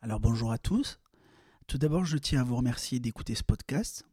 Alors 0.00 0.20
bonjour 0.20 0.52
à 0.52 0.58
tous. 0.58 0.98
Tout 1.66 1.78
d'abord, 1.78 2.04
je 2.04 2.18
tiens 2.18 2.40
à 2.40 2.44
vous 2.44 2.56
remercier 2.56 3.00
d'écouter 3.00 3.34
ce 3.34 3.42
podcast 3.42 4.04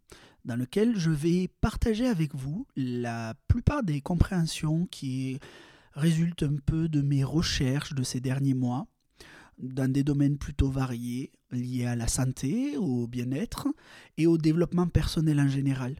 dans 0.46 0.56
lequel 0.56 0.98
je 0.98 1.12
vais 1.12 1.50
partager 1.62 2.08
avec 2.08 2.34
vous 2.36 2.66
la 2.76 3.34
plupart 3.48 3.84
des 3.84 4.02
compréhensions 4.02 4.86
qui 4.86 5.40
résultent 5.94 6.44
un 6.44 6.56
peu 6.66 6.88
de 6.88 7.02
mes 7.02 7.24
recherches 7.24 7.94
de 7.94 8.04
ces 8.04 8.22
derniers 8.22 8.54
mois 8.54 8.88
dans 9.58 9.92
des 9.92 10.04
domaines 10.04 10.38
plutôt 10.38 10.70
variés 10.70 11.32
liés 11.52 11.86
à 11.86 11.96
la 11.96 12.08
santé, 12.08 12.78
au 12.78 13.08
bien-être 13.08 13.68
et 14.18 14.28
au 14.28 14.38
développement 14.38 14.88
personnel 14.88 15.40
en 15.40 15.48
général. 15.48 15.96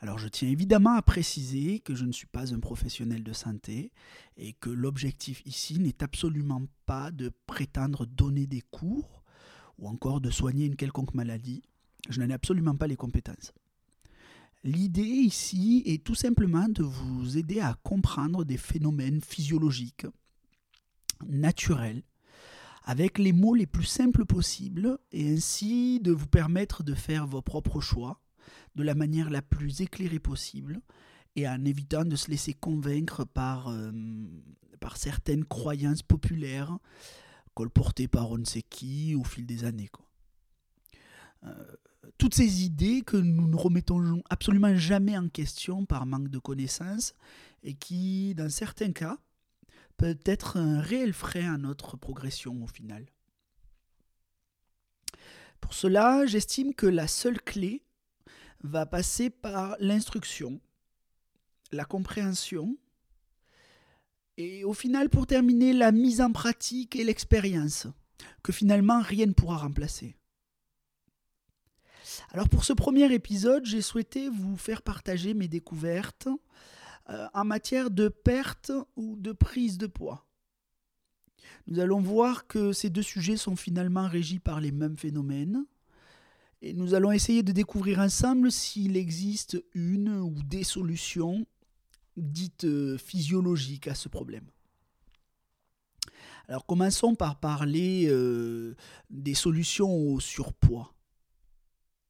Alors 0.00 0.18
je 0.18 0.28
tiens 0.28 0.48
évidemment 0.48 0.94
à 0.94 1.02
préciser 1.02 1.80
que 1.80 1.94
je 1.94 2.04
ne 2.04 2.12
suis 2.12 2.28
pas 2.28 2.54
un 2.54 2.60
professionnel 2.60 3.24
de 3.24 3.32
santé 3.32 3.90
et 4.36 4.52
que 4.52 4.70
l'objectif 4.70 5.42
ici 5.44 5.80
n'est 5.80 6.04
absolument 6.04 6.62
pas 6.86 7.10
de 7.10 7.32
prétendre 7.46 8.06
donner 8.06 8.46
des 8.46 8.60
cours 8.60 9.24
ou 9.78 9.88
encore 9.88 10.20
de 10.20 10.30
soigner 10.30 10.66
une 10.66 10.76
quelconque 10.76 11.14
maladie. 11.14 11.62
Je 12.08 12.20
n'en 12.20 12.28
ai 12.28 12.32
absolument 12.32 12.76
pas 12.76 12.86
les 12.86 12.96
compétences. 12.96 13.52
L'idée 14.62 15.02
ici 15.02 15.82
est 15.86 16.04
tout 16.04 16.14
simplement 16.14 16.68
de 16.68 16.82
vous 16.82 17.36
aider 17.36 17.60
à 17.60 17.74
comprendre 17.82 18.44
des 18.44 18.56
phénomènes 18.56 19.20
physiologiques, 19.20 20.06
naturels, 21.26 22.02
avec 22.84 23.18
les 23.18 23.32
mots 23.32 23.54
les 23.54 23.66
plus 23.66 23.84
simples 23.84 24.24
possibles 24.24 24.98
et 25.12 25.32
ainsi 25.32 26.00
de 26.00 26.12
vous 26.12 26.26
permettre 26.26 26.82
de 26.82 26.94
faire 26.94 27.26
vos 27.26 27.42
propres 27.42 27.80
choix 27.80 28.20
de 28.74 28.82
la 28.82 28.94
manière 28.94 29.30
la 29.30 29.42
plus 29.42 29.80
éclairée 29.80 30.18
possible 30.18 30.80
et 31.36 31.48
en 31.48 31.64
évitant 31.64 32.04
de 32.04 32.16
se 32.16 32.30
laisser 32.30 32.54
convaincre 32.54 33.24
par, 33.24 33.68
euh, 33.68 33.92
par 34.80 34.96
certaines 34.96 35.44
croyances 35.44 36.02
populaires 36.02 36.78
colportées 37.54 38.08
par 38.08 38.30
on 38.30 38.38
ne 38.38 38.44
sait 38.44 38.62
qui 38.62 39.14
au 39.14 39.24
fil 39.24 39.46
des 39.46 39.64
années. 39.64 39.88
Quoi. 39.88 40.08
Euh, 41.44 41.76
toutes 42.16 42.34
ces 42.34 42.64
idées 42.64 43.02
que 43.02 43.16
nous 43.16 43.48
ne 43.48 43.56
remettons 43.56 44.22
absolument 44.30 44.74
jamais 44.76 45.16
en 45.16 45.28
question 45.28 45.84
par 45.84 46.06
manque 46.06 46.28
de 46.28 46.38
connaissances 46.38 47.14
et 47.62 47.74
qui, 47.74 48.34
dans 48.34 48.48
certains 48.48 48.92
cas, 48.92 49.18
peut 49.96 50.18
être 50.24 50.56
un 50.56 50.80
réel 50.80 51.12
frein 51.12 51.54
à 51.54 51.58
notre 51.58 51.96
progression 51.96 52.62
au 52.62 52.66
final. 52.66 53.06
Pour 55.60 55.74
cela, 55.74 56.24
j'estime 56.26 56.74
que 56.74 56.86
la 56.86 57.08
seule 57.08 57.40
clé 57.40 57.82
va 58.62 58.86
passer 58.86 59.30
par 59.30 59.76
l'instruction, 59.80 60.60
la 61.72 61.84
compréhension, 61.84 62.76
et 64.38 64.62
au 64.62 64.72
final, 64.72 65.10
pour 65.10 65.26
terminer, 65.26 65.72
la 65.72 65.90
mise 65.90 66.20
en 66.20 66.30
pratique 66.30 66.94
et 66.94 67.02
l'expérience, 67.02 67.88
que 68.44 68.52
finalement 68.52 69.00
rien 69.00 69.26
ne 69.26 69.32
pourra 69.32 69.58
remplacer. 69.58 70.14
Alors 72.30 72.48
pour 72.48 72.64
ce 72.64 72.72
premier 72.72 73.12
épisode, 73.12 73.64
j'ai 73.64 73.82
souhaité 73.82 74.28
vous 74.28 74.56
faire 74.56 74.82
partager 74.82 75.34
mes 75.34 75.48
découvertes 75.48 76.28
euh, 77.10 77.26
en 77.34 77.44
matière 77.44 77.90
de 77.90 78.08
perte 78.08 78.70
ou 78.96 79.16
de 79.16 79.32
prise 79.32 79.76
de 79.76 79.88
poids. 79.88 80.26
Nous 81.66 81.80
allons 81.80 82.00
voir 82.00 82.46
que 82.46 82.72
ces 82.72 82.90
deux 82.90 83.02
sujets 83.02 83.36
sont 83.36 83.56
finalement 83.56 84.06
régis 84.06 84.40
par 84.40 84.60
les 84.60 84.72
mêmes 84.72 84.96
phénomènes. 84.96 85.66
Et 86.60 86.72
nous 86.72 86.94
allons 86.94 87.12
essayer 87.12 87.42
de 87.42 87.52
découvrir 87.52 88.00
ensemble 88.00 88.50
s'il 88.50 88.96
existe 88.96 89.62
une 89.74 90.18
ou 90.18 90.34
des 90.42 90.64
solutions 90.64 91.46
dites 92.16 92.64
euh, 92.64 92.98
physiologiques 92.98 93.86
à 93.86 93.94
ce 93.94 94.08
problème. 94.08 94.50
Alors 96.48 96.64
commençons 96.64 97.14
par 97.14 97.38
parler 97.38 98.06
euh, 98.08 98.74
des 99.10 99.34
solutions 99.34 99.94
au 99.94 100.18
surpoids. 100.18 100.94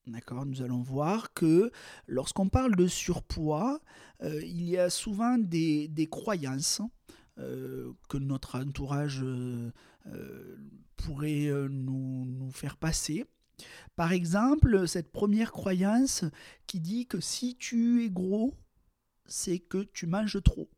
D'accord? 0.07 0.47
Nous 0.47 0.63
allons 0.63 0.81
voir 0.81 1.35
que 1.35 1.73
lorsqu'on 2.07 2.49
parle 2.49 2.77
de 2.77 2.87
surpoids, 2.87 3.81
euh, 4.23 4.41
il 4.45 4.63
y 4.63 4.79
a 4.79 4.91
souvent 4.91 5.39
des, 5.39 6.09
croyances 6.09 6.81
euh, 7.39 7.93
que 8.09 8.17
notre 8.17 8.57
entourage 8.59 9.25
pourrait 10.97 11.51
nous, 11.69 12.25
nous, 12.25 12.51
faire 12.53 12.77
passer. 12.77 13.27
Par 13.97 14.13
exemple, 14.13 14.87
cette 14.87 15.11
première 15.11 15.53
croyance 15.53 16.25
qui 16.67 16.81
dit 16.81 17.07
que 17.07 17.21
si 17.21 17.57
tu 17.57 18.05
es 18.05 18.11
gros, 18.11 18.55
c'est 19.27 19.59
que 19.59 19.85
tu 19.93 20.07
manges 20.07 20.43
trop. 20.43 20.69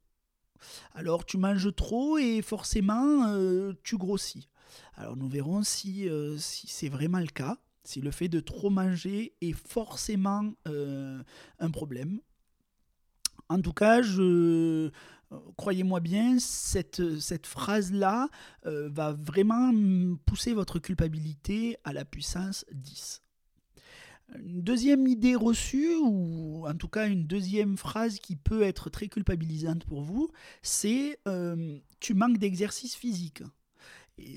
Alors 0.94 1.24
tu 1.24 1.38
manges 1.38 1.74
trop 1.74 2.18
et 2.18 2.42
forcément 2.42 3.34
tu 3.82 3.96
grossis. 3.96 4.48
Alors 4.94 5.16
nous 5.16 5.28
verrons 5.28 5.62
si, 5.62 6.08
si 6.38 6.66
c'est 6.68 6.88
vraiment 6.88 7.20
le 7.20 7.26
cas 7.26 7.58
si 7.84 8.00
le 8.00 8.10
fait 8.10 8.28
de 8.28 8.40
trop 8.40 8.70
manger 8.70 9.34
est 9.40 9.52
forcément 9.52 10.52
euh, 10.68 11.22
un 11.58 11.70
problème. 11.70 12.20
En 13.48 13.60
tout 13.60 13.72
cas, 13.72 14.00
je, 14.00 14.22
euh, 14.22 14.90
croyez-moi 15.56 16.00
bien, 16.00 16.38
cette, 16.38 17.18
cette 17.20 17.46
phrase-là 17.46 18.28
euh, 18.66 18.88
va 18.90 19.12
vraiment 19.12 19.72
pousser 20.26 20.52
votre 20.52 20.78
culpabilité 20.78 21.76
à 21.84 21.92
la 21.92 22.04
puissance 22.04 22.64
10. 22.72 23.22
Une 24.36 24.62
deuxième 24.62 25.06
idée 25.08 25.34
reçue, 25.34 25.96
ou 25.96 26.64
en 26.66 26.74
tout 26.74 26.88
cas 26.88 27.08
une 27.08 27.26
deuxième 27.26 27.76
phrase 27.76 28.20
qui 28.20 28.36
peut 28.36 28.62
être 28.62 28.88
très 28.88 29.08
culpabilisante 29.08 29.84
pour 29.84 30.02
vous, 30.02 30.30
c'est 30.62 31.18
tu 31.98 32.14
manques 32.14 32.38
d'exercice 32.38 32.94
physique 32.94 33.42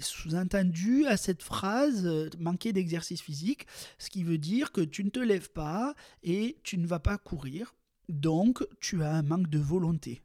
sous-entendu 0.02 1.06
à 1.06 1.18
cette 1.18 1.44
phrase, 1.44 2.06
euh, 2.06 2.30
manquer 2.40 2.74
d'exercice 2.74 3.22
physique, 3.22 3.68
ce 3.98 4.10
qui 4.10 4.24
veut 4.24 4.38
dire 4.38 4.72
que 4.72 4.82
tu 4.82 5.04
ne 5.04 5.10
te 5.10 5.20
lèves 5.20 5.52
pas 5.52 5.96
et 6.24 6.58
tu 6.64 6.78
ne 6.78 6.88
vas 6.88 7.00
pas 7.00 7.18
courir, 7.18 7.76
donc 8.10 8.66
tu 8.80 9.04
as 9.04 9.14
un 9.14 9.24
manque 9.24 9.50
de 9.50 9.60
volonté. 9.60 10.22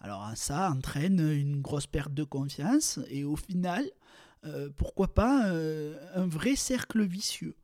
Alors 0.00 0.30
ça 0.34 0.70
entraîne 0.70 1.20
une 1.20 1.60
grosse 1.60 1.86
perte 1.86 2.12
de 2.12 2.24
confiance 2.24 2.98
et 3.08 3.24
au 3.24 3.36
final, 3.36 3.88
euh, 4.44 4.68
pourquoi 4.76 5.14
pas 5.14 5.48
euh, 5.50 5.96
un 6.14 6.26
vrai 6.26 6.56
cercle 6.56 7.02
vicieux. 7.04 7.56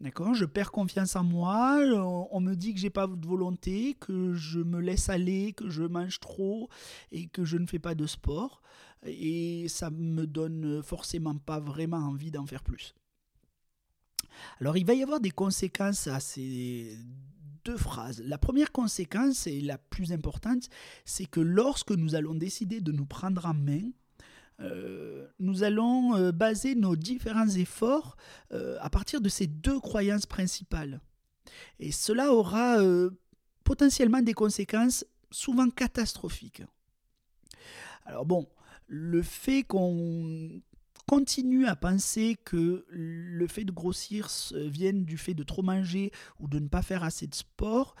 D'accord? 0.00 0.34
Je 0.34 0.44
perds 0.44 0.72
confiance 0.72 1.14
en 1.14 1.22
moi, 1.22 1.78
on, 2.32 2.40
me 2.40 2.54
dit 2.54 2.74
que 2.74 2.80
j'ai 2.80 2.90
pas 2.90 3.06
de 3.06 3.26
volonté, 3.26 3.94
que 4.00 4.34
je 4.34 4.58
me 4.58 4.80
laisse 4.80 5.08
aller, 5.08 5.52
que 5.52 5.70
je 5.70 5.84
mange 5.84 6.18
trop 6.18 6.68
et 7.12 7.28
que 7.28 7.44
je 7.44 7.56
ne 7.56 7.66
fais 7.66 7.78
pas 7.78 7.94
de 7.94 8.06
sport. 8.06 8.62
Et 9.04 9.68
ça 9.68 9.90
me 9.90 10.26
donne 10.26 10.82
forcément 10.82 11.36
pas 11.36 11.60
vraiment 11.60 11.98
envie 11.98 12.32
d'en 12.32 12.46
faire 12.46 12.64
plus. 12.64 12.96
Alors 14.60 14.76
il 14.76 14.84
va 14.84 14.94
y 14.94 15.04
avoir 15.04 15.20
des 15.20 15.30
conséquences 15.30 16.08
ces 16.18 16.98
deux 17.64 17.76
phrases. 17.76 18.22
La 18.24 18.38
première 18.38 18.72
conséquence, 18.72 19.46
et 19.46 19.60
la 19.60 19.78
plus 19.78 20.12
importante, 20.12 20.68
c'est 21.04 21.26
que 21.26 21.40
lorsque 21.40 21.92
nous 21.92 22.14
allons 22.14 22.34
décider 22.34 22.80
de 22.80 22.92
nous 22.92 23.06
prendre 23.06 23.46
en 23.46 23.54
main, 23.54 23.90
euh, 24.60 25.26
nous 25.38 25.62
allons 25.64 26.14
euh, 26.14 26.32
baser 26.32 26.74
nos 26.74 26.94
différents 26.94 27.48
efforts 27.48 28.16
euh, 28.52 28.76
à 28.80 28.90
partir 28.90 29.20
de 29.20 29.28
ces 29.28 29.46
deux 29.46 29.80
croyances 29.80 30.26
principales. 30.26 31.00
Et 31.80 31.90
cela 31.90 32.32
aura 32.32 32.78
potentiellement 33.64 34.22
des 34.22 34.32
conséquences 34.32 35.04
souvent 35.30 35.68
catastrophiques. 35.68 36.62
Alors 38.06 38.24
bon, 38.24 38.48
le 38.86 39.22
fait 39.22 39.64
qu'on 39.64 40.62
continue 41.06 41.66
à 41.66 41.76
penser 41.76 42.36
que 42.44 42.84
le 42.88 43.46
fait 43.46 43.64
de 43.64 43.72
grossir 43.72 44.28
vienne 44.52 45.04
du 45.04 45.18
fait 45.18 45.34
de 45.34 45.42
trop 45.42 45.62
manger 45.62 46.10
ou 46.38 46.48
de 46.48 46.58
ne 46.58 46.68
pas 46.68 46.82
faire 46.82 47.04
assez 47.04 47.26
de 47.26 47.34
sport, 47.34 47.94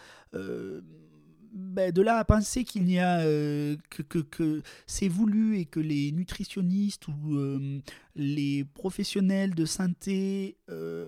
ben, 1.52 1.92
de 1.92 2.00
là 2.00 2.16
à 2.16 2.24
penser 2.24 2.64
qu'il 2.64 2.84
n'y 2.84 2.98
a 2.98 3.20
euh, 3.20 3.76
que, 3.90 4.18
que, 4.18 4.62
c'est 4.86 5.08
voulu 5.08 5.58
et 5.58 5.66
que 5.66 5.80
les 5.80 6.10
nutritionnistes 6.12 7.08
ou 7.08 7.34
euh, 7.34 7.80
les 8.16 8.64
professionnels 8.64 9.54
de 9.54 9.66
santé 9.66 10.56
euh, 10.70 11.06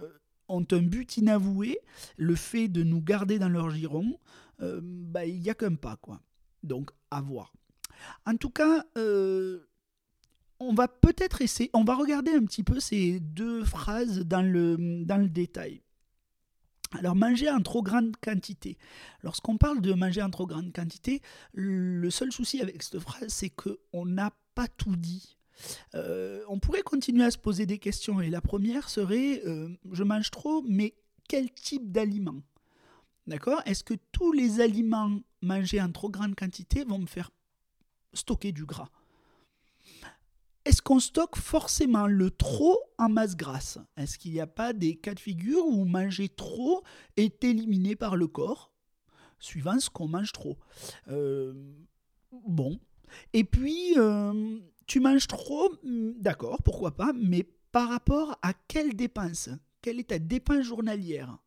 ont 0.48 0.66
un 0.70 0.82
but 0.82 1.16
inavoué, 1.16 1.78
le 2.18 2.34
fait 2.34 2.68
de 2.68 2.82
nous 2.82 3.00
garder 3.00 3.38
dans 3.38 3.48
leur 3.48 3.70
giron, 3.70 4.18
ben, 4.60 5.24
il 5.24 5.40
n'y 5.40 5.50
a 5.50 5.54
qu'un 5.54 5.74
pas 5.74 5.96
quoi. 5.96 6.20
Donc 6.62 6.90
à 7.10 7.20
voir. 7.20 7.52
En 8.26 8.36
tout 8.36 8.50
cas, 8.50 8.84
on 10.68 10.74
va 10.74 10.88
peut-être 10.88 11.42
essayer, 11.42 11.70
on 11.72 11.84
va 11.84 11.94
regarder 11.94 12.32
un 12.32 12.44
petit 12.44 12.62
peu 12.62 12.80
ces 12.80 13.20
deux 13.20 13.64
phrases 13.64 14.20
dans 14.20 14.42
le, 14.42 14.76
détail. 15.28 15.80
Alors 16.92 17.16
manger 17.16 17.50
en 17.50 17.60
trop 17.60 17.82
grande 17.82 18.14
quantité. 18.22 18.78
Lorsqu'on 19.22 19.56
parle 19.56 19.80
de 19.80 19.94
manger 19.94 20.22
en 20.22 20.30
trop 20.30 20.46
grande 20.46 20.72
quantité, 20.72 21.22
le 21.52 22.08
seul 22.10 22.30
souci 22.30 22.60
avec 22.60 22.82
cette 22.82 23.00
phrase, 23.00 23.28
c'est 23.28 23.50
qu'on 23.50 24.06
n'a 24.06 24.32
pas 24.54 24.68
tout 24.68 24.94
dit. 24.96 25.36
Euh, 25.94 26.42
on 26.48 26.58
pourrait 26.58 26.82
continuer 26.82 27.24
à 27.24 27.30
se 27.30 27.38
poser 27.38 27.66
des 27.66 27.78
questions 27.78 28.20
et 28.20 28.30
la 28.30 28.40
première 28.40 28.88
serait 28.88 29.42
euh, 29.46 29.68
je 29.92 30.02
mange 30.02 30.30
trop, 30.30 30.62
mais 30.68 30.94
quel 31.28 31.50
type 31.52 31.90
d'aliment 31.92 32.42
D'accord? 33.26 33.62
Est-ce 33.64 33.82
que 33.82 33.94
tous 34.12 34.32
les 34.32 34.60
aliments 34.60 35.10
mangés 35.40 35.80
en 35.80 35.90
trop 35.90 36.10
grande 36.10 36.34
quantité 36.34 36.84
vont 36.84 36.98
me 36.98 37.06
faire 37.06 37.30
stocker 38.12 38.52
du 38.52 38.66
gras? 38.66 38.90
Est-ce 40.64 40.82
qu'on 40.82 41.00
stocke 41.00 41.36
forcément 41.36 42.06
le 42.06 42.30
trop 42.30 42.78
en 42.98 43.08
masse 43.08 43.36
grasse? 43.36 43.78
Est-ce 43.96 44.18
qu'il 44.18 44.32
n'y 44.32 44.40
a 44.40 44.46
pas 44.46 44.72
des 44.72 44.96
cas 44.96 45.14
de 45.14 45.20
figure 45.20 45.66
où 45.66 45.84
manger 45.84 46.28
trop 46.28 46.82
est 47.16 47.44
éliminé 47.44 47.96
par 47.96 48.16
le 48.16 48.26
corps, 48.26 48.72
suivant 49.38 49.78
ce 49.78 49.90
qu'on 49.90 50.08
mange 50.08 50.32
trop? 50.32 50.56
Euh, 51.08 51.52
Bon. 52.46 52.78
Et 53.32 53.44
puis, 53.44 53.94
euh, 53.96 54.58
tu 54.86 55.00
manges 55.00 55.26
trop, 55.26 55.70
hmm, 55.82 56.12
d'accord, 56.18 56.62
pourquoi 56.64 56.96
pas, 56.96 57.12
mais 57.14 57.46
par 57.72 57.88
rapport 57.88 58.38
à 58.42 58.52
quelle 58.68 58.94
dépense? 58.94 59.50
Quelle 59.82 60.00
est 60.00 60.08
ta 60.08 60.18
dépense 60.18 60.64
journalière? 60.64 61.38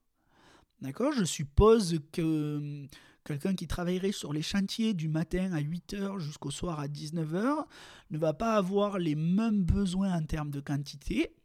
D'accord 0.82 1.12
Je 1.12 1.26
suppose 1.26 2.00
que 2.12 2.88
Quelqu'un 3.28 3.56
qui 3.56 3.68
travaillerait 3.68 4.14
sur 4.14 4.32
les 4.32 4.42
chantiers 4.42 4.94
du 4.94 5.10
matin 5.10 5.52
à 5.52 5.60
8h 5.60 6.18
jusqu'au 6.18 6.50
soir 6.50 6.80
à 6.80 6.88
19h 6.88 7.66
ne 8.10 8.18
va 8.18 8.34
pas 8.34 8.56
avoir 8.56 9.00
les 9.00 9.16
mêmes 9.16 9.66
besoins 9.66 10.14
en 10.14 10.24
termes 10.24 10.50
de 10.50 10.62
quantité 10.62 11.36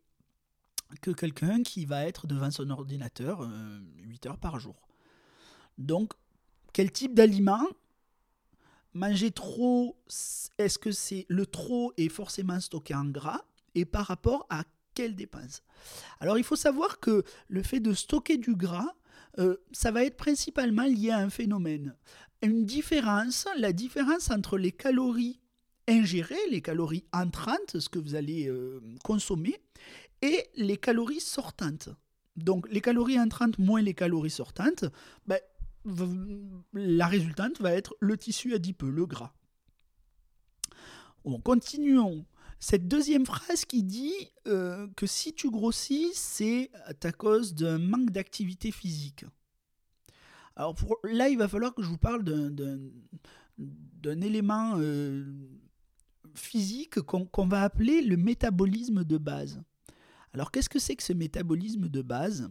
que 1.00 1.11
quelqu'un 1.11 1.64
qui 1.64 1.84
va 1.84 2.06
être 2.06 2.29
devant 2.29 2.52
son 2.52 2.70
ordinateur 2.70 3.40
8 3.96 4.26
euh, 4.26 4.29
heures 4.29 4.38
par 4.38 4.61
jour. 4.61 4.76
Donc, 5.76 6.12
quel 6.73 6.93
type 6.93 7.14
d'aliment? 7.14 7.67
Manger 8.94 9.32
trop, 9.32 9.96
est-ce 10.58 10.79
que 10.79 10.93
c'est 10.93 11.26
le 11.29 11.46
trop 11.46 11.93
est 11.96 12.11
forcément 12.11 12.61
stocké 12.61 12.94
en 12.94 13.06
gras? 13.06 13.40
Et 13.75 13.87
par 13.87 14.06
rapport 14.06 14.46
à 14.50 14.62
quelle 14.94 15.17
dépense? 15.17 15.64
Alors, 16.20 16.38
il 16.38 16.44
faut 16.44 16.55
savoir 16.55 17.00
que 17.00 17.25
le 17.49 17.64
fait 17.64 17.81
de 17.81 17.93
stocker 17.93 18.37
du 18.37 18.55
gras 18.55 18.94
euh, 19.38 19.56
ça 19.73 19.90
va 19.90 20.05
être 20.05 20.17
principalement 20.17 20.84
lié 20.84 21.11
à 21.11 21.19
un 21.19 21.31
phénomène. 21.31 21.96
Une 22.43 22.64
différence, 22.64 23.46
la 23.56 23.73
différence 23.73 24.31
entre 24.31 24.58
les 24.58 24.73
calories 24.73 25.40
ingérées, 25.88 26.37
les 26.50 26.61
calories 26.61 27.05
entrantes, 27.12 27.79
ce 27.79 27.88
que 27.88 27.99
vous 27.99 28.14
allez 28.14 28.49
euh, 28.49 28.81
consommer, 29.05 29.61
et 30.20 30.46
les 30.56 30.76
calories 30.76 31.20
sortantes. 31.20 31.88
Donc 32.37 32.69
les 32.70 32.81
calories 32.81 33.20
entrantes 33.20 33.58
moins 33.58 33.82
les 33.82 33.94
calories 33.94 34.31
sortantes, 34.31 34.84
ben, 35.26 35.38
la 36.73 37.06
résultante 37.06 37.61
va 37.61 37.73
être 37.73 37.96
le 38.00 38.17
tissu 38.17 38.55
adipeux, 38.55 38.90
le 38.90 39.06
gras. 39.06 39.32
Continuons. 41.44 42.25
Cette 42.64 42.86
deuxième 42.86 43.26
phrase 43.26 43.64
qui 43.64 43.82
dit 43.82 44.14
euh, 44.46 44.86
que 44.96 45.04
si 45.04 45.34
tu 45.34 45.50
grossis, 45.50 46.12
c'est 46.14 46.70
à 47.02 47.10
cause 47.10 47.54
d'un 47.54 47.78
manque 47.78 48.10
d'activité 48.10 48.70
physique. 48.70 49.24
Alors 50.54 50.76
là, 51.02 51.28
il 51.28 51.36
va 51.36 51.48
falloir 51.48 51.74
que 51.74 51.82
je 51.82 51.88
vous 51.88 51.98
parle 51.98 52.22
d'un 52.22 54.20
élément 54.20 54.74
euh, 54.78 55.24
physique 56.36 57.00
qu'on 57.00 57.48
va 57.48 57.62
appeler 57.62 58.00
le 58.00 58.16
métabolisme 58.16 59.02
de 59.02 59.18
base. 59.18 59.60
Alors 60.32 60.52
qu'est-ce 60.52 60.68
que 60.68 60.78
c'est 60.78 60.94
que 60.94 61.02
ce 61.02 61.12
métabolisme 61.12 61.88
de 61.88 62.00
base? 62.00 62.48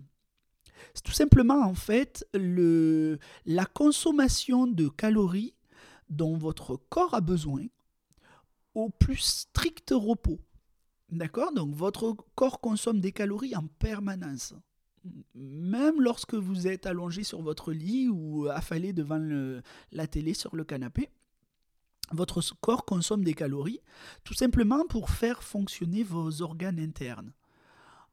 C'est 0.93 1.03
tout 1.03 1.13
simplement 1.13 1.61
en 1.61 1.73
fait 1.73 2.27
la 2.33 3.65
consommation 3.65 4.67
de 4.67 4.89
calories 4.89 5.55
dont 6.09 6.35
votre 6.35 6.75
corps 6.89 7.13
a 7.13 7.21
besoin 7.21 7.67
au 8.73 8.89
plus 8.89 9.17
strict 9.17 9.93
repos. 9.95 10.39
D'accord? 11.09 11.51
Donc 11.53 11.75
votre 11.75 12.15
corps 12.35 12.61
consomme 12.61 13.01
des 13.01 13.11
calories 13.11 13.55
en 13.55 13.67
permanence. 13.67 14.53
Même 15.33 15.99
lorsque 15.99 16.35
vous 16.35 16.67
êtes 16.67 16.85
allongé 16.85 17.23
sur 17.23 17.41
votre 17.41 17.73
lit 17.73 18.07
ou 18.07 18.47
affalé 18.47 18.93
devant 18.93 19.19
la 19.91 20.07
télé 20.07 20.33
sur 20.33 20.55
le 20.55 20.63
canapé, 20.63 21.09
votre 22.11 22.41
corps 22.61 22.85
consomme 22.85 23.23
des 23.23 23.33
calories 23.33 23.81
tout 24.23 24.33
simplement 24.33 24.85
pour 24.85 25.09
faire 25.09 25.43
fonctionner 25.43 26.03
vos 26.03 26.41
organes 26.41 26.79
internes 26.79 27.33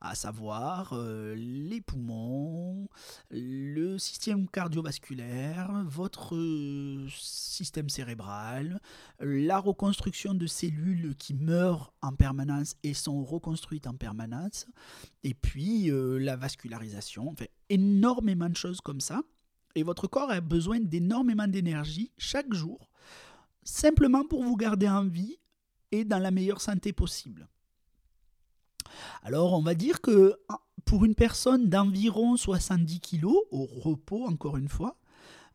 à 0.00 0.14
savoir 0.14 0.92
euh, 0.92 1.34
les 1.34 1.80
poumons, 1.80 2.88
le 3.30 3.98
système 3.98 4.48
cardiovasculaire, 4.48 5.84
votre 5.86 6.36
euh, 6.36 7.06
système 7.10 7.88
cérébral, 7.88 8.80
la 9.20 9.58
reconstruction 9.58 10.34
de 10.34 10.46
cellules 10.46 11.16
qui 11.16 11.34
meurent 11.34 11.92
en 12.00 12.12
permanence 12.12 12.76
et 12.82 12.94
sont 12.94 13.24
reconstruites 13.24 13.86
en 13.86 13.94
permanence, 13.94 14.66
et 15.24 15.34
puis 15.34 15.90
euh, 15.90 16.18
la 16.18 16.36
vascularisation, 16.36 17.28
enfin 17.28 17.46
énormément 17.68 18.48
de 18.48 18.56
choses 18.56 18.80
comme 18.80 19.00
ça. 19.00 19.22
Et 19.74 19.82
votre 19.82 20.06
corps 20.06 20.30
a 20.30 20.40
besoin 20.40 20.80
d'énormément 20.80 21.46
d'énergie 21.46 22.12
chaque 22.18 22.52
jour, 22.52 22.90
simplement 23.64 24.24
pour 24.24 24.42
vous 24.42 24.56
garder 24.56 24.88
en 24.88 25.06
vie 25.06 25.38
et 25.90 26.04
dans 26.04 26.18
la 26.18 26.30
meilleure 26.30 26.60
santé 26.60 26.92
possible. 26.92 27.48
Alors 29.22 29.52
on 29.52 29.62
va 29.62 29.74
dire 29.74 30.00
que 30.00 30.36
ah, 30.48 30.60
pour 30.84 31.04
une 31.04 31.14
personne 31.14 31.68
d'environ 31.68 32.36
70 32.36 33.00
kg, 33.00 33.26
au 33.50 33.66
repos 33.66 34.26
encore 34.26 34.56
une 34.56 34.68
fois, 34.68 34.96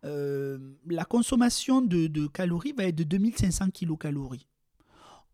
euh, 0.05 0.57
la 0.87 1.05
consommation 1.05 1.81
de, 1.81 2.27
calories 2.27 2.73
va 2.73 2.85
être 2.85 2.95
de 2.95 3.03
2500 3.03 3.69
kcal 3.71 4.17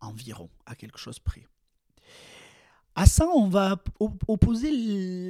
environ, 0.02 0.50
à 0.66 0.76
quelque 0.76 1.00
chose 1.00 1.20
près. 1.20 1.46
À 2.96 3.06
ça, 3.06 3.28
on 3.34 3.48
va 3.48 3.82
opposer 4.00 4.72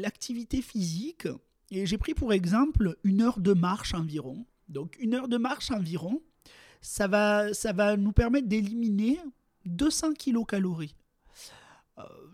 l'activité 0.01 0.61
physique. 0.61 1.27
Et 1.71 1.85
j'ai 1.85 1.97
pris 1.97 2.13
pour 2.13 2.33
exemple 2.33 2.97
une 3.03 3.21
heure 3.21 3.39
de 3.39 3.53
marche 3.53 3.93
environ. 3.93 4.45
Donc 4.67 4.97
une 4.99 5.13
heure 5.13 5.27
de 5.27 5.37
marche 5.37 5.71
environ, 5.71 6.21
ça 6.81 7.07
va, 7.07 7.53
ça 7.53 7.73
va 7.73 7.95
nous 7.95 8.11
permettre 8.11 8.47
d'éliminer 8.47 9.19
200 9.65 10.13
kcal 10.13 10.65
euh, 10.65 10.85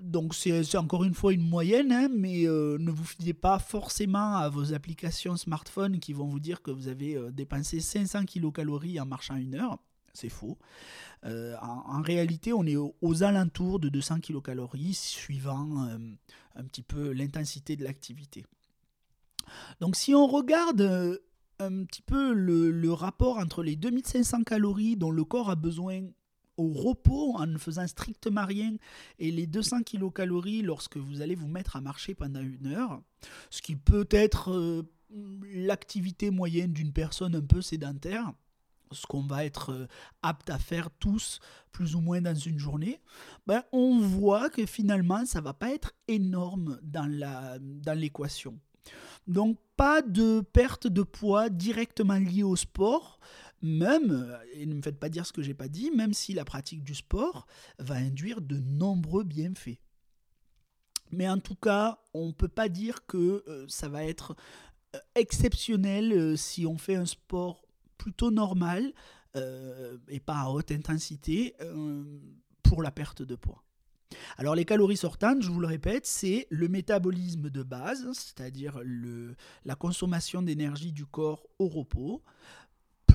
donc 0.01 0.35
c'est 0.35 0.75
encore 0.75 1.03
une 1.03 1.13
fois 1.13 1.33
une 1.33 1.47
moyenne, 1.47 1.91
hein, 1.91 2.09
mais 2.11 2.47
euh, 2.47 2.77
ne 2.79 2.91
vous 2.91 3.03
fiez 3.03 3.33
pas 3.33 3.59
forcément 3.59 4.35
à 4.35 4.49
vos 4.49 4.73
applications 4.73 5.37
smartphone 5.37 5.99
qui 5.99 6.13
vont 6.13 6.27
vous 6.27 6.39
dire 6.39 6.61
que 6.61 6.71
vous 6.71 6.87
avez 6.87 7.15
euh, 7.15 7.31
dépensé 7.31 7.79
500 7.79 8.25
kilocalories 8.25 8.99
en 8.99 9.05
marchant 9.05 9.35
une 9.35 9.55
heure. 9.55 9.79
C'est 10.13 10.29
faux. 10.29 10.57
en, 11.25 12.01
réalité, 12.01 12.53
on 12.53 12.65
est 12.65 12.77
aux, 12.77 13.23
alentours 13.23 13.81
de 13.81 13.89
200 13.89 14.21
kilocalories 14.21 14.93
suivant 14.93 15.89
un 16.55 16.63
petit 16.63 16.83
peu 16.83 17.11
l'intensité 17.11 17.75
de 17.75 17.83
l'activité. 17.83 18.45
Donc 19.81 19.97
si 19.97 20.15
on 20.15 20.25
regarde 20.25 21.19
un 21.59 21.83
petit 21.83 22.01
peu 22.01 22.31
le, 22.33 22.71
le 22.71 22.93
rapport 22.93 23.39
entre 23.39 23.61
les 23.61 23.75
2500 23.75 24.43
calories 24.43 24.95
dont 24.95 25.11
le 25.11 25.25
corps 25.25 25.49
a 25.49 25.55
besoin 25.55 26.07
au 26.57 26.71
repos 26.71 27.35
en 27.35 27.47
ne 27.47 27.57
faisant 27.57 27.87
strictement 27.87 28.45
rien 28.45 28.75
et 29.19 29.31
les 29.31 29.47
200 29.47 29.83
kilocalories 29.83 30.61
lorsque 30.61 30.97
vous 30.97 31.21
allez 31.21 31.35
vous 31.35 31.47
mettre 31.47 31.75
à 31.75 31.81
marcher 31.81 32.15
pendant 32.15 32.41
une 32.41 32.67
heure, 32.67 33.01
ce 33.49 33.61
qui 33.61 33.75
peut 33.75 34.07
être 34.11 34.51
euh, 34.51 34.83
l'activité 35.53 36.31
moyenne 36.31 36.73
d'une 36.73 36.93
personne 36.93 37.35
un 37.35 37.41
peu 37.41 37.61
sédentaire, 37.61 38.31
ce 38.91 39.05
qu'on 39.07 39.23
va 39.23 39.45
être 39.45 39.71
euh, 39.71 39.87
apte 40.21 40.49
à 40.49 40.59
faire 40.59 40.89
tous 40.91 41.39
plus 41.71 41.95
ou 41.95 42.01
moins 42.01 42.21
dans 42.21 42.35
une 42.35 42.59
journée, 42.59 43.01
ben, 43.47 43.63
on 43.71 43.99
voit 43.99 44.49
que 44.49 44.65
finalement 44.65 45.25
ça 45.25 45.41
va 45.41 45.53
pas 45.53 45.73
être 45.73 45.93
énorme 46.07 46.79
dans 46.83 47.99
l'équation. 47.99 48.59
Dans 49.27 49.47
Donc 49.47 49.57
pas 49.75 50.01
de 50.01 50.41
perte 50.41 50.87
de 50.87 51.03
poids 51.03 51.49
directement 51.49 52.15
liée 52.15 52.43
au 52.43 52.55
sport, 52.55 53.19
même, 53.61 54.11
euh, 54.11 54.37
et 54.53 54.65
ne 54.65 54.75
me 54.75 54.81
faites 54.81 54.99
pas 54.99 55.09
dire 55.09 55.25
ce 55.25 55.33
que 55.33 55.41
j'ai 55.41 55.53
pas 55.53 55.67
dit, 55.67 55.91
même 55.91 56.13
si 56.13 56.33
la 56.33 56.45
pratique 56.45 56.83
du 56.83 56.95
sport 56.95 57.47
va 57.79 57.95
induire 57.95 58.41
de 58.41 58.57
nombreux 58.57 59.23
bienfaits. 59.23 59.79
Mais 61.11 61.29
en 61.29 61.39
tout 61.39 61.55
cas, 61.55 61.99
on 62.13 62.27
ne 62.27 62.31
peut 62.31 62.47
pas 62.47 62.69
dire 62.69 63.05
que 63.05 63.43
euh, 63.47 63.65
ça 63.67 63.89
va 63.89 64.03
être 64.03 64.35
euh, 64.95 64.99
exceptionnel 65.15 66.37
si 66.37 66.65
on 66.65 66.77
fait 66.77 66.95
un 66.95 67.05
sport 67.05 67.65
plutôt 67.97 68.31
normal 68.31 68.93
et 70.07 70.21
pas 70.21 70.39
à 70.39 70.49
haute 70.49 70.71
intensité 70.71 71.53
pour 72.63 72.81
la 72.81 72.89
perte 72.89 73.21
de 73.21 73.35
poids. 73.35 73.65
Alors 74.37 74.55
les 74.55 74.63
calories 74.63 74.97
sortantes, 74.97 75.41
je 75.41 75.49
vous 75.49 75.59
le 75.59 75.67
répète, 75.67 76.05
c'est 76.05 76.47
le 76.49 76.67
métabolisme 76.67 77.49
de 77.49 77.63
base, 77.63 78.07
c'est-à-dire 78.13 78.79
la 79.65 79.75
consommation 79.75 80.41
d'énergie 80.41 80.91
du 80.91 81.05
corps 81.05 81.47
au 81.59 81.67
repos, 81.67 82.23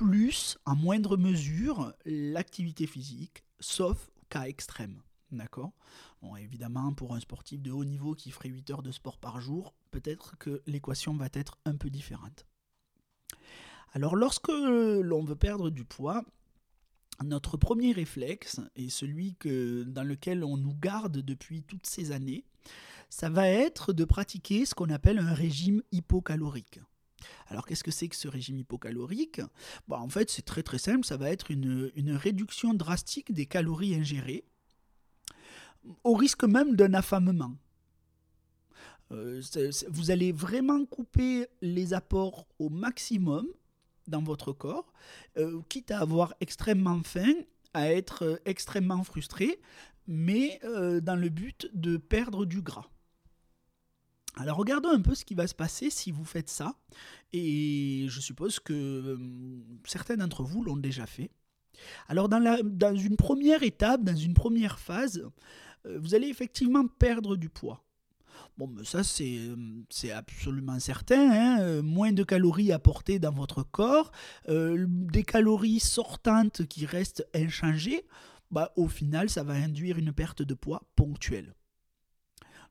plus, 0.01 0.57
en 0.65 0.75
moindre 0.75 1.15
mesure, 1.15 1.93
l'activité 2.05 2.87
physique, 2.87 3.43
sauf 3.59 4.09
cas 4.29 4.45
extrême. 4.45 4.99
D'accord? 5.31 5.73
Bon, 6.23 6.35
Évidemment, 6.35 6.91
pour 6.93 7.13
un 7.13 7.19
sportif 7.19 7.61
de 7.61 7.69
haut 7.69 7.85
niveau 7.85 8.15
qui 8.15 8.31
ferait 8.31 8.49
8 8.49 8.71
heures 8.71 8.81
de 8.81 8.91
sport 8.91 9.19
par 9.19 9.39
jour, 9.39 9.75
peut-être 9.91 10.39
que 10.39 10.63
l'équation 10.65 11.15
va 11.15 11.27
être 11.33 11.59
un 11.65 11.75
peu 11.75 11.91
différente. 11.91 12.47
Alors, 13.93 14.15
lorsque 14.15 14.49
l'on 14.49 15.23
veut 15.23 15.35
perdre 15.35 15.69
du 15.69 15.85
poids, 15.85 16.25
notre 17.23 17.55
premier 17.55 17.91
réflexe, 17.91 18.59
et 18.75 18.89
celui 18.89 19.35
que, 19.35 19.83
dans 19.83 20.03
lequel 20.03 20.43
on 20.43 20.57
nous 20.57 20.73
garde 20.73 21.19
depuis 21.19 21.61
toutes 21.61 21.85
ces 21.85 22.11
années, 22.11 22.43
ça 23.11 23.29
va 23.29 23.47
être 23.47 23.93
de 23.93 24.05
pratiquer 24.05 24.65
ce 24.65 24.73
qu'on 24.73 24.89
appelle 24.89 25.19
un 25.19 25.33
régime 25.35 25.83
hypocalorique. 25.91 26.79
Alors 27.47 27.65
qu'est-ce 27.65 27.83
que 27.83 27.91
c'est 27.91 28.07
que 28.07 28.15
ce 28.15 28.27
régime 28.27 28.59
hypocalorique? 28.59 29.41
Bah, 29.87 29.99
En 29.99 30.09
fait 30.09 30.29
c'est 30.29 30.41
très 30.43 30.63
très 30.63 30.77
simple, 30.77 31.05
ça 31.05 31.17
va 31.17 31.29
être 31.29 31.51
une, 31.51 31.91
réduction 32.11 32.73
drastique 32.73 33.31
des 33.31 33.45
calories 33.45 33.95
ingérées, 33.95 34.43
au 36.03 36.13
risque 36.13 36.43
même 36.43 36.75
d'un 36.75 36.93
affamement. 36.93 37.55
Euh, 39.11 39.41
vous 39.89 40.11
allez 40.11 40.31
vraiment 40.31 40.85
couper 40.85 41.47
les 41.61 41.93
apports 41.93 42.47
au 42.59 42.69
maximum 42.69 43.47
dans 44.07 44.21
votre 44.21 44.51
corps, 44.53 44.93
euh, 45.37 45.61
quitte 45.69 45.91
à 45.91 45.99
avoir 45.99 46.33
extrêmement 46.39 47.01
faim, 47.03 47.33
à 47.73 47.91
être 47.91 48.23
euh, 48.23 48.37
extrêmement 48.45 49.03
frustré, 49.03 49.59
mais 50.07 50.59
dans 50.63 51.15
le 51.15 51.29
but 51.29 51.69
de 51.73 51.95
perdre 51.95 52.45
du 52.45 52.61
gras. 52.61 52.89
Alors 54.35 54.57
regardons 54.57 54.89
un 54.89 55.01
peu 55.01 55.13
ce 55.13 55.25
qui 55.25 55.35
va 55.35 55.47
se 55.47 55.55
passer 55.55 55.89
si 55.89 56.11
vous 56.11 56.23
faites 56.23 56.49
ça, 56.49 56.75
et 57.33 58.05
je 58.07 58.19
suppose 58.21 58.59
que 58.59 59.19
certains 59.85 60.17
d'entre 60.17 60.43
vous 60.43 60.63
l'ont 60.63 60.77
déjà 60.77 61.05
fait. 61.05 61.31
Alors 62.07 62.29
dans, 62.29 62.95
une 62.95 63.17
première 63.17 63.63
étape, 63.63 64.03
dans 64.03 64.15
une 64.15 64.33
première 64.33 64.79
phase, 64.79 65.23
vous 65.85 66.15
allez 66.15 66.27
effectivement 66.27 66.87
perdre 66.87 67.35
du 67.35 67.49
poids. 67.49 67.83
Bon, 68.57 68.67
mais 68.67 68.83
ça, 68.83 69.01
c'est 69.03 70.11
absolument 70.11 70.79
certain. 70.79 71.31
Hein. 71.31 71.61
Euh, 71.61 71.81
moins 71.81 72.11
de 72.11 72.23
calories 72.23 72.71
apportées 72.71 73.19
dans 73.19 73.31
votre 73.31 73.63
corps, 73.63 74.11
euh, 74.49 74.85
des 74.87 75.23
calories 75.23 75.79
sortantes 75.79 76.65
qui 76.67 76.85
restent 76.85 77.25
inchangées, 77.33 78.05
bah, 78.51 78.71
au 78.75 78.87
final, 78.87 79.29
ça 79.29 79.43
va 79.43 79.53
induire 79.53 79.97
une 79.97 80.13
perte 80.13 80.41
de 80.41 80.53
poids 80.53 80.83
ponctuelle. 80.95 81.53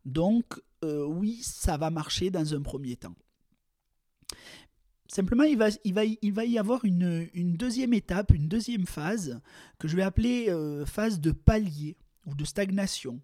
Donc, 0.05 0.61
euh, 0.85 1.05
oui, 1.05 1.41
ça 1.43 1.77
va 1.77 1.91
marcher 1.91 2.31
dans 2.31 2.55
un 2.55 2.63
premier 2.63 2.97
temps. 2.97 3.15
Simplement, 5.09 5.43
il 5.43 5.59
va, 5.59 6.45
y 6.45 6.59
avoir 6.59 6.85
une, 6.85 7.57
deuxième 7.57 7.95
étape, 7.95 8.33
une 8.33 8.47
deuxième 8.47 8.87
phase, 8.87 9.41
que 9.79 9.89
je 9.89 9.97
vais 9.97 10.03
appeler 10.03 10.55
phase 10.87 11.19
de 11.19 11.33
palier 11.33 11.97
ou 12.27 12.35
de 12.37 12.45
stagnation. 12.45 13.21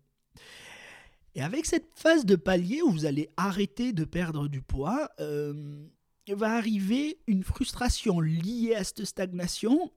Et 1.36 1.42
avec 1.42 1.66
cette 1.66 1.90
phase 1.94 2.24
de 2.24 2.34
palier 2.34 2.80
où 2.80 2.90
vous 2.90 3.04
allez 3.04 3.28
arrêter 3.36 3.92
de 3.92 4.04
perdre 4.04 4.48
du 4.48 4.62
poids, 4.62 5.10
euh, 5.20 5.86
va 6.26 6.54
arriver 6.54 7.18
une 7.26 7.44
frustration 7.44 8.20
liée 8.20 8.74
à 8.74 8.82
cette 8.82 9.04
stagnation, 9.04 9.92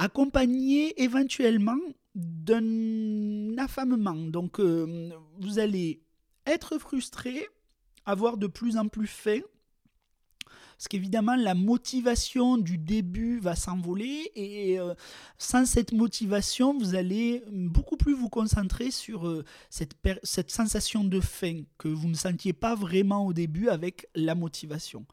accompagnée 0.00 1.00
éventuellement 1.00 1.78
d'un 2.16 3.56
affamement. 3.56 4.16
Donc 4.16 4.58
euh, 4.58 5.10
vous 5.38 5.60
allez 5.60 6.02
être 6.46 6.78
frustré, 6.78 7.46
avoir 8.06 8.36
de 8.36 8.46
plus 8.46 8.76
en 8.76 8.88
plus 8.88 9.06
faim, 9.06 9.40
parce 10.76 10.88
qu'évidemment, 10.88 11.36
la 11.36 11.54
motivation 11.54 12.58
du 12.58 12.78
début 12.78 13.38
va 13.38 13.54
s'envoler 13.54 14.30
et 14.34 14.78
euh, 14.78 14.94
sans 15.38 15.66
cette 15.66 15.92
motivation, 15.92 16.76
vous 16.76 16.94
allez 16.94 17.42
beaucoup 17.50 17.96
plus 17.96 18.14
vous 18.14 18.28
concentrer 18.28 18.90
sur 18.90 19.26
euh, 19.26 19.44
cette, 19.70 19.94
cette 20.24 20.50
sensation 20.50 21.04
de 21.04 21.20
faim 21.20 21.62
que 21.78 21.88
vous 21.88 22.08
ne 22.08 22.14
sentiez 22.14 22.52
pas 22.52 22.74
vraiment 22.74 23.24
au 23.24 23.32
début 23.32 23.68
avec 23.68 24.08
la 24.14 24.34
motivation. 24.34 25.06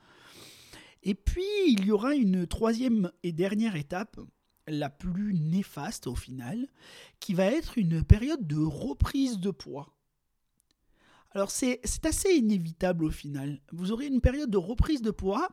Et 1.04 1.16
puis, 1.16 1.46
il 1.68 1.86
y 1.86 1.92
aura 1.92 2.16
une 2.16 2.48
troisième 2.48 3.12
et 3.24 3.32
dernière 3.32 3.76
étape, 3.76 4.20
la 4.68 4.90
plus 4.90 5.34
néfaste 5.34 6.08
au 6.08 6.16
final, 6.16 6.68
qui 7.20 7.34
va 7.34 7.46
être 7.46 7.78
une 7.78 8.04
période 8.04 8.46
de 8.46 8.62
reprise 8.62 9.40
de 9.40 9.52
poids. 9.52 9.94
Alors 11.34 11.50
c'est 11.50 11.80
assez 12.04 12.34
inévitable 12.34 13.06
au 13.06 13.10
final. 13.10 13.62
Vous 13.72 13.94
aurez 13.94 14.08
une 14.08 14.20
période 14.20 14.50
de 14.50 14.58
reprise 14.58 15.02
de 15.02 15.12
poids, 15.12 15.48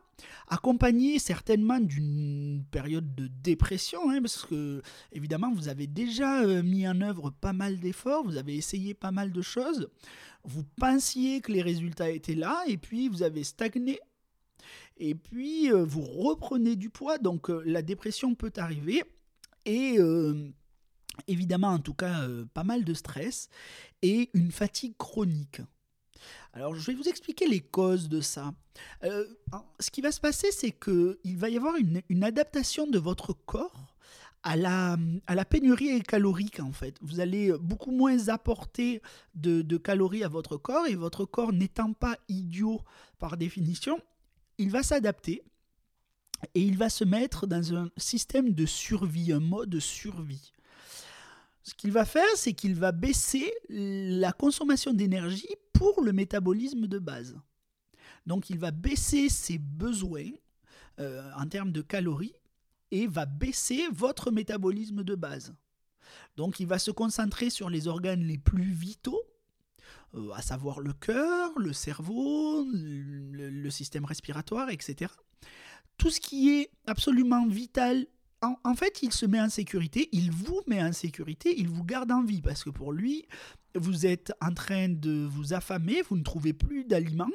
accompagnée 0.48 1.20
certainement 1.20 1.78
d'une 1.78 2.64
période 2.72 3.14
de 3.14 3.28
dépression, 3.28 4.10
hein, 4.10 4.20
parce 4.20 4.44
que 4.44 4.82
évidemment 5.12 5.52
vous 5.52 5.68
avez 5.68 5.86
déjà 5.86 6.42
euh, 6.42 6.64
mis 6.64 6.88
en 6.88 7.00
œuvre 7.00 7.30
pas 7.30 7.52
mal 7.52 7.78
d'efforts, 7.78 8.24
vous 8.24 8.36
avez 8.36 8.56
essayé 8.56 8.92
pas 8.92 9.12
mal 9.12 9.30
de 9.30 9.40
choses, 9.40 9.88
vous 10.42 10.64
pensiez 10.80 11.40
que 11.40 11.52
les 11.52 11.62
résultats 11.62 12.10
étaient 12.10 12.34
là, 12.34 12.64
et 12.66 12.76
puis 12.76 13.08
vous 13.08 13.22
avez 13.22 13.44
stagné, 13.44 14.00
et 14.96 15.14
puis 15.14 15.70
euh, 15.70 15.84
vous 15.84 16.02
reprenez 16.02 16.74
du 16.74 16.90
poids, 16.90 17.18
donc 17.18 17.50
euh, 17.50 17.62
la 17.64 17.82
dépression 17.82 18.34
peut 18.34 18.52
arriver, 18.56 19.04
et 19.64 19.98
évidemment 21.26 21.68
en 21.68 21.78
tout 21.78 21.94
cas 21.94 22.26
pas 22.54 22.64
mal 22.64 22.84
de 22.84 22.94
stress 22.94 23.48
et 24.02 24.30
une 24.34 24.52
fatigue 24.52 24.96
chronique. 24.96 25.60
Alors 26.52 26.74
je 26.74 26.86
vais 26.90 26.94
vous 26.94 27.08
expliquer 27.08 27.46
les 27.46 27.60
causes 27.60 28.08
de 28.08 28.20
ça. 28.20 28.52
Euh, 29.04 29.24
ce 29.80 29.90
qui 29.90 30.00
va 30.00 30.12
se 30.12 30.20
passer, 30.20 30.50
c'est 30.50 30.72
qu'il 30.72 31.36
va 31.36 31.48
y 31.48 31.56
avoir 31.56 31.74
une, 31.76 32.24
adaptation 32.24 32.86
de 32.86 32.98
votre 32.98 33.32
corps 33.32 33.94
à 34.42 34.56
la, 34.56 34.96
à 35.26 35.34
la, 35.34 35.44
pénurie 35.44 36.00
calorique 36.02 36.60
en 36.60 36.72
fait. 36.72 36.96
Vous 37.00 37.20
allez 37.20 37.52
beaucoup 37.60 37.90
moins 37.90 38.28
apporter 38.28 39.02
de, 39.34 39.62
de, 39.62 39.76
calories 39.76 40.24
à 40.24 40.28
votre 40.28 40.56
corps 40.56 40.86
et 40.86 40.94
votre 40.94 41.24
corps 41.24 41.52
n'étant 41.52 41.92
pas 41.92 42.16
idiot 42.28 42.80
par 43.18 43.36
définition, 43.36 44.00
il 44.58 44.70
va 44.70 44.82
s'adapter 44.82 45.42
et 46.54 46.62
il 46.62 46.76
va 46.76 46.88
se 46.88 47.04
mettre 47.04 47.46
dans 47.46 47.74
un 47.74 47.90
système 47.96 48.52
de 48.52 48.66
survie, 48.66 49.32
un 49.32 49.40
mode 49.40 49.78
survie. 49.80 50.52
Ce 51.68 51.74
qu'il 51.74 51.92
va 51.92 52.06
faire, 52.06 52.24
c'est 52.34 52.54
qu'il 52.54 52.74
va 52.74 52.92
baisser 52.92 53.52
la 53.68 54.32
consommation 54.32 54.94
d'énergie 54.94 55.54
pour 55.74 56.00
le 56.00 56.14
métabolisme 56.14 56.86
de 56.86 56.98
base. 56.98 57.38
Donc 58.24 58.48
il 58.48 58.58
va 58.58 58.70
baisser 58.70 59.28
ses 59.28 59.58
besoins 59.58 60.30
euh, 60.98 61.30
en 61.36 61.46
termes 61.46 61.70
de 61.70 61.82
calories 61.82 62.32
et 62.90 63.06
va 63.06 63.26
baisser 63.26 63.82
votre 63.92 64.30
métabolisme 64.30 65.04
de 65.04 65.14
base. 65.14 65.54
Donc 66.38 66.58
il 66.58 66.66
va 66.66 66.78
se 66.78 66.90
concentrer 66.90 67.50
sur 67.50 67.68
les 67.68 67.86
organes 67.86 68.22
les 68.22 68.38
plus 68.38 68.72
vitaux, 68.72 69.20
euh, 70.14 70.30
à 70.32 70.40
savoir 70.40 70.80
le 70.80 70.94
cœur, 70.94 71.50
le 71.58 71.74
cerveau, 71.74 72.66
le 72.72 73.68
système 73.68 74.06
respiratoire, 74.06 74.70
etc. 74.70 75.12
Tout 75.98 76.08
ce 76.08 76.20
qui 76.20 76.48
est 76.48 76.70
absolument 76.86 77.46
vital 77.46 78.06
en, 78.42 78.74
fait, 78.74 79.02
il 79.02 79.12
se 79.12 79.26
met 79.26 79.40
en 79.40 79.48
sécurité, 79.48 80.08
il 80.12 80.30
vous 80.30 80.60
met 80.66 80.82
en 80.82 80.92
sécurité, 80.92 81.58
il 81.58 81.68
vous 81.68 81.84
garde 81.84 82.12
en 82.12 82.22
vie, 82.22 82.40
parce 82.40 82.62
que 82.62 82.70
pour 82.70 82.92
lui, 82.92 83.26
vous 83.74 84.06
êtes 84.06 84.32
en 84.40 84.54
train 84.54 84.88
de 84.88 85.26
vous 85.26 85.54
affamer, 85.54 86.02
vous 86.02 86.16
ne 86.16 86.22
trouvez 86.22 86.52
plus 86.52 86.84
d'aliments. 86.84 87.30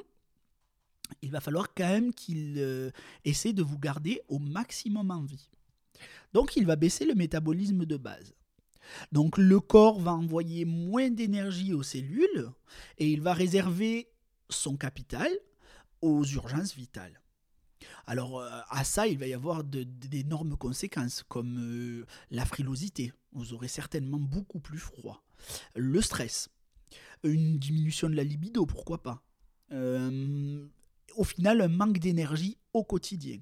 Il 1.22 1.32
va 1.32 1.42
falloir 1.42 1.74
quand 1.74 1.88
même 1.88 2.14
qu'il 2.14 2.56
euh, 2.58 2.90
essaie 3.26 3.54
de 3.54 3.64
vous 3.64 3.78
garder 3.78 4.22
au 4.30 4.40
maximum 4.40 5.12
en 5.12 5.22
vie. 5.22 5.50
Donc 6.34 6.56
il 6.56 6.66
va 6.66 6.76
baisser 6.76 7.06
le 7.06 7.16
métabolisme 7.16 7.86
de 7.86 7.98
base. 7.98 8.34
Donc 9.12 9.38
le 9.38 9.60
corps 9.60 10.00
va 10.00 10.14
envoyer 10.14 10.66
moins 10.66 11.10
d'énergie 11.10 11.74
aux 11.74 11.84
cellules 11.84 12.50
et 12.98 13.12
il 13.12 13.22
va 13.22 13.34
réserver 13.34 14.10
son 14.50 14.76
capital 14.76 15.30
aux 16.02 16.26
urgences 16.26 16.76
vitales. 16.76 17.23
Alors 18.06 18.40
euh, 18.40 18.50
à 18.70 18.84
ça, 18.84 19.08
il 19.08 19.18
va 19.18 19.28
y 19.28 19.34
avoir 19.34 19.64
d'énormes 19.64 20.58
conséquences, 20.58 21.24
comme 21.28 21.58
euh, 21.60 22.06
la 22.32 22.46
frilosité. 22.46 23.14
Vous 23.32 23.54
aurez 23.54 23.68
certainement 23.68 24.20
beaucoup 24.20 24.60
plus 24.60 24.78
froid. 24.78 25.24
Le 25.76 26.02
stress. 26.02 26.50
Une 27.24 27.58
diminution 27.58 28.10
de 28.10 28.16
la 28.16 28.24
libido, 28.24 28.66
pourquoi 28.66 29.02
pas. 29.02 29.24
Euh, 29.72 30.66
au 31.16 31.24
final, 31.24 31.62
un 31.62 31.68
manque 31.68 32.00
d'énergie 32.00 32.58
au 32.74 32.84
quotidien. 32.84 33.40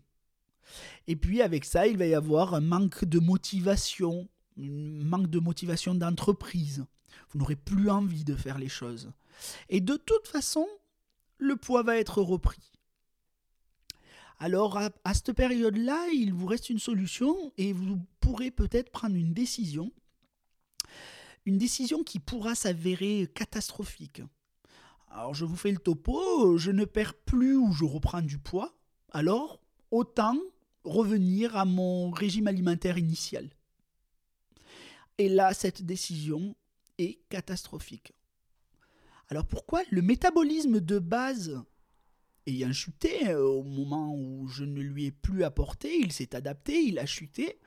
Et 1.08 1.16
puis 1.16 1.42
avec 1.42 1.66
ça, 1.66 1.88
il 1.88 1.98
va 1.98 2.06
y 2.06 2.14
avoir 2.14 2.54
un 2.54 2.62
manque 2.62 3.06
de 3.06 3.20
motivation, 3.20 4.30
un 4.58 5.04
manque 5.04 5.30
de 5.30 5.40
motivation 5.40 5.96
d'entreprise. 5.96 6.86
Vous 7.30 7.40
n'aurez 7.40 7.56
plus 7.56 7.90
envie 7.90 8.24
de 8.24 8.36
faire 8.36 8.58
les 8.58 8.70
choses. 8.70 9.12
Et 9.70 9.82
de 9.82 9.96
toute 9.96 10.28
façon, 10.28 10.68
le 11.38 11.56
poids 11.56 11.84
va 11.84 11.98
être 11.98 12.22
repris. 12.22 12.71
Alors 14.44 14.76
à, 14.76 15.14
cette 15.14 15.34
période-là, 15.34 16.08
il 16.12 16.34
vous 16.34 16.48
reste 16.48 16.72
une 16.72 16.80
solution 16.80 17.54
et 17.60 17.74
vous 17.74 18.00
pourrez 18.20 18.50
peut-être 18.50 18.90
prendre 18.90 19.16
une 19.16 19.36
décision. 19.36 19.92
Une 21.46 21.60
décision 21.60 22.04
qui 22.04 22.18
pourra 22.18 22.56
s'avérer 22.56 23.30
catastrophique. 23.36 24.24
Alors 25.12 25.36
je 25.36 25.46
vous 25.46 25.56
fais 25.56 25.72
le 25.72 25.78
topo, 25.78 26.58
je 26.58 26.72
ne 26.72 26.86
perds 26.86 27.14
plus 27.14 27.56
ou 27.56 27.72
je 27.72 27.86
reprends 27.86 28.24
du 28.24 28.40
poids, 28.40 28.74
alors 29.12 29.62
autant 29.92 30.40
revenir 30.84 31.56
à 31.56 31.66
mon 31.66 32.10
régime 32.10 32.48
alimentaire 32.48 32.98
initial. 32.98 33.48
Et 35.20 35.30
là, 35.30 35.54
cette 35.54 35.84
décision 35.84 36.56
est 36.98 37.20
catastrophique. 37.30 38.12
Alors 39.30 39.46
pourquoi 39.46 39.84
le 39.92 40.02
métabolisme 40.02 40.80
de 40.80 40.98
base 40.98 41.62
ayant 42.48 42.74
chuté, 42.74 43.28
euh, 43.28 43.44
au 43.44 43.64
moment 43.64 44.16
où 44.16 44.48
je 44.48 44.64
ne 44.64 44.82
lui 44.82 45.06
ai 45.06 45.12
plus 45.12 45.44
apporté, 45.44 45.98
il 45.98 46.12
s'est 46.12 46.36
adapté, 46.36 46.82
il 46.82 47.00
a 47.00 47.06
chuté. 47.06 47.60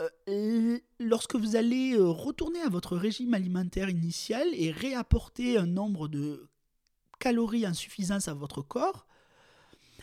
Euh, 0.00 0.78
lorsque 1.00 1.36
vous 1.36 1.56
allez 1.56 1.94
euh, 1.94 2.06
retourner 2.06 2.60
à 2.60 2.68
votre 2.68 2.96
régime 2.96 3.34
alimentaire 3.34 3.88
initial 3.88 4.48
et 4.52 4.70
réapporter 4.70 5.56
un 5.56 5.66
nombre 5.66 6.08
de 6.08 6.48
calories 7.18 7.66
en 7.66 7.72
suffisance 7.72 8.28
à 8.28 8.34
votre 8.34 8.62
corps, 8.62 9.06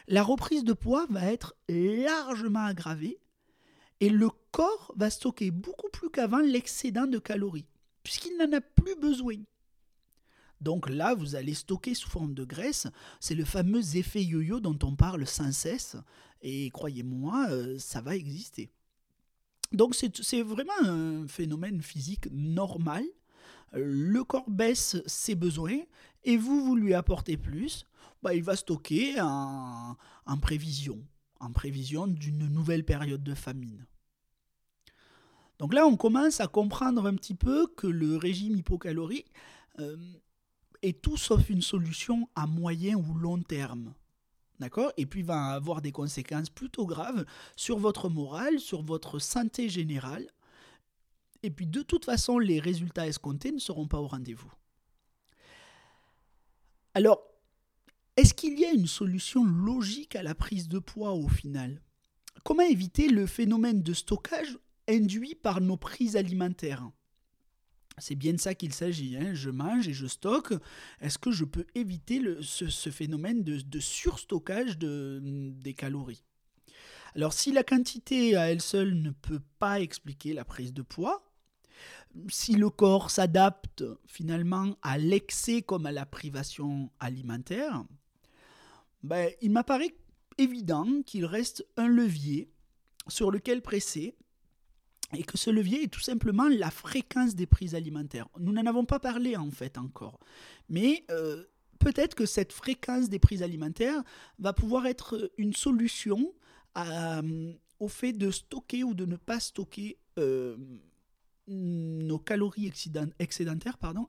la 0.07 0.23
reprise 0.23 0.63
de 0.63 0.73
poids 0.73 1.05
va 1.09 1.31
être 1.31 1.55
largement 1.69 2.65
aggravée 2.65 3.19
et 3.99 4.09
le 4.09 4.29
corps 4.51 4.93
va 4.97 5.09
stocker 5.09 5.51
beaucoup 5.51 5.89
plus 5.89 6.09
qu'avant 6.09 6.39
l'excédent 6.39 7.07
de 7.07 7.19
calories, 7.19 7.67
puisqu'il 8.03 8.35
n'en 8.37 8.51
a 8.51 8.61
plus 8.61 8.95
besoin. 8.95 9.37
Donc 10.63 10.89
là, 10.89 11.13
vous 11.13 11.35
allez 11.35 11.53
stocker 11.53 11.93
sous 11.93 12.09
forme 12.09 12.33
de 12.33 12.45
graisse. 12.45 12.87
C'est 13.19 13.35
le 13.35 13.43
fameux 13.43 13.97
effet 13.97 14.23
yo-yo 14.23 14.61
dont 14.61 14.79
on 14.83 14.95
parle 14.95 15.27
sans 15.27 15.51
cesse. 15.51 15.97
Et 16.41 16.69
croyez-moi, 16.69 17.47
euh, 17.49 17.77
ça 17.77 17.99
va 18.01 18.15
exister. 18.15 18.69
Donc 19.73 19.95
c'est 19.95 20.41
vraiment 20.41 20.71
un 20.83 21.27
phénomène 21.27 21.81
physique 21.81 22.27
normal. 22.31 23.03
Le 23.73 24.23
corps 24.23 24.49
baisse 24.49 24.97
ses 25.05 25.35
besoins 25.35 25.79
et 26.23 26.37
vous, 26.37 26.63
vous 26.63 26.75
lui 26.75 26.93
apportez 26.93 27.37
plus. 27.37 27.85
Bah, 28.21 28.33
il 28.33 28.43
va 28.43 28.55
stocker 28.55 29.19
en, 29.19 29.97
prévision, 30.41 31.03
en 31.39 31.51
prévision 31.51 32.07
d'une 32.07 32.47
nouvelle 32.47 32.85
période 32.85 33.23
de 33.23 33.33
famine. 33.33 33.85
Donc 35.59 35.73
là, 35.73 35.85
on 35.87 35.97
commence 35.97 36.39
à 36.39 36.47
comprendre 36.47 37.05
un 37.05 37.15
petit 37.15 37.35
peu 37.35 37.67
que 37.67 37.87
le 37.87 38.15
régime 38.15 38.55
hypocalorique 38.55 39.31
euh, 39.79 39.97
est 40.83 41.01
tout 41.01 41.17
sauf 41.17 41.49
une 41.49 41.61
solution 41.61 42.29
à 42.35 42.45
moyen 42.45 42.95
ou 42.95 43.13
long 43.15 43.41
terme. 43.41 43.93
D'accord? 44.59 44.91
Et 44.97 45.05
puis 45.05 45.23
va 45.23 45.45
avoir 45.47 45.81
des 45.81 45.91
conséquences 45.91 46.49
plutôt 46.49 46.85
graves 46.85 47.25
sur 47.55 47.79
votre 47.79 48.09
morale, 48.09 48.59
sur 48.59 48.83
votre 48.83 49.17
santé 49.17 49.67
générale. 49.69 50.27
Et 51.41 51.49
puis 51.49 51.65
de 51.65 51.81
toute 51.81 52.05
façon, 52.05 52.37
les 52.37 52.59
résultats 52.59 53.07
escomptés 53.07 53.51
ne 53.51 53.59
seront 53.59 53.87
pas 53.87 53.99
au 53.99 54.07
rendez-vous. 54.07 54.51
Alors, 56.93 57.23
est-ce 58.15 58.33
qu'il 58.33 58.59
y 58.59 58.65
a 58.65 58.71
une 58.71 58.87
solution 58.87 59.43
logique 59.43 60.15
à 60.15 60.21
la 60.21 60.35
prise 60.35 60.67
de 60.67 60.77
poids 60.77 61.13
au 61.13 61.27
final? 61.27 61.81
Comment 62.43 62.63
éviter 62.63 63.09
le 63.09 63.25
phénomène 63.25 63.81
de 63.81 63.93
stockage 63.93 64.59
induit 64.87 65.35
par 65.35 65.61
nos 65.61 65.77
prises 65.77 66.15
alimentaires? 66.15 66.87
C'est 67.97 68.15
bien 68.15 68.33
de 68.33 68.39
ça 68.39 68.55
qu'il 68.55 68.73
s'agit. 68.73 69.17
Hein. 69.17 69.33
Je 69.33 69.49
mange 69.49 69.87
et 69.87 69.93
je 69.93 70.07
stocke. 70.07 70.53
Est-ce 71.01 71.17
que 71.17 71.31
je 71.31 71.45
peux 71.45 71.65
éviter 71.75 72.21
ce, 72.41 72.89
phénomène 72.89 73.43
de, 73.43 73.79
surstockage 73.79 74.77
des 74.77 75.73
calories? 75.73 76.23
Alors 77.15 77.33
si 77.33 77.51
la 77.51 77.63
quantité 77.63 78.35
à 78.35 78.49
elle 78.51 78.61
seule 78.61 78.95
ne 78.95 79.11
peut 79.11 79.41
pas 79.59 79.79
expliquer 79.79 80.33
la 80.33 80.45
prise 80.45 80.73
de 80.73 80.81
poids, 80.81 81.23
si 82.27 82.55
le 82.55 82.69
corps 82.69 83.11
s'adapte 83.11 83.83
finalement 84.07 84.75
à 84.81 84.97
l'excès 84.97 85.61
comme 85.61 85.85
à 85.85 85.91
la 85.91 86.05
privation 86.05 86.91
alimentaire, 86.99 87.83
ben, 89.03 89.31
il 89.41 89.51
m'apparaît 89.51 89.95
évident 90.37 90.87
qu'il 91.05 91.25
reste 91.25 91.65
un 91.77 91.87
levier 91.87 92.49
sur 93.07 93.31
lequel 93.31 93.61
presser 93.61 94.15
et 95.13 95.23
que 95.23 95.37
ce 95.37 95.49
levier 95.49 95.83
est 95.83 95.87
tout 95.87 95.99
simplement 95.99 96.47
la 96.47 96.71
fréquence 96.71 97.35
des 97.35 97.45
prises 97.45 97.75
alimentaires. 97.75 98.27
Nous 98.39 98.51
n'en 98.51 98.65
avons 98.65 98.85
pas 98.85 98.99
parlé 98.99 99.35
en 99.35 99.51
fait 99.51 99.77
encore, 99.77 100.19
mais 100.69 101.05
euh, 101.11 101.43
peut-être 101.79 102.15
que 102.15 102.25
cette 102.25 102.53
fréquence 102.53 103.09
des 103.09 103.19
prises 103.19 103.43
alimentaires 103.43 104.03
va 104.39 104.53
pouvoir 104.53 104.85
être 104.85 105.31
une 105.37 105.53
solution 105.53 106.33
euh, 106.77 107.53
au 107.79 107.87
fait 107.87 108.13
de 108.13 108.31
stocker 108.31 108.83
ou 108.83 108.93
de 108.93 109.05
ne 109.05 109.15
pas 109.15 109.39
stocker 109.39 109.97
euh, 110.17 110.57
nos 111.47 112.19
calories 112.19 112.71
excédentaires 113.19 113.77
pardon, 113.77 114.07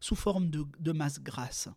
sous 0.00 0.16
forme 0.16 0.50
de 0.50 0.92
masse 0.92 1.20
grasse. 1.20 1.68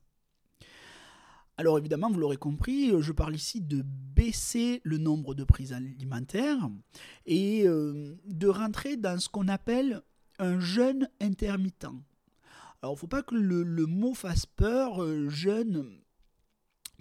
Alors 1.60 1.78
évidemment, 1.78 2.10
vous 2.10 2.22
l'aurez 2.22 2.38
compris, 2.38 2.90
euh, 2.90 3.02
je 3.02 3.12
parle 3.12 3.36
ici 3.36 3.60
de 3.60 3.84
baisser 3.84 4.80
le 4.86 4.98
nombre 4.98 5.36
de 5.36 5.44
prises 5.44 5.74
alimentaires 5.74 6.70
et 7.26 7.68
euh, 7.68 8.16
de 8.24 8.48
rentrer 8.48 8.96
dans 8.96 9.20
ce 9.20 9.28
qu'on 9.28 9.50
appelle 9.50 10.02
un 10.40 10.62
jeûne 10.62 11.10
intermittent. 11.20 11.84
Alors 12.82 12.94
il 12.94 12.96
ne 12.96 12.96
faut 13.00 13.08
pas 13.08 13.24
que 13.24 13.36
le, 13.36 13.86
mot 13.88 14.14
fasse 14.14 14.46
peur, 14.46 15.04
euh, 15.04 15.28
jeûne, 15.28 15.86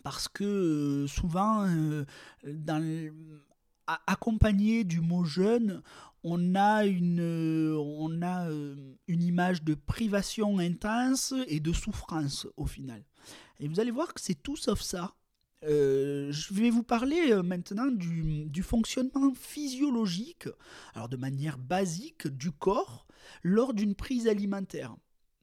parce 0.03 0.27
que 0.27 1.07
souvent, 1.07 1.65
accompagné 4.09 4.83
du 4.83 5.01
mot 5.01 5.23
jeûne, 5.23 5.83
on 6.25 6.55
a, 6.55 6.85
une, 6.85 7.75
on 7.77 8.23
a 8.23 8.49
une 9.07 9.23
image 9.23 9.63
de 9.63 9.75
privation 9.75 10.59
intense 10.59 11.35
et 11.47 11.61
de 11.61 11.73
souffrance 11.73 12.47
au 12.57 12.67
final. 12.67 13.05
Et 13.61 13.69
vous 13.69 13.81
allez 13.81 13.91
voir 13.91 14.15
que 14.15 14.21
c'est 14.21 14.43
tout 14.43 14.57
sauf 14.57 14.81
ça. 14.81 15.15
Euh, 15.65 16.31
je 16.31 16.55
vais 16.55 16.71
vous 16.71 16.85
parler 16.85 17.33
euh, 17.33 17.43
maintenant 17.43 17.89
du, 17.91 18.63
fonctionnement 18.63 19.33
physiologique, 19.35 20.49
alors 20.95 21.09
de 21.09 21.17
manière 21.17 21.59
basique, 21.59 22.29
du 22.29 22.53
corps 22.53 23.07
lors 23.43 23.75
d'une 23.75 23.95
prise 23.95 24.29
alimentaire. 24.29 24.95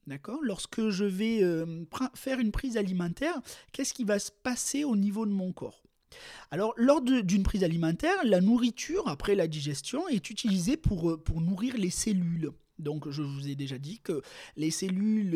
D'accord? 0.06 0.38
Lorsque 0.42 0.88
je 0.88 1.04
vais 1.04 1.42
euh, 1.42 1.84
faire 2.14 2.38
une 2.38 2.52
prise 2.52 2.76
alimentaire, 2.76 3.40
qu'est-ce 3.72 3.92
qui 3.92 4.04
va 4.04 4.18
se 4.18 4.30
passer 4.30 4.84
au 4.84 4.96
niveau 4.96 5.26
de 5.26 5.32
mon 5.32 5.52
corps? 5.52 5.85
Alors, 6.50 6.72
lors 6.76 7.02
d'une 7.02 7.42
prise 7.42 7.64
alimentaire, 7.64 8.16
la 8.24 8.40
nourriture, 8.40 9.08
après 9.08 9.34
la 9.34 9.48
digestion, 9.48 10.06
est 10.08 10.30
utilisée 10.30 10.76
pour, 10.76 11.22
pour 11.22 11.40
nourrir 11.40 11.76
les 11.76 11.90
cellules. 11.90 12.50
Donc, 12.78 13.10
je 13.10 13.22
vous 13.22 13.48
ai 13.48 13.54
déjà 13.54 13.78
dit 13.78 14.00
que 14.00 14.22
les 14.56 14.70
cellules 14.70 15.34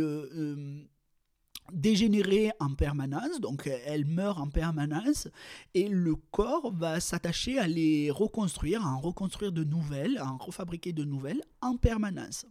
dégénérer 1.73 2.51
en 2.61 2.75
permanence, 2.75 3.41
donc 3.41 3.71
elles 3.87 4.07
meurent 4.07 4.41
en 4.41 4.49
permanence, 4.49 5.29
et 5.75 5.89
le 5.89 6.15
corps 6.15 6.73
va 6.73 7.01
s'attacher 7.01 7.59
à 7.59 7.67
les 7.67 8.11
reconstruire, 8.11 8.85
à 8.85 8.91
en 8.91 9.01
reconstruire 9.01 9.53
de 9.53 9.65
nouvelles, 9.65 10.19
à 10.19 10.33
en 10.33 10.37
refabriquer 10.37 10.93
de 10.93 11.05
nouvelles 11.05 11.43
en 11.61 11.77
permanence. 11.77 12.47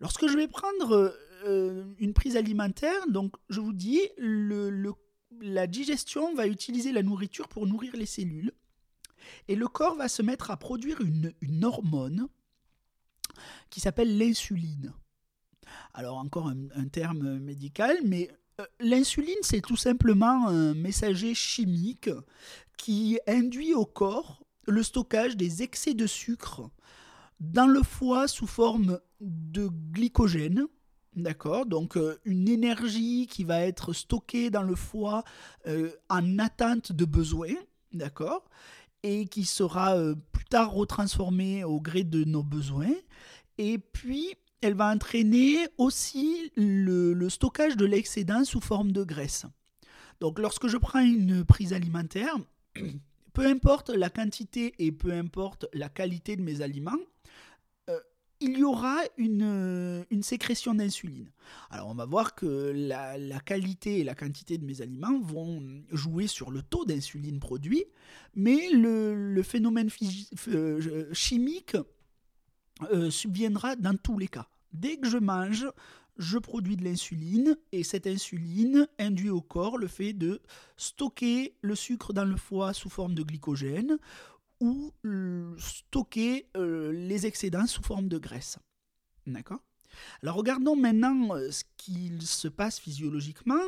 Lorsque 0.00 0.26
je 0.28 0.36
vais 0.36 0.48
prendre 0.48 1.14
euh, 1.44 1.84
une 1.98 2.14
prise 2.14 2.36
alimentaire, 2.36 3.06
donc 3.08 3.34
je 3.48 3.60
vous 3.60 3.72
dis, 3.72 4.00
le, 4.16 4.92
la 5.40 5.66
digestion 5.66 6.34
va 6.34 6.46
utiliser 6.46 6.92
la 6.92 7.02
nourriture 7.02 7.48
pour 7.48 7.66
nourrir 7.66 7.96
les 7.96 8.06
cellules, 8.06 8.52
et 9.48 9.54
le 9.54 9.68
corps 9.68 9.96
va 9.96 10.08
se 10.08 10.22
mettre 10.22 10.50
à 10.50 10.56
produire 10.56 11.00
une, 11.00 11.64
hormone 11.64 12.28
qui 13.68 13.80
s'appelle 13.80 14.18
l'insuline 14.18 14.92
alors 15.94 16.18
encore 16.18 16.48
un, 16.48 16.88
terme 16.88 17.38
médical, 17.38 17.96
mais 18.04 18.30
euh, 18.60 18.66
l'insuline, 18.80 19.36
c'est 19.42 19.60
tout 19.60 19.76
simplement 19.76 20.48
un 20.48 20.74
messager 20.74 21.34
chimique 21.34 22.10
qui 22.76 23.18
induit 23.26 23.74
au 23.74 23.86
corps 23.86 24.42
le 24.66 24.82
stockage 24.82 25.36
des 25.36 25.62
excès 25.62 25.94
de 25.94 26.06
sucre 26.06 26.70
dans 27.40 27.66
le 27.66 27.82
foie 27.82 28.28
sous 28.28 28.46
forme 28.46 29.00
de 29.20 29.68
glycogène. 29.92 30.66
D'accord 31.16 31.66
Donc 31.66 31.96
euh, 31.96 32.18
une 32.24 32.48
énergie 32.48 33.26
qui 33.26 33.44
va 33.44 33.60
être 33.60 33.92
stockée 33.92 34.50
dans 34.50 34.62
le 34.62 34.76
foie 34.76 35.24
euh, 35.66 35.90
en 36.08 36.38
attente 36.38 36.92
de 36.92 37.04
besoin. 37.04 37.50
D'accord 37.92 38.48
Et 39.02 39.26
qui 39.26 39.44
sera 39.44 39.96
plus 40.32 40.44
tard 40.44 40.72
retransformée 40.72 41.64
au 41.64 41.80
gré 41.80 42.04
de 42.04 42.24
nos 42.24 42.42
besoins. 42.42 42.94
Et 43.58 43.78
puis 43.78 44.36
elle 44.60 44.74
va 44.74 44.90
entraîner 44.90 45.58
aussi 45.78 46.52
le, 46.56 47.28
stockage 47.28 47.76
de 47.76 47.86
l'excédent 47.86 48.44
sous 48.44 48.60
forme 48.60 48.92
de 48.92 49.04
graisse. 49.04 49.46
Donc 50.20 50.38
lorsque 50.38 50.68
je 50.68 50.76
prends 50.76 51.00
une 51.00 51.44
prise 51.44 51.72
alimentaire, 51.72 52.34
peu 53.32 53.46
importe 53.46 53.90
la 53.90 54.10
quantité 54.10 54.74
et 54.78 54.92
peu 54.92 55.12
importe 55.12 55.66
la 55.72 55.88
qualité 55.88 56.36
de 56.36 56.42
mes 56.42 56.60
aliments, 56.60 56.92
euh, 56.92 56.98
il 58.40 58.58
y 58.58 58.64
aura 58.64 58.98
une, 59.16 60.04
sécrétion 60.22 60.74
d'insuline. 60.74 61.30
Alors 61.70 61.88
on 61.88 61.94
va 61.94 62.06
voir 62.06 62.34
que 62.34 62.72
la, 62.74 63.40
qualité 63.40 64.00
et 64.00 64.04
la 64.04 64.14
quantité 64.14 64.58
de 64.58 64.64
mes 64.64 64.82
aliments 64.82 65.20
vont 65.20 65.62
jouer 65.90 66.26
sur 66.26 66.50
le 66.50 66.62
taux 66.62 66.84
d'insuline 66.84 67.38
produit, 67.38 67.84
mais 68.34 68.70
le, 68.72 69.42
phénomène 69.42 69.88
euh, 70.48 71.08
chimique 71.12 71.76
euh, 72.92 73.10
subviendra 73.10 73.76
dans 73.76 73.96
tous 73.96 74.18
les 74.18 74.28
cas. 74.28 74.48
Dès 74.72 74.96
que 74.96 75.08
je 75.08 75.18
mange, 75.18 75.66
je 76.16 76.38
produis 76.38 76.76
de 76.76 76.84
l'insuline 76.84 77.56
et 77.72 77.82
cette 77.82 78.06
insuline 78.06 78.86
induit 78.98 79.30
au 79.30 79.40
corps 79.40 79.78
le 79.78 79.86
fait 79.86 80.12
de 80.12 80.40
stocker 80.76 81.54
le 81.62 81.74
sucre 81.74 82.12
dans 82.12 82.24
le 82.24 82.36
foie 82.36 82.72
sous 82.74 82.90
forme 82.90 83.14
de 83.14 83.22
glycogène 83.22 83.98
ou 84.60 84.92
stocker 85.58 86.46
les 86.54 87.26
excédents 87.26 87.66
sous 87.66 87.82
forme 87.82 88.08
de 88.08 88.18
graisse. 88.18 88.58
D'accord? 89.26 89.60
Alors 90.22 90.36
regardons 90.36 90.76
maintenant 90.76 91.30
ce 91.50 91.64
qu'il 91.76 92.22
se 92.22 92.46
passe 92.46 92.78
physiologiquement 92.78 93.60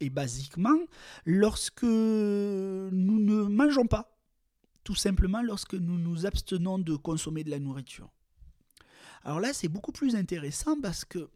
et 0.00 0.10
basiquement 0.10 0.78
lorsque 1.24 1.84
nous 1.84 2.90
ne 2.90 3.42
mangeons 3.44 3.86
pas 3.86 4.18
tout 4.82 4.94
simplement 4.94 5.42
lorsque 5.42 5.74
nous 5.74 5.98
nous 5.98 6.26
abstenons 6.26 6.78
de 6.78 6.96
consommer 6.96 7.44
de 7.44 7.50
la 7.50 7.58
nourriture. 7.58 8.10
Alors 9.24 9.40
là, 9.40 9.52
c'est 9.52 9.68
beaucoup 9.68 9.92
plus 9.92 10.16
intéressant 10.16 10.80
parce 10.80 11.04
que 11.04 11.28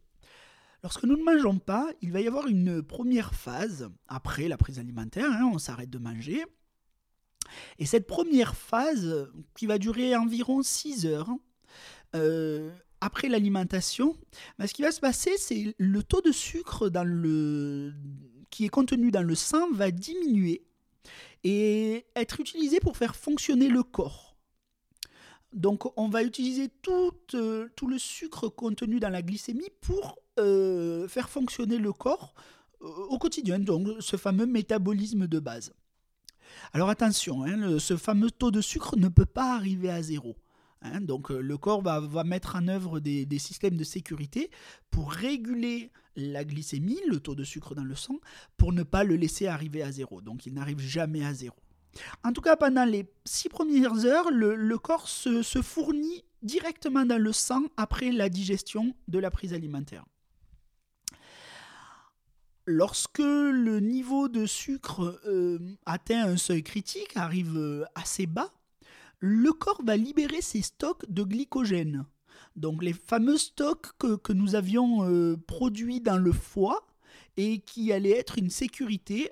Lorsque 0.83 1.03
nous 1.03 1.15
ne 1.15 1.23
mangeons 1.23 1.59
pas, 1.59 1.91
il 2.01 2.11
va 2.11 2.21
y 2.21 2.27
avoir 2.27 2.47
une 2.47 2.81
première 2.81 3.35
phase 3.35 3.91
après 4.07 4.47
la 4.47 4.57
prise 4.57 4.79
alimentaire, 4.79 5.29
hein, 5.31 5.47
on 5.53 5.59
s'arrête 5.59 5.91
de 5.91 5.99
manger. 5.99 6.43
Et 7.79 7.85
cette 7.85 8.07
première 8.07 8.55
phase, 8.55 9.29
qui 9.55 9.65
va 9.65 9.77
durer 9.77 10.15
environ 10.15 10.61
6 10.61 11.05
heures, 11.05 11.29
euh, 12.15 12.69
après 12.99 13.29
l'alimentation, 13.29 14.15
bah, 14.59 14.67
ce 14.67 14.73
qui 14.73 14.83
va 14.83 14.91
se 14.91 14.99
passer, 14.99 15.31
c'est 15.37 15.75
le 15.77 16.03
taux 16.03 16.21
de 16.21 16.31
sucre 16.31 16.91
qui 18.49 18.65
est 18.65 18.69
contenu 18.69 19.11
dans 19.11 19.23
le 19.23 19.35
sang 19.35 19.71
va 19.71 19.91
diminuer 19.91 20.63
et 21.43 22.05
être 22.15 22.39
utilisé 22.39 22.79
pour 22.79 22.97
faire 22.97 23.15
fonctionner 23.15 23.69
le 23.69 23.81
corps. 23.81 24.35
Donc 25.53 25.97
on 25.97 26.07
va 26.07 26.23
utiliser 26.23 26.69
tout, 26.81 27.13
euh, 27.33 27.67
le 27.81 27.97
sucre 27.97 28.47
contenu 28.47 28.99
dans 28.99 29.09
la 29.09 29.21
glycémie 29.21 29.69
pour 29.81 30.19
euh, 30.39 31.07
faire 31.07 31.29
fonctionner 31.29 31.77
le 31.77 31.91
corps 31.91 32.33
au 32.79 33.17
quotidien, 33.17 33.59
donc 33.59 33.87
ce 33.99 34.15
fameux 34.15 34.45
métabolisme 34.45 35.27
de 35.27 35.39
base. 35.39 35.73
Alors 36.73 36.89
attention, 36.89 37.43
hein, 37.43 37.79
ce 37.79 37.97
fameux 37.97 38.31
taux 38.31 38.51
de 38.51 38.61
sucre 38.61 38.95
ne 38.97 39.09
peut 39.09 39.25
pas 39.25 39.55
arriver 39.55 39.89
à 39.89 40.01
zéro. 40.01 40.37
Hein. 40.83 40.99
donc 40.99 41.29
le 41.29 41.57
corps 41.57 41.83
va, 41.83 42.23
mettre 42.23 42.55
en 42.55 42.67
œuvre 42.67 42.99
des, 42.99 43.27
systèmes 43.39 43.77
de 43.77 43.83
sécurité 43.83 44.49
pour 44.89 45.11
réguler 45.11 45.91
la 46.15 46.43
glycémie, 46.43 46.99
le 47.07 47.19
taux 47.19 47.35
de 47.35 47.43
sucre 47.43 47.75
dans 47.75 47.83
le 47.83 47.93
sang, 47.93 48.19
pour 48.57 48.73
ne 48.73 48.83
pas 48.83 49.03
le 49.03 49.15
laisser 49.15 49.47
arriver 49.47 49.83
à 49.83 49.91
zéro. 49.91 50.21
Donc 50.21 50.45
il 50.45 50.53
n'arrive 50.53 50.79
jamais 50.79 51.23
à 51.23 51.33
zéro. 51.33 51.57
En 52.23 52.31
tout 52.31 52.41
cas, 52.41 52.55
pendant 52.55 52.85
les 52.85 53.05
six 53.25 53.49
premières 53.49 54.05
heures, 54.05 54.31
le, 54.31 54.77
corps 54.77 55.09
se, 55.09 55.61
fournit 55.61 56.23
directement 56.41 57.05
dans 57.05 57.21
le 57.21 57.33
sang 57.33 57.63
après 57.77 58.11
la 58.11 58.29
digestion 58.29 58.95
de 59.07 59.19
la 59.19 59.29
prise 59.29 59.53
alimentaire. 59.53 60.05
Lorsque 62.65 63.17
le 63.17 63.79
niveau 63.79 64.27
de 64.27 64.45
sucre 64.45 65.19
euh, 65.25 65.57
atteint 65.87 66.25
un 66.25 66.37
seuil 66.37 66.61
critique, 66.61 67.17
arrive 67.17 67.57
euh, 67.57 67.85
assez 67.95 68.27
bas, 68.27 68.51
le 69.19 69.51
corps 69.51 69.81
va 69.83 69.97
libérer 69.97 70.41
ses 70.41 70.61
stocks 70.61 71.09
de 71.09 71.23
glycogène. 71.23 72.05
Donc 72.55 72.83
les 72.83 72.93
fameux 72.93 73.37
stocks 73.37 73.87
que, 73.97 74.33
nous 74.33 74.53
avions 74.53 75.09
euh, 75.09 75.37
produits 75.47 76.01
dans 76.01 76.17
le 76.17 76.31
foie 76.31 76.85
et 77.35 77.59
qui 77.59 77.91
allaient 77.91 78.17
être 78.17 78.37
une 78.37 78.49
sécurité 78.49 79.29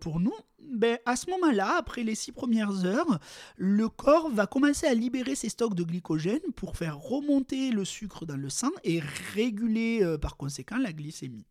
pour 0.00 0.18
nous 0.18 0.34
ben, 0.60 0.98
à 1.06 1.14
ce 1.14 1.30
moment-là, 1.30 1.76
après 1.78 2.02
les 2.02 2.16
six 2.16 2.32
premières 2.32 2.84
heures, 2.84 3.20
le 3.56 3.88
corps 3.88 4.28
va 4.28 4.48
commencer 4.48 4.86
à 4.86 4.94
libérer 4.94 5.36
ses 5.36 5.48
stocks 5.48 5.74
de 5.74 5.84
glycogène 5.84 6.40
pour 6.56 6.76
faire 6.76 6.98
remonter 6.98 7.70
le 7.70 7.84
sucre 7.84 8.26
dans 8.26 8.36
le 8.36 8.50
sang 8.50 8.72
et 8.82 9.00
réguler 9.34 10.16
par 10.20 10.36
conséquent 10.36 10.78
la 10.78 10.92
glycémie. 10.92 11.46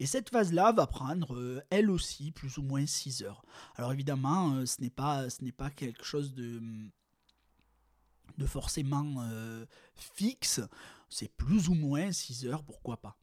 Et 0.00 0.06
cette 0.06 0.30
phase-là 0.30 0.72
va 0.72 0.86
prendre, 0.86 1.36
euh, 1.36 1.60
elle 1.70 1.90
aussi, 1.90 2.30
plus 2.30 2.58
ou 2.58 2.62
moins 2.62 2.86
6 2.86 3.22
heures. 3.22 3.44
Alors 3.76 3.92
évidemment, 3.92 4.54
euh, 4.54 4.66
ce 4.66 4.80
n'est 4.80 4.90
pas, 4.90 5.26
pas 5.56 5.70
quelque 5.70 6.04
chose 6.04 6.34
de, 6.34 6.60
de 8.38 8.46
forcément 8.46 9.24
fixe. 9.94 10.60
C'est 11.08 11.32
plus 11.36 11.68
ou 11.68 11.74
moins 11.74 12.12
6 12.12 12.46
heures, 12.46 12.64
pourquoi 12.64 12.96
pas. 12.96 13.16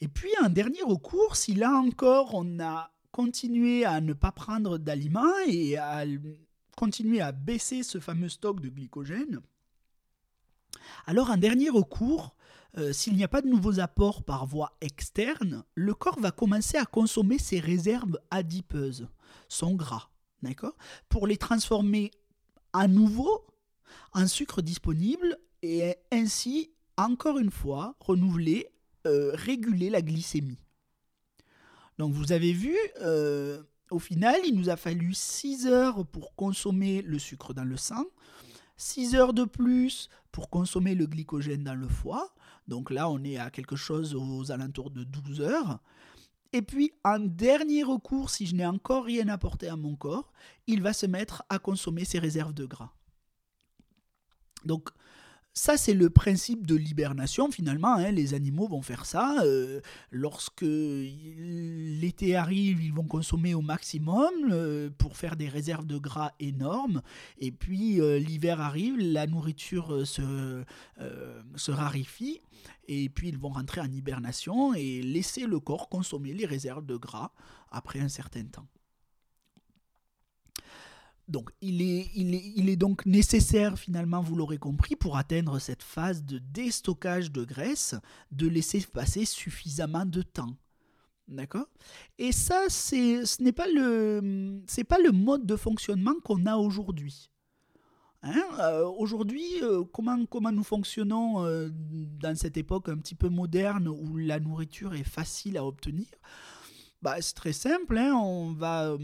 Et 0.00 0.08
puis, 0.08 0.30
un 0.40 0.48
dernier 0.48 0.82
recours, 0.82 1.36
si 1.36 1.54
là 1.54 1.72
encore 1.72 2.34
on 2.34 2.60
a 2.60 2.92
continuer 3.10 3.84
à 3.84 4.00
ne 4.00 4.12
pas 4.12 4.30
prendre 4.30 4.78
d'aliments 4.78 5.38
et 5.48 5.76
à 5.76 6.04
continuer 6.76 7.20
à 7.20 7.32
baisser 7.32 7.82
ce 7.82 7.98
fameux 7.98 8.28
stock 8.28 8.60
de 8.60 8.68
glycogène, 8.68 9.40
alors 11.06 11.30
un 11.30 11.38
dernier 11.38 11.70
recours, 11.70 12.36
euh, 12.76 12.92
s'il 12.92 13.14
n'y 13.16 13.24
a 13.24 13.28
pas 13.28 13.40
de 13.40 13.48
nouveaux 13.48 13.80
apports 13.80 14.22
par 14.22 14.46
voie 14.46 14.76
externe, 14.80 15.64
le 15.74 15.94
corps 15.94 16.20
va 16.20 16.30
commencer 16.30 16.76
à 16.76 16.84
consommer 16.84 17.38
ses 17.38 17.60
réserves 17.60 18.18
adipeuses, 18.30 19.08
son 19.48 19.74
gras, 19.74 20.10
d'accord? 20.42 20.76
Pour 21.08 21.26
les 21.26 21.38
transformer 21.38 22.10
à 22.72 22.86
nouveau 22.88 23.46
en 24.12 24.26
sucre 24.26 24.60
disponible 24.60 25.38
et 25.62 25.96
ainsi, 26.12 26.70
encore 26.96 27.38
une 27.38 27.50
fois, 27.50 27.96
renouveler, 28.00 28.68
euh, 29.06 29.30
réguler 29.34 29.90
la 29.90 30.02
glycémie. 30.02 30.62
Donc 31.98 32.12
vous 32.12 32.32
avez 32.32 32.52
vu, 32.52 32.76
euh, 33.00 33.62
au 33.90 33.98
final, 33.98 34.40
il 34.46 34.56
nous 34.56 34.68
a 34.68 34.76
fallu 34.76 35.14
6 35.14 35.66
heures 35.66 36.06
pour 36.06 36.34
consommer 36.36 37.02
le 37.02 37.18
sucre 37.18 37.54
dans 37.54 37.64
le 37.64 37.76
sang, 37.76 38.04
6 38.76 39.16
heures 39.16 39.32
de 39.32 39.44
plus 39.44 40.08
pour 40.30 40.50
consommer 40.50 40.94
le 40.94 41.06
glycogène 41.06 41.64
dans 41.64 41.74
le 41.74 41.88
foie. 41.88 42.32
Donc 42.68 42.90
là, 42.90 43.08
on 43.08 43.24
est 43.24 43.38
à 43.38 43.50
quelque 43.50 43.76
chose 43.76 44.14
aux 44.14 44.52
alentours 44.52 44.90
de 44.90 45.02
12 45.02 45.40
heures. 45.40 45.80
Et 46.52 46.62
puis, 46.62 46.92
en 47.04 47.18
dernier 47.18 47.82
recours, 47.82 48.30
si 48.30 48.46
je 48.46 48.54
n'ai 48.54 48.66
encore 48.66 49.04
rien 49.04 49.28
apporté 49.28 49.68
à 49.68 49.76
mon 49.76 49.96
corps, 49.96 50.32
il 50.66 50.82
va 50.82 50.92
se 50.92 51.06
mettre 51.06 51.42
à 51.48 51.58
consommer 51.58 52.04
ses 52.04 52.18
réserves 52.18 52.54
de 52.54 52.66
gras. 52.66 52.92
Donc, 54.64 54.90
ça, 55.58 55.76
c'est 55.76 55.92
le 55.92 56.08
principe 56.08 56.66
de 56.68 56.76
l'hibernation, 56.76 57.50
finalement. 57.50 57.96
Hein. 57.96 58.12
les 58.12 58.34
animaux 58.34 58.68
vont 58.68 58.80
faire 58.80 59.04
ça. 59.04 59.42
Euh, 59.42 59.80
lorsque 60.12 60.62
l'été 60.62 62.36
arrive, 62.36 62.80
ils 62.80 62.92
vont 62.92 63.04
consommer 63.04 63.54
au 63.54 63.60
maximum 63.60 64.30
euh, 64.50 64.88
pour 64.96 65.16
faire 65.16 65.34
des 65.34 65.48
réserves 65.48 65.84
de 65.84 65.98
gras 65.98 66.32
énormes. 66.38 67.02
Et 67.40 67.50
puis, 67.50 68.00
euh, 68.00 68.20
l'hiver 68.20 68.60
arrive, 68.60 68.98
la 68.98 69.26
nourriture 69.26 70.06
se, 70.06 70.62
se 71.56 71.70
raréfie. 71.72 72.40
Et 72.86 73.08
puis, 73.08 73.28
ils 73.28 73.38
vont 73.38 73.50
rentrer 73.50 73.80
en 73.80 73.90
hibernation 73.90 74.74
et 74.74 75.02
laisser 75.02 75.44
le 75.44 75.58
corps 75.58 75.88
consommer 75.88 76.34
les 76.34 76.46
réserves 76.46 76.86
de 76.86 76.96
gras 76.96 77.32
après 77.72 77.98
un 77.98 78.08
certain 78.08 78.44
temps. 78.44 78.66
Donc 81.28 81.50
il 81.60 81.82
est, 81.82 82.10
il, 82.14 82.68
est, 82.68 82.76
donc 82.76 83.04
nécessaire 83.04 83.78
finalement, 83.78 84.22
vous 84.22 84.34
l'aurez 84.34 84.58
compris, 84.58 84.96
pour 84.96 85.18
atteindre 85.18 85.58
cette 85.58 85.82
phase 85.82 86.24
de 86.24 86.38
déstockage 86.38 87.30
de 87.30 87.44
graisse, 87.44 87.94
de 88.32 88.48
laisser 88.48 88.80
passer 88.80 89.26
suffisamment 89.26 90.06
de 90.06 90.22
temps. 90.22 90.56
D'accord? 91.28 91.68
Et 92.18 92.32
ça, 92.32 92.70
ce 92.70 93.42
n'est 93.42 93.52
pas 93.52 93.66
le, 93.66 94.62
pas 94.88 94.98
le 94.98 95.12
mode 95.12 95.44
de 95.44 95.56
fonctionnement 95.56 96.14
qu'on 96.24 96.46
a 96.46 96.56
aujourd'hui. 96.56 97.30
Hein? 98.22 98.42
Euh, 98.60 98.86
aujourd'hui, 98.86 99.62
euh, 99.62 99.84
comment, 99.84 100.24
comment 100.26 100.50
nous 100.50 100.64
fonctionnons 100.64 101.44
euh, 101.44 101.68
dans 101.70 102.34
cette 102.36 102.56
époque 102.56 102.88
un 102.88 102.96
petit 102.96 103.14
peu 103.14 103.28
moderne 103.28 103.88
où 103.88 104.16
la 104.16 104.40
nourriture 104.40 104.94
est 104.94 105.04
facile 105.04 105.58
à 105.58 105.64
obtenir? 105.64 106.06
Bah, 107.02 107.16
c'est 107.20 107.34
très 107.34 107.52
simple, 107.52 107.96
hein. 107.96 108.14
on 108.14 108.52
va 108.52 108.96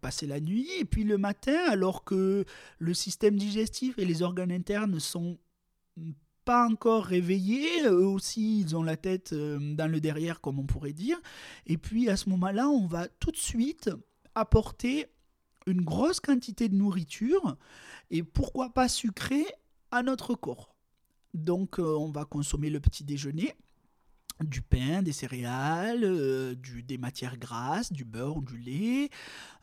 passer 0.00 0.26
la 0.26 0.40
nuit 0.40 0.68
et 0.80 0.84
puis 0.84 1.04
le 1.04 1.16
matin, 1.16 1.58
alors 1.68 2.04
que 2.04 2.44
le 2.78 2.94
système 2.94 3.36
digestif 3.36 3.98
et 3.98 4.04
les 4.04 4.22
organes 4.22 4.50
internes 4.50 4.98
sont 4.98 5.38
pas 6.44 6.68
encore 6.68 7.04
réveillés, 7.04 7.84
eux 7.84 8.06
aussi 8.06 8.60
ils 8.60 8.76
ont 8.76 8.82
la 8.82 8.96
tête 8.96 9.32
dans 9.32 9.90
le 9.90 10.00
derrière 10.00 10.40
comme 10.40 10.58
on 10.58 10.66
pourrait 10.66 10.92
dire, 10.92 11.20
et 11.66 11.78
puis 11.78 12.08
à 12.08 12.16
ce 12.16 12.28
moment-là, 12.30 12.68
on 12.68 12.86
va 12.86 13.08
tout 13.08 13.30
de 13.30 13.36
suite 13.36 13.90
apporter 14.34 15.06
une 15.66 15.82
grosse 15.82 16.20
quantité 16.20 16.68
de 16.68 16.74
nourriture 16.74 17.56
et 18.10 18.22
pourquoi 18.22 18.70
pas 18.70 18.88
sucrée 18.88 19.46
à 19.90 20.02
notre 20.02 20.34
corps. 20.34 20.76
Donc 21.34 21.78
on 21.78 22.10
va 22.10 22.24
consommer 22.24 22.70
le 22.70 22.80
petit 22.80 23.04
déjeuner 23.04 23.54
du 24.44 24.60
pain, 24.60 25.02
des 25.02 25.12
céréales, 25.12 26.04
euh, 26.04 26.54
des 26.86 26.98
matières 26.98 27.38
grasses, 27.38 27.92
du 27.92 28.04
beurre 28.04 28.42
du 28.42 28.58
lait, 28.58 29.08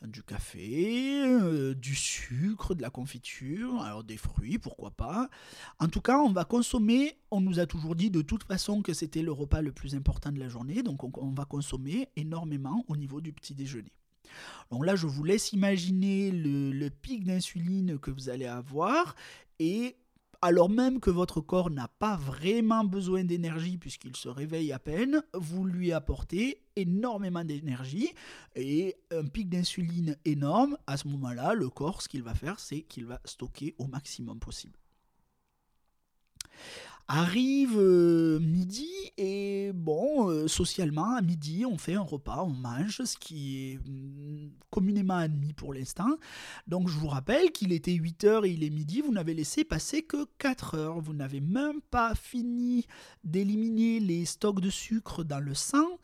du 0.01 0.23
café, 0.23 1.23
euh, 1.23 1.75
du 1.75 1.95
sucre, 1.95 2.73
de 2.73 2.81
la 2.81 2.89
confiture, 2.89 3.81
alors 3.81 4.03
des 4.03 4.17
fruits, 4.17 4.57
pourquoi 4.57 4.91
pas. 4.91 5.29
En 5.79 5.87
tout 5.87 6.01
cas, 6.01 6.19
on 6.19 6.31
va 6.31 6.43
consommer, 6.43 7.17
on 7.29 7.39
nous 7.39 7.59
a 7.59 7.67
toujours 7.67 7.95
dit 7.95 8.09
de 8.09 8.21
toute 8.21 8.43
façon 8.43 8.81
que 8.81 8.93
c'était 8.93 9.21
le 9.21 9.31
repas 9.31 9.61
le 9.61 9.71
plus 9.71 9.95
important 9.95 10.31
de 10.31 10.39
la 10.39 10.49
journée, 10.49 10.81
donc 10.81 11.03
on, 11.17 11.31
va 11.31 11.45
consommer 11.45 12.09
énormément 12.15 12.83
au 12.87 12.95
niveau 12.95 13.21
du 13.21 13.31
petit 13.31 13.53
déjeuner. 13.53 13.93
Donc 14.71 14.85
là, 14.85 14.95
je 14.95 15.05
vous 15.05 15.23
laisse 15.23 15.53
imaginer 15.53 16.31
le, 16.31 16.71
le 16.71 16.89
pic 16.89 17.23
d'insuline 17.23 17.99
que 17.99 18.09
vous 18.09 18.29
allez 18.29 18.47
avoir 18.47 19.15
et 19.59 19.95
alors 20.43 20.69
même 20.69 20.99
que 20.99 21.09
votre 21.09 21.39
corps 21.39 21.69
n'a 21.69 21.87
pas 21.87 22.17
vraiment 22.17 22.83
besoin 22.83 23.23
d'énergie 23.23 23.77
puisqu'il 23.77 24.13
se 24.17 24.27
réveille 24.27 24.73
à 24.73 24.79
peine, 24.79 25.23
vous 25.33 25.63
lui 25.63 25.93
apportez 25.93 26.61
énormément 26.75 27.45
d'énergie 27.45 28.09
et 28.57 28.97
un 29.11 29.23
pic 29.23 29.47
d'insuline 29.47 30.17
énorme. 30.25 30.77
À 30.85 30.97
ce 30.97 31.07
moment-là, 31.07 31.53
le 31.53 31.69
corps, 31.69 32.01
ce 32.01 32.09
qu'il 32.09 32.23
va 32.23 32.35
faire, 32.35 32.59
c'est 32.59 32.81
qu'il 32.81 33.05
va 33.05 33.21
stocker 33.23 33.73
au 33.77 33.87
maximum 33.87 34.37
possible. 34.39 34.77
Arrive 37.07 37.77
euh, 37.77 38.39
midi 38.39 38.89
et 39.17 39.71
bon, 39.73 40.29
euh, 40.29 40.47
socialement, 40.47 41.15
à 41.15 41.21
midi, 41.21 41.65
on 41.65 41.77
fait 41.77 41.95
un 41.95 42.01
repas, 42.01 42.43
on 42.43 42.49
mange, 42.49 43.03
ce 43.03 43.17
qui 43.17 43.57
est 43.57 43.77
mm, 43.77 44.51
communément 44.69 45.15
admis 45.15 45.51
pour 45.51 45.73
l'instant. 45.73 46.17
Donc 46.65 46.87
je 46.87 46.97
vous 46.97 47.09
rappelle 47.09 47.51
qu'il 47.51 47.73
était 47.73 47.91
8h 47.91 48.47
et 48.47 48.51
il 48.51 48.63
est 48.63 48.69
midi, 48.69 49.01
vous 49.01 49.11
n'avez 49.11 49.33
laissé 49.33 49.65
passer 49.65 50.01
que 50.03 50.25
4 50.37 50.75
heures. 50.75 51.01
Vous 51.01 51.13
n'avez 51.13 51.41
même 51.41 51.81
pas 51.81 52.15
fini 52.15 52.85
d'éliminer 53.25 53.99
les 53.99 54.23
stocks 54.23 54.61
de 54.61 54.69
sucre 54.69 55.23
dans 55.25 55.39
le 55.41 55.53
sang 55.53 55.99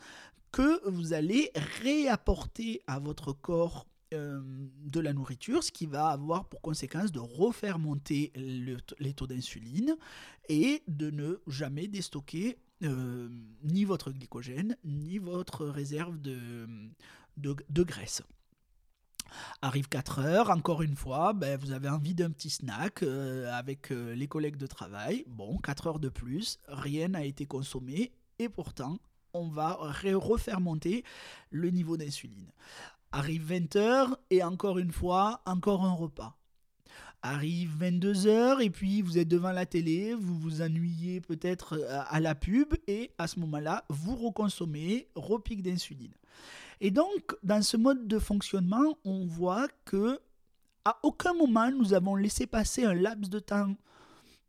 que 0.52 0.82
vous 0.90 1.14
allez 1.14 1.52
réapporter 1.82 2.82
à 2.88 3.00
votre 3.00 3.32
corps 3.32 3.86
euh, 4.14 4.42
de 4.86 5.00
la 5.00 5.14
nourriture, 5.14 5.64
ce 5.64 5.72
qui 5.72 5.86
va 5.86 6.08
avoir 6.08 6.46
pour 6.46 6.62
conséquence 6.62 7.12
de 7.12 7.20
refaire 7.20 7.78
monter 7.78 8.34
les 8.36 9.14
taux 9.14 9.28
d'insuline 9.28 9.96
et 10.48 10.82
de 10.88 11.12
ne 11.12 11.40
jamais 11.46 11.88
déstocker 11.88 12.58
euh, 12.82 13.30
ni 13.64 13.86
votre 13.86 14.12
glycogène, 14.12 14.76
ni 14.84 15.20
votre 15.20 15.68
réserve 15.68 16.20
de, 16.20 16.68
de, 17.38 17.84
graisse. 17.84 18.24
Arrive 19.62 19.88
4 19.90 20.20
heures, 20.20 20.50
encore 20.50 20.82
une 20.82 20.96
fois, 20.96 21.34
ben, 21.34 21.60
vous 21.60 21.72
avez 21.72 21.90
envie 21.90 22.16
d'un 22.16 22.32
petit 22.32 22.50
snack 22.50 23.04
euh, 23.04 23.54
avec 23.54 23.92
les 23.92 24.28
collègues 24.28 24.58
de 24.58 24.66
travail. 24.66 25.24
Bon, 25.28 25.60
4 25.60 25.86
heures 25.86 26.00
de 26.00 26.10
plus, 26.10 26.58
rien 26.68 27.10
n'a 27.10 27.26
été 27.26 27.46
consommé 27.46 28.12
et 28.40 28.50
pourtant, 28.50 28.98
on 29.34 29.50
va 29.50 29.74
refaire 29.74 30.62
monter 30.62 31.04
le 31.52 31.70
niveau 31.70 31.96
d'insuline. 31.96 32.52
Arrive 33.12 33.52
20h 33.52 34.16
et 34.30 34.44
encore 34.44 34.78
une 34.78 34.92
fois, 34.92 35.42
encore 35.46 35.84
un 35.84 35.94
repas. 35.94 36.38
Arrive 37.22 37.72
22h 37.82 38.62
et 38.62 38.70
puis 38.70 39.02
vous 39.02 39.18
êtes 39.18 39.28
devant 39.28 39.52
la 39.52 39.66
télé, 39.66 40.14
vous 40.14 40.38
vous 40.38 40.62
ennuyez 40.62 41.20
peut-être 41.20 41.78
euh, 41.78 42.02
à 42.08 42.20
la 42.20 42.36
pub 42.36 42.76
et 42.88 43.12
à 43.18 43.28
ce 43.28 43.40
moment-là, 43.40 43.84
vous 43.90 44.16
reconsommez, 44.16 45.10
repique 45.16 45.64
d'insuline. 45.64 46.14
Et 46.82 46.92
donc, 46.92 47.36
dans 47.44 47.62
ce 47.62 47.78
mode 47.78 48.08
de 48.08 48.20
fonctionnement, 48.20 48.98
on 49.04 49.26
voit 49.26 49.68
que 49.86 50.20
à 50.86 50.98
aucun 51.04 51.34
moment 51.34 51.72
nous 51.72 51.94
avons 51.94 52.16
laissé 52.16 52.48
passer 52.48 52.86
un 52.86 52.94
laps 52.94 53.30
de 53.30 53.40
temps 53.40 53.76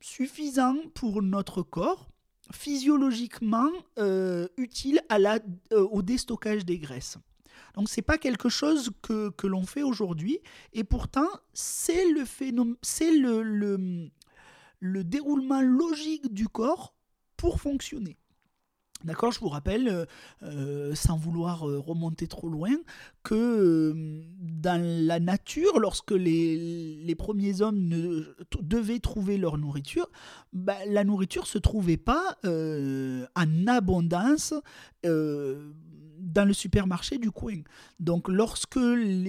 suffisant 0.01 0.77
pour 0.94 1.23
notre 1.23 1.62
corps, 1.62 2.09
physiologiquement 2.53 3.70
euh, 3.99 4.49
utile 4.57 5.01
euh, 5.11 5.38
au 5.90 6.03
déstockage 6.03 6.64
des 6.64 6.79
graisses. 6.79 7.18
Donc 7.74 7.88
c'est 7.88 8.02
pas 8.02 8.18
quelque 8.18 8.48
chose 8.48 8.90
que, 9.02 9.30
que 9.30 9.46
l'on 9.46 9.64
fait 9.64 9.83
aujourd'hui 9.83 10.38
et 10.72 10.85
pourtant 10.85 11.28
c'est 11.52 12.11
le 12.11 12.24
c'est 12.83 13.12
le, 13.12 13.42
le, 13.42 14.11
le 14.80 15.04
déroulement 15.04 15.61
logique 15.61 16.33
du 16.33 16.48
corps 16.48 16.94
pour 17.37 17.61
fonctionner. 17.61 18.16
D'accord, 19.04 19.33
je 19.33 19.40
vous 19.40 19.48
rappelle, 19.48 19.88
euh, 19.88 20.04
euh, 20.42 20.94
sans 20.94 21.16
vouloir 21.16 21.66
euh, 21.66 21.78
remonter 21.78 22.26
trop 22.26 22.50
loin, 22.50 22.76
que 23.22 23.94
dans 24.40 24.83
la 25.06 25.20
nature, 25.20 25.78
lorsque 25.80 26.11
les, 26.11 26.98
les 27.02 27.14
premiers 27.14 27.62
hommes 27.62 27.78
ne, 27.78 28.35
devaient 28.61 28.98
trouver 28.98 29.38
leur 29.38 29.56
nourriture, 29.56 30.11
bah, 30.52 30.76
la 30.87 31.04
nourriture 31.04 31.42
ne 31.44 31.48
se 31.48 31.59
trouvait 31.59 31.96
pas 31.96 32.37
en 32.44 33.66
abondance 33.66 34.52
dans 36.32 36.44
le 36.44 36.52
supermarché 36.52 37.18
du 37.18 37.30
coin. 37.30 37.60
Donc 37.98 38.28
lorsque 38.28 38.78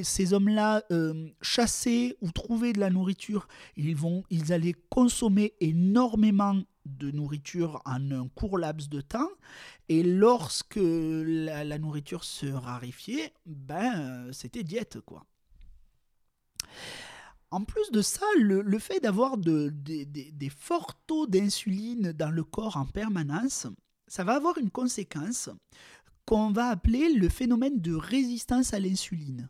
ces 0.03 0.33
hommes-là 0.33 0.83
euh, 0.91 1.29
chassaient 1.41 2.17
ou 2.21 2.31
trouvaient 2.31 2.73
de 2.73 2.79
la 2.79 2.89
nourriture, 2.89 3.47
ils, 3.75 3.95
vont, 3.95 4.23
ils 4.29 4.53
allaient 4.53 4.75
consommer 4.89 5.53
énormément 5.59 6.61
de 6.85 7.11
nourriture 7.11 7.81
en 7.85 8.11
un 8.11 8.27
court 8.29 8.57
laps 8.57 8.89
de 8.89 9.01
temps. 9.01 9.29
Et 9.89 10.03
lorsque 10.03 10.79
la, 10.79 11.77
nourriture 11.77 12.23
se 12.23 12.47
raréfiait, 12.47 13.33
ben, 13.45 14.31
c'était 14.31 14.63
diète, 14.63 14.99
quoi. 15.05 15.25
En 17.51 17.65
plus 17.65 17.91
de 17.91 18.01
ça, 18.01 18.25
le, 18.39 18.79
fait 18.79 19.01
d'avoir 19.01 19.37
de, 19.37 19.73
des 19.73 20.49
forts 20.49 20.95
taux 21.05 21.27
d'insuline 21.27 22.13
dans 22.13 22.29
le 22.29 22.45
corps 22.45 22.77
en 22.77 22.85
permanence, 22.85 23.67
ça 24.07 24.23
va 24.23 24.35
avoir 24.35 24.57
une 24.57 24.71
conséquence 24.71 25.49
qu'on 26.25 26.51
va 26.51 26.67
appeler 26.67 27.13
le 27.13 27.29
phénomène 27.29 27.81
de 27.81 27.93
résistance 27.93 28.73
à 28.73 28.79
l'insuline. 28.79 29.49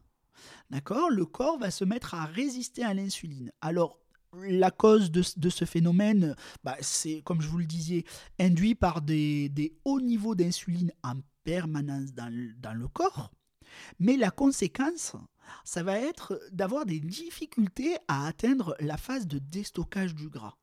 D'accord? 0.70 1.10
Le 1.10 1.26
corps 1.26 1.60
va 1.60 1.72
se 1.72 1.84
mettre 1.84 2.16
à 2.16 2.26
résister 2.26 2.84
à 2.84 2.94
l'insuline. 2.94 3.52
Alors, 3.62 4.00
la 4.34 4.72
cause 4.72 5.12
de, 5.12 5.22
ce 5.22 5.66
phénomène, 5.66 6.36
bah, 6.64 6.78
c'est, 6.80 7.22
comme 7.24 7.42
je 7.42 7.48
vous 7.48 7.58
le 7.58 7.66
disais, 7.66 8.06
induit 8.40 8.76
par 8.76 9.02
des, 9.02 9.74
hauts 9.84 10.00
niveaux 10.00 10.36
d'insuline 10.36 10.92
en 11.04 11.16
permanence 11.44 12.14
dans 12.14 12.30
le, 12.30 12.88
corps. 12.88 13.32
Mais 14.00 14.16
la 14.16 14.32
conséquence, 14.32 15.16
ça 15.66 15.84
va 15.84 15.98
être 16.00 16.40
d'avoir 16.52 16.86
des 16.86 17.00
difficultés 17.00 17.98
à 18.08 18.28
atteindre 18.28 18.76
la 18.80 18.98
phase 18.98 19.28
de 19.28 19.40
déstockage 19.40 20.16
du 20.16 20.30
gras. 20.30 20.56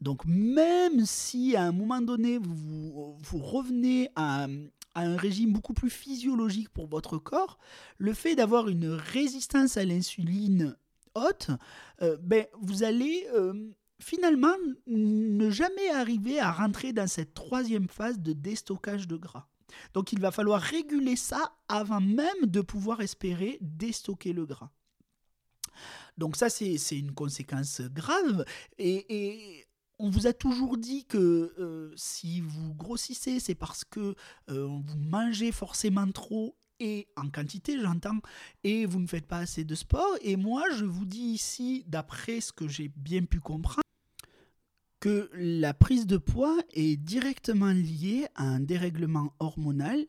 Donc 0.00 0.24
même 0.26 1.04
si 1.04 1.56
à 1.56 1.64
un 1.64 1.72
moment 1.72 2.00
donné 2.00 2.38
vous, 2.38 3.16
vous 3.20 3.38
revenez 3.38 4.08
à, 4.14 4.46
un 5.00 5.16
régime 5.16 5.52
beaucoup 5.52 5.74
plus 5.74 5.90
physiologique 5.90 6.68
pour 6.70 6.86
votre 6.86 7.18
corps, 7.18 7.58
le 7.98 8.12
fait 8.12 8.34
d'avoir 8.34 8.68
une 8.68 8.88
résistance 8.88 9.76
à 9.76 9.84
l'insuline 9.84 10.76
haute, 11.14 11.50
euh, 12.02 12.16
ben, 12.22 12.46
vous 12.60 12.82
allez 12.82 13.26
euh, 13.34 13.70
finalement 14.00 14.54
ne 14.86 15.50
jamais 15.50 15.90
arriver 15.90 16.38
à 16.40 16.52
rentrer 16.52 16.92
dans 16.92 17.06
cette 17.06 17.34
troisième 17.34 17.88
phase 17.88 18.18
de 18.20 18.32
déstockage 18.32 19.08
de 19.08 19.16
gras. 19.16 19.48
Donc 19.94 20.12
il 20.12 20.20
va 20.20 20.30
falloir 20.30 20.60
réguler 20.60 21.16
ça 21.16 21.56
avant 21.68 22.00
même 22.00 22.46
de 22.46 22.60
pouvoir 22.60 23.00
espérer 23.00 23.58
déstocker 23.60 24.32
le 24.32 24.46
gras. 24.46 24.70
Donc 26.16 26.36
ça, 26.36 26.48
c'est 26.48 26.76
une 26.98 27.12
conséquence 27.12 27.82
grave. 27.82 28.44
et 28.78 29.67
on 29.98 30.10
vous 30.10 30.26
a 30.26 30.32
toujours 30.32 30.78
dit 30.78 31.04
que 31.04 31.54
euh, 31.58 31.92
si 31.96 32.40
vous 32.40 32.74
grossissez, 32.74 33.40
c'est 33.40 33.54
parce 33.54 33.84
que 33.84 34.14
euh, 34.50 34.66
vous 34.66 34.98
mangez 34.98 35.52
forcément 35.52 36.10
trop 36.10 36.56
et 36.80 37.08
en 37.16 37.28
quantité, 37.28 37.80
j'entends, 37.80 38.20
et 38.62 38.86
vous 38.86 39.00
ne 39.00 39.08
faites 39.08 39.26
pas 39.26 39.38
assez 39.38 39.64
de 39.64 39.74
sport. 39.74 40.16
Et 40.22 40.36
moi, 40.36 40.62
je 40.76 40.84
vous 40.84 41.04
dis 41.04 41.18
ici, 41.18 41.84
d'après 41.88 42.40
ce 42.40 42.52
que 42.52 42.68
j'ai 42.68 42.88
bien 42.96 43.24
pu 43.24 43.40
comprendre, 43.40 43.82
que 45.00 45.28
la 45.34 45.74
prise 45.74 46.06
de 46.06 46.16
poids 46.16 46.56
est 46.72 46.96
directement 46.96 47.72
liée 47.72 48.26
à 48.36 48.44
un 48.44 48.60
dérèglement 48.60 49.32
hormonal 49.40 50.06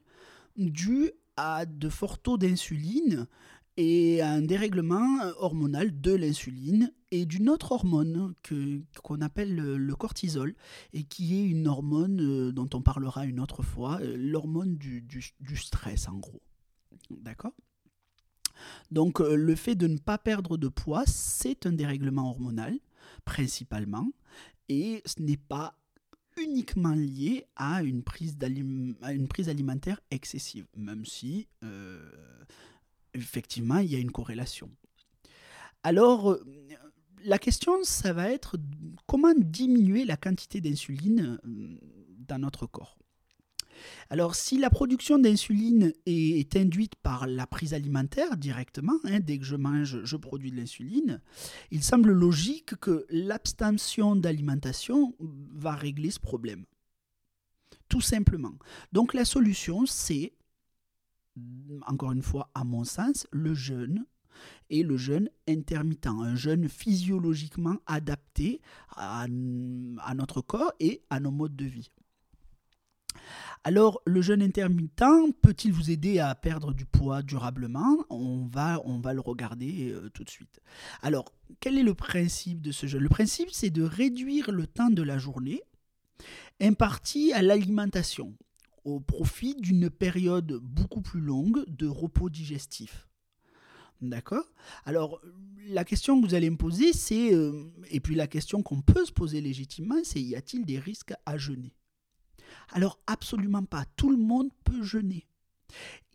dû 0.58 1.12
à 1.38 1.66
de 1.66 1.90
forts 1.90 2.20
taux 2.20 2.38
d'insuline 2.38 3.28
et 3.78 4.22
un 4.22 4.42
dérèglement 4.42 5.22
euh, 5.22 5.32
hormonal 5.38 6.02
de 6.02 6.14
l'insuline 6.14 6.92
et 7.12 7.26
d'une 7.26 7.50
autre 7.50 7.72
hormone 7.72 8.34
que, 8.44 8.82
qu'on 9.04 9.22
appelle 9.22 9.56
le, 9.56 9.96
cortisol 9.96 10.56
et 10.94 11.04
qui 11.04 11.36
est 11.40 11.46
une 11.46 11.68
hormone 11.68 12.22
euh, 12.22 12.52
dont 12.52 12.70
on 12.74 12.82
parlera 12.82 13.26
une 13.26 13.40
autre 13.40 13.64
fois, 13.64 14.00
euh, 14.02 14.16
l'hormone 14.18 14.78
du, 14.78 15.02
du, 15.02 15.58
stress 15.58 16.08
en 16.08 16.18
gros. 16.18 16.42
D'accord? 17.10 17.54
Donc 18.92 19.20
le 19.20 19.56
fait 19.56 19.76
de 19.76 19.88
ne 19.88 19.98
pas 19.98 20.18
perdre 20.18 20.58
de 20.58 20.68
poids, 20.68 21.04
c'est 21.06 21.66
un 21.66 21.72
dérèglement 21.72 22.30
hormonal 22.30 22.78
principalement 23.24 24.12
et 24.68 25.02
ce 25.06 25.22
n'est 25.22 25.38
pas 25.38 25.76
uniquement 26.38 26.94
lié 26.94 27.46
à 27.56 27.84
une 27.84 28.04
prise, 28.04 28.38
une 28.42 29.28
prise 29.30 29.48
alimentaire 29.48 30.02
excessive, 30.12 30.68
même 30.76 31.06
si 31.06 31.48
effectivement, 33.14 33.78
il 33.78 33.92
y 33.92 33.96
a 33.96 34.00
une 34.00 34.12
corrélation. 34.12 34.70
Alors, 35.84 36.32
euh, 36.32 36.44
la 37.24 37.40
question, 37.40 37.84
ça 37.84 38.14
va 38.14 38.32
être 38.32 38.58
comment 39.08 39.34
diminuer 39.36 40.06
la 40.06 40.18
quantité 40.18 40.62
d'insuline 40.62 41.40
euh, 41.46 41.78
dans 42.28 42.40
notre 42.40 42.66
corps. 42.66 42.98
Alors, 44.10 44.36
si 44.36 44.58
la 44.58 44.70
production 44.70 45.20
d'insuline 45.20 45.94
est, 46.06 46.56
induite 46.58 46.96
par 46.96 47.28
la 47.28 47.48
prise 47.48 47.74
alimentaire 47.74 48.36
directement, 48.36 48.98
hein, 49.06 49.20
dès 49.20 49.38
que 49.38 49.46
je 49.46 49.56
mange, 49.56 50.04
je 50.04 50.18
produis 50.18 50.52
de 50.52 50.58
l'insuline, 50.58 51.22
il 51.72 51.84
semble 51.84 52.12
logique 52.12 52.76
que 52.76 53.06
l'abstention 53.10 54.16
d'alimentation 54.16 55.16
va 55.20 55.72
régler 55.76 56.12
ce 56.12 56.20
problème. 56.20 56.66
Tout 57.88 58.02
simplement. 58.02 58.54
Donc, 58.92 59.14
la 59.14 59.26
solution, 59.26 59.86
c'est 59.86 60.34
encore 61.88 62.12
une 62.12 62.22
fois, 62.22 62.50
à 62.54 62.64
mon 62.64 62.84
sens, 62.84 63.28
le 63.32 63.54
jeûne 63.54 64.06
et 64.70 64.84
le 64.84 64.98
jeûne 64.98 65.30
intermittent, 65.48 66.08
un 66.08 66.36
jeûne 66.36 66.68
physiologiquement 66.70 67.78
adapté 67.86 68.62
à, 68.96 69.28
notre 69.28 70.42
corps 70.42 70.74
et 70.80 71.02
à 71.10 71.20
nos 71.20 71.32
modes 71.32 71.56
de 71.56 71.66
vie. 71.66 71.92
Alors, 73.64 74.02
le 74.06 74.22
jeûne 74.22 74.42
intermittent 74.42 75.04
peut-il 75.42 75.74
vous 75.74 75.92
aider 75.92 76.20
à 76.20 76.34
perdre 76.36 76.74
du 76.74 76.86
poids 76.86 77.22
durablement? 77.22 77.98
On 78.10 78.48
va, 78.48 78.82
le 79.14 79.20
regarder 79.20 79.92
euh, 79.92 80.10
tout 80.10 80.24
de 80.24 80.30
suite. 80.30 80.62
Alors, 81.02 81.34
quel 81.60 81.78
est 81.78 81.84
le 81.84 81.94
principe 81.94 82.62
de 82.62 82.72
ce 82.72 82.88
jeûne? 82.88 83.04
Le 83.04 83.10
principe, 83.10 83.50
c'est 83.52 83.70
de 83.70 83.84
réduire 83.84 84.52
le 84.52 84.66
temps 84.66 84.90
de 84.90 85.04
la 85.04 85.18
journée 85.18 85.62
imparti 86.62 87.34
à 87.34 87.42
l'alimentation 87.42 88.36
au 88.86 89.00
profit 89.00 89.56
d'une 89.56 89.90
période 89.90 90.54
beaucoup 90.62 91.02
plus 91.02 91.22
longue 91.22 91.66
de 91.68 91.88
repos 91.88 92.30
digestif. 92.30 93.09
D'accord 94.02 94.46
Alors, 94.86 95.22
la 95.68 95.84
question 95.84 96.20
que 96.20 96.28
vous 96.28 96.34
allez 96.34 96.50
me 96.50 96.58
poser, 96.58 96.94
c'est, 96.94 97.34
euh, 97.34 97.66
et 97.92 98.00
puis 98.00 98.16
la 98.16 98.28
question 98.28 98.64
qu'on 98.64 98.82
peut 98.82 99.06
se 99.06 99.12
poser 99.12 99.42
légitimement, 99.42 100.00
c'est 100.04 100.22
y 100.22 100.36
a-t-il 100.36 100.66
des 100.66 100.80
risques 100.80 101.14
à 101.26 101.38
jeûner? 101.38 101.74
Alors, 102.72 103.00
absolument 103.08 103.64
pas. 103.64 103.86
Tout 103.96 104.10
le 104.10 104.18
monde 104.18 104.50
peut 104.64 104.84
jeûner. 104.84 105.28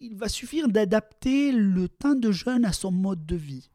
Il 0.01 0.17
va 0.17 0.29
suffire 0.29 0.69
d'adapter 0.69 1.53
le 1.53 1.89
temps 1.89 2.15
de 2.15 2.33
jeûne 2.33 2.65
à 2.65 2.73
son 2.73 2.91
mode 2.91 3.25
de 3.27 3.37
vie. 3.37 3.71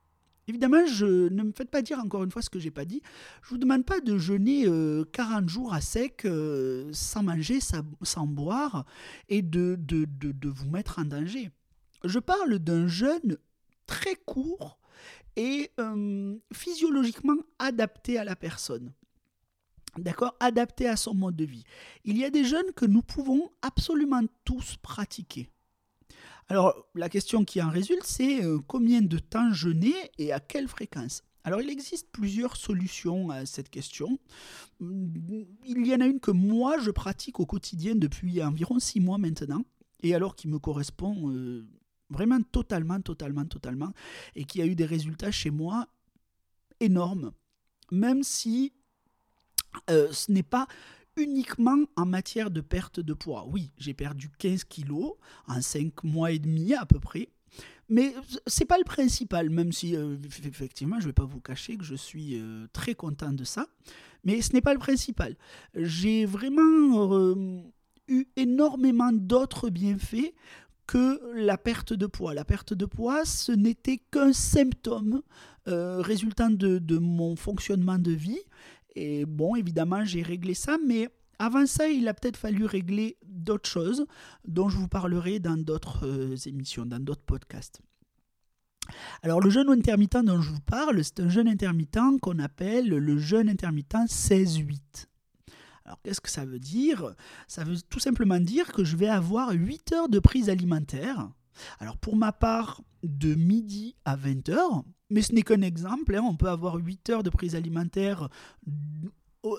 Évidemment, 0.48 0.84
je, 0.88 1.30
ne 1.30 1.44
me 1.44 1.52
faites 1.52 1.70
pas 1.70 1.84
dire 1.84 2.00
encore 2.00 2.24
une 2.24 2.32
fois 2.32 2.42
ce 2.42 2.50
que 2.50 2.58
j'ai 2.58 2.72
pas 2.72 2.84
dit. 2.84 3.04
Je 3.44 3.50
vous 3.50 3.60
demande 3.60 3.86
pas 3.86 4.02
de 4.02 4.18
jeûner 4.18 4.64
40 4.64 4.74
euh, 4.74 5.48
jours 5.48 5.74
à 5.76 5.80
sec, 5.80 6.26
euh, 6.26 6.90
sans 6.92 7.22
manger, 7.22 7.60
sans, 7.60 8.26
boire, 8.26 8.86
et 9.30 9.44
de, 9.44 9.76
de, 9.78 10.06
de, 10.08 10.50
vous 10.50 10.68
mettre 10.68 10.98
en 10.98 11.06
danger. 11.06 11.52
Je 12.04 12.18
parle 12.18 12.58
d'un 12.58 12.88
jeûne 12.88 13.38
très 13.90 14.16
court 14.16 14.78
et 15.36 15.72
euh, 15.80 16.38
physiologiquement 16.54 17.38
adapté 17.58 18.20
à 18.20 18.24
la 18.24 18.36
personne. 18.36 18.94
D'accord? 19.98 20.36
Adapté 20.40 20.88
à 20.88 20.96
son 20.96 21.16
mode 21.16 21.36
de 21.36 21.46
vie. 21.46 21.64
Il 22.06 22.16
y 22.18 22.24
a 22.24 22.30
des 22.30 22.46
jeûnes 22.46 22.72
que 22.76 22.86
nous 22.86 23.02
pouvons 23.02 23.50
absolument 23.64 24.22
tous 24.46 24.78
pratiquer. 24.78 25.50
Alors, 26.50 26.76
la 26.94 27.10
question 27.10 27.44
qui 27.46 27.62
en 27.62 27.70
résulte, 27.70 28.06
c'est 28.06 28.44
euh, 28.44 28.60
combien 28.68 29.02
de 29.02 29.18
temps 29.18 29.52
jeûner 29.52 29.96
et 30.20 30.32
à 30.32 30.40
quelle 30.40 30.68
fréquence? 30.68 31.24
Alors 31.46 31.62
il 31.62 31.70
existe 31.70 32.12
plusieurs 32.12 32.58
solutions 32.58 33.30
à 33.30 33.46
cette 33.46 33.70
question. 33.70 34.20
Il 34.82 35.88
y 35.88 35.96
en 35.96 36.02
a 36.02 36.06
une 36.06 36.20
que 36.20 36.32
moi 36.32 36.78
je 36.80 36.92
pratique 36.92 37.40
au 37.40 37.46
quotidien 37.46 37.96
depuis 37.96 38.44
environ 38.44 38.78
six 38.78 39.00
mois 39.00 39.18
maintenant, 39.18 39.64
et 40.04 40.14
alors 40.14 40.36
qui 40.36 40.48
me 40.48 40.60
correspond 40.60 41.32
euh, 41.32 41.66
vraiment 42.10 42.42
totalement, 42.42 43.00
totalement, 43.02 43.46
totalement, 43.46 43.94
et 44.36 44.46
qui 44.46 44.62
a 44.62 44.66
eu 44.66 44.76
des 44.76 44.86
résultats 44.86 45.32
chez 45.32 45.52
moi 45.52 45.88
énormes, 46.80 47.32
même 47.92 48.24
si 48.24 48.74
euh, 49.90 50.12
ce 50.12 50.32
n'est 50.32 50.44
pas 50.44 50.68
uniquement 51.16 51.78
en 51.96 52.06
matière 52.06 52.50
de 52.50 52.62
perte 52.62 53.00
de 53.00 53.14
poids. 53.14 53.46
Oui, 53.48 53.72
j'ai 53.78 53.94
perdu 53.94 54.30
15 54.38 54.64
kilos 54.64 55.14
en 55.48 55.62
5 55.62 56.04
mois 56.04 56.32
et 56.32 56.40
demi 56.40 56.74
à 56.74 56.86
peu 56.86 57.00
près. 57.00 57.30
Mais 57.90 58.14
c'est 58.46 58.66
pas 58.66 58.78
le 58.78 58.84
principal, 58.84 59.50
même 59.50 59.72
si 59.72 59.96
euh, 59.96 60.18
effectivement, 60.46 60.98
je 61.00 61.06
ne 61.06 61.10
vais 61.10 61.14
pas 61.14 61.26
vous 61.26 61.42
cacher 61.42 61.76
que 61.76 61.84
je 61.84 61.96
suis 61.96 62.40
euh, 62.40 62.68
très 62.72 62.94
content 62.94 63.34
de 63.34 63.44
ça. 63.44 63.68
Mais 64.24 64.42
ce 64.42 64.54
n'est 64.54 64.62
pas 64.62 64.74
le 64.74 64.80
principal. 64.80 65.36
J'ai 65.76 66.26
vraiment 66.26 67.08
eu 68.08 68.28
énormément 68.36 69.12
d'autres 69.12 69.70
bienfaits 69.70 70.34
que 70.90 71.22
la 71.36 71.60
perte 71.60 71.94
de 71.94 72.08
poids. 72.08 72.34
La 72.34 72.46
perte 72.46 72.74
de 72.74 72.86
poids, 72.86 73.24
ce 73.24 73.52
n'était 73.52 74.00
qu'un 74.12 74.34
symptôme 74.34 75.22
résultant 75.68 76.50
de, 76.50 76.80
de, 76.80 76.98
mon 76.98 77.36
fonctionnement 77.36 78.00
de 78.00 78.12
vie 78.12 78.40
et 78.96 79.26
bon, 79.26 79.56
évidemment, 79.56 80.04
j'ai 80.04 80.22
réglé 80.22 80.54
ça, 80.54 80.78
mais 80.86 81.10
avant 81.38 81.66
ça, 81.66 81.88
il 81.88 82.08
a 82.08 82.14
peut-être 82.14 82.38
fallu 82.38 82.66
régler 82.66 83.18
d'autres 83.26 83.70
choses 83.70 84.06
dont 84.46 84.70
je 84.70 84.78
vous 84.78 84.88
parlerai 84.88 85.40
dans 85.40 85.58
d'autres 85.58 86.06
euh, 86.06 86.36
émissions, 86.46 86.86
dans 86.86 87.00
d'autres 87.00 87.24
podcasts. 87.24 87.82
Alors 89.22 89.40
le 89.40 89.50
jeûne 89.50 89.70
intermittent 89.70 90.26
dont 90.26 90.42
je 90.42 90.52
vous 90.52 90.62
parle, 90.62 91.04
c'est 91.04 91.20
un 91.20 91.30
jeûne 91.30 91.48
intermittent 91.48 92.20
qu'on 92.22 92.40
appelle 92.40 92.90
le 92.90 93.18
jeûne 93.18 93.48
intermittent 93.48 94.08
16-8. 94.08 95.06
Alors 95.90 96.00
qu'est-ce 96.04 96.22
que 96.22 96.30
ça 96.30 96.46
veut 96.46 96.60
dire? 96.60 97.16
Ça 97.48 97.64
veut 97.64 97.76
tout 97.90 98.00
simplement 98.00 98.40
dire 98.40 98.72
que 98.72 98.84
je 98.84 98.96
vais 98.96 99.10
avoir 99.10 99.50
8 99.50 99.92
heures 99.94 100.08
de 100.08 100.20
prise 100.20 100.48
alimentaire. 100.48 101.32
Alors 101.80 101.98
pour 101.98 102.16
ma 102.16 102.32
part, 102.32 102.84
de 103.02 103.34
midi 103.34 103.96
à 104.06 104.16
20 104.16 104.50
heures, 104.50 104.84
mais 105.10 105.24
ce 105.24 105.34
n'est 105.34 105.42
qu'un 105.42 105.62
exemple, 105.62 106.16
hein. 106.16 106.22
on 106.24 106.36
peut 106.36 106.50
avoir 106.50 106.76
8 106.76 107.10
heures 107.10 107.24
de 107.24 107.32
prise 107.32 107.56
alimentaire 107.56 108.30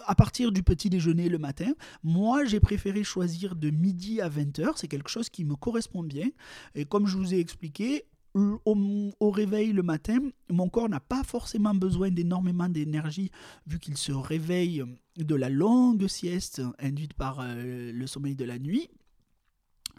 à 0.07 0.15
partir 0.15 0.53
du 0.53 0.63
petit 0.63 0.89
déjeuner 0.89 1.29
le 1.29 1.39
matin. 1.39 1.73
Moi, 2.05 2.45
j'ai 2.45 2.61
préféré 2.61 3.03
choisir 3.03 3.57
de 3.57 3.71
midi 3.71 4.21
à 4.21 4.29
20h. 4.29 4.75
C'est 4.77 4.87
quelque 4.87 5.11
chose 5.11 5.31
qui 5.31 5.45
me 5.45 5.57
correspond 5.57 6.05
bien. 6.05 6.29
Et 6.77 6.85
comme 6.85 7.09
je 7.09 7.17
vous 7.17 7.35
ai 7.35 7.41
expliqué, 7.41 8.05
au, 8.35 9.31
réveil 9.31 9.73
le 9.73 9.83
matin, 9.83 10.19
mon 10.49 10.69
corps 10.69 10.89
n'a 10.89 11.01
pas 11.01 11.23
forcément 11.25 11.75
besoin 11.75 12.11
d'énormément 12.11 12.69
d'énergie 12.69 13.31
vu 13.67 13.79
qu'il 13.79 13.97
se 13.97 14.13
réveille 14.13 14.85
de 15.17 15.35
la 15.35 15.49
longue 15.49 16.07
sieste 16.07 16.63
induite 16.79 17.15
par 17.15 17.41
euh, 17.41 17.93
le 17.93 18.07
sommeil 18.07 18.35
de 18.35 18.45
la 18.45 18.59
nuit. 18.59 18.89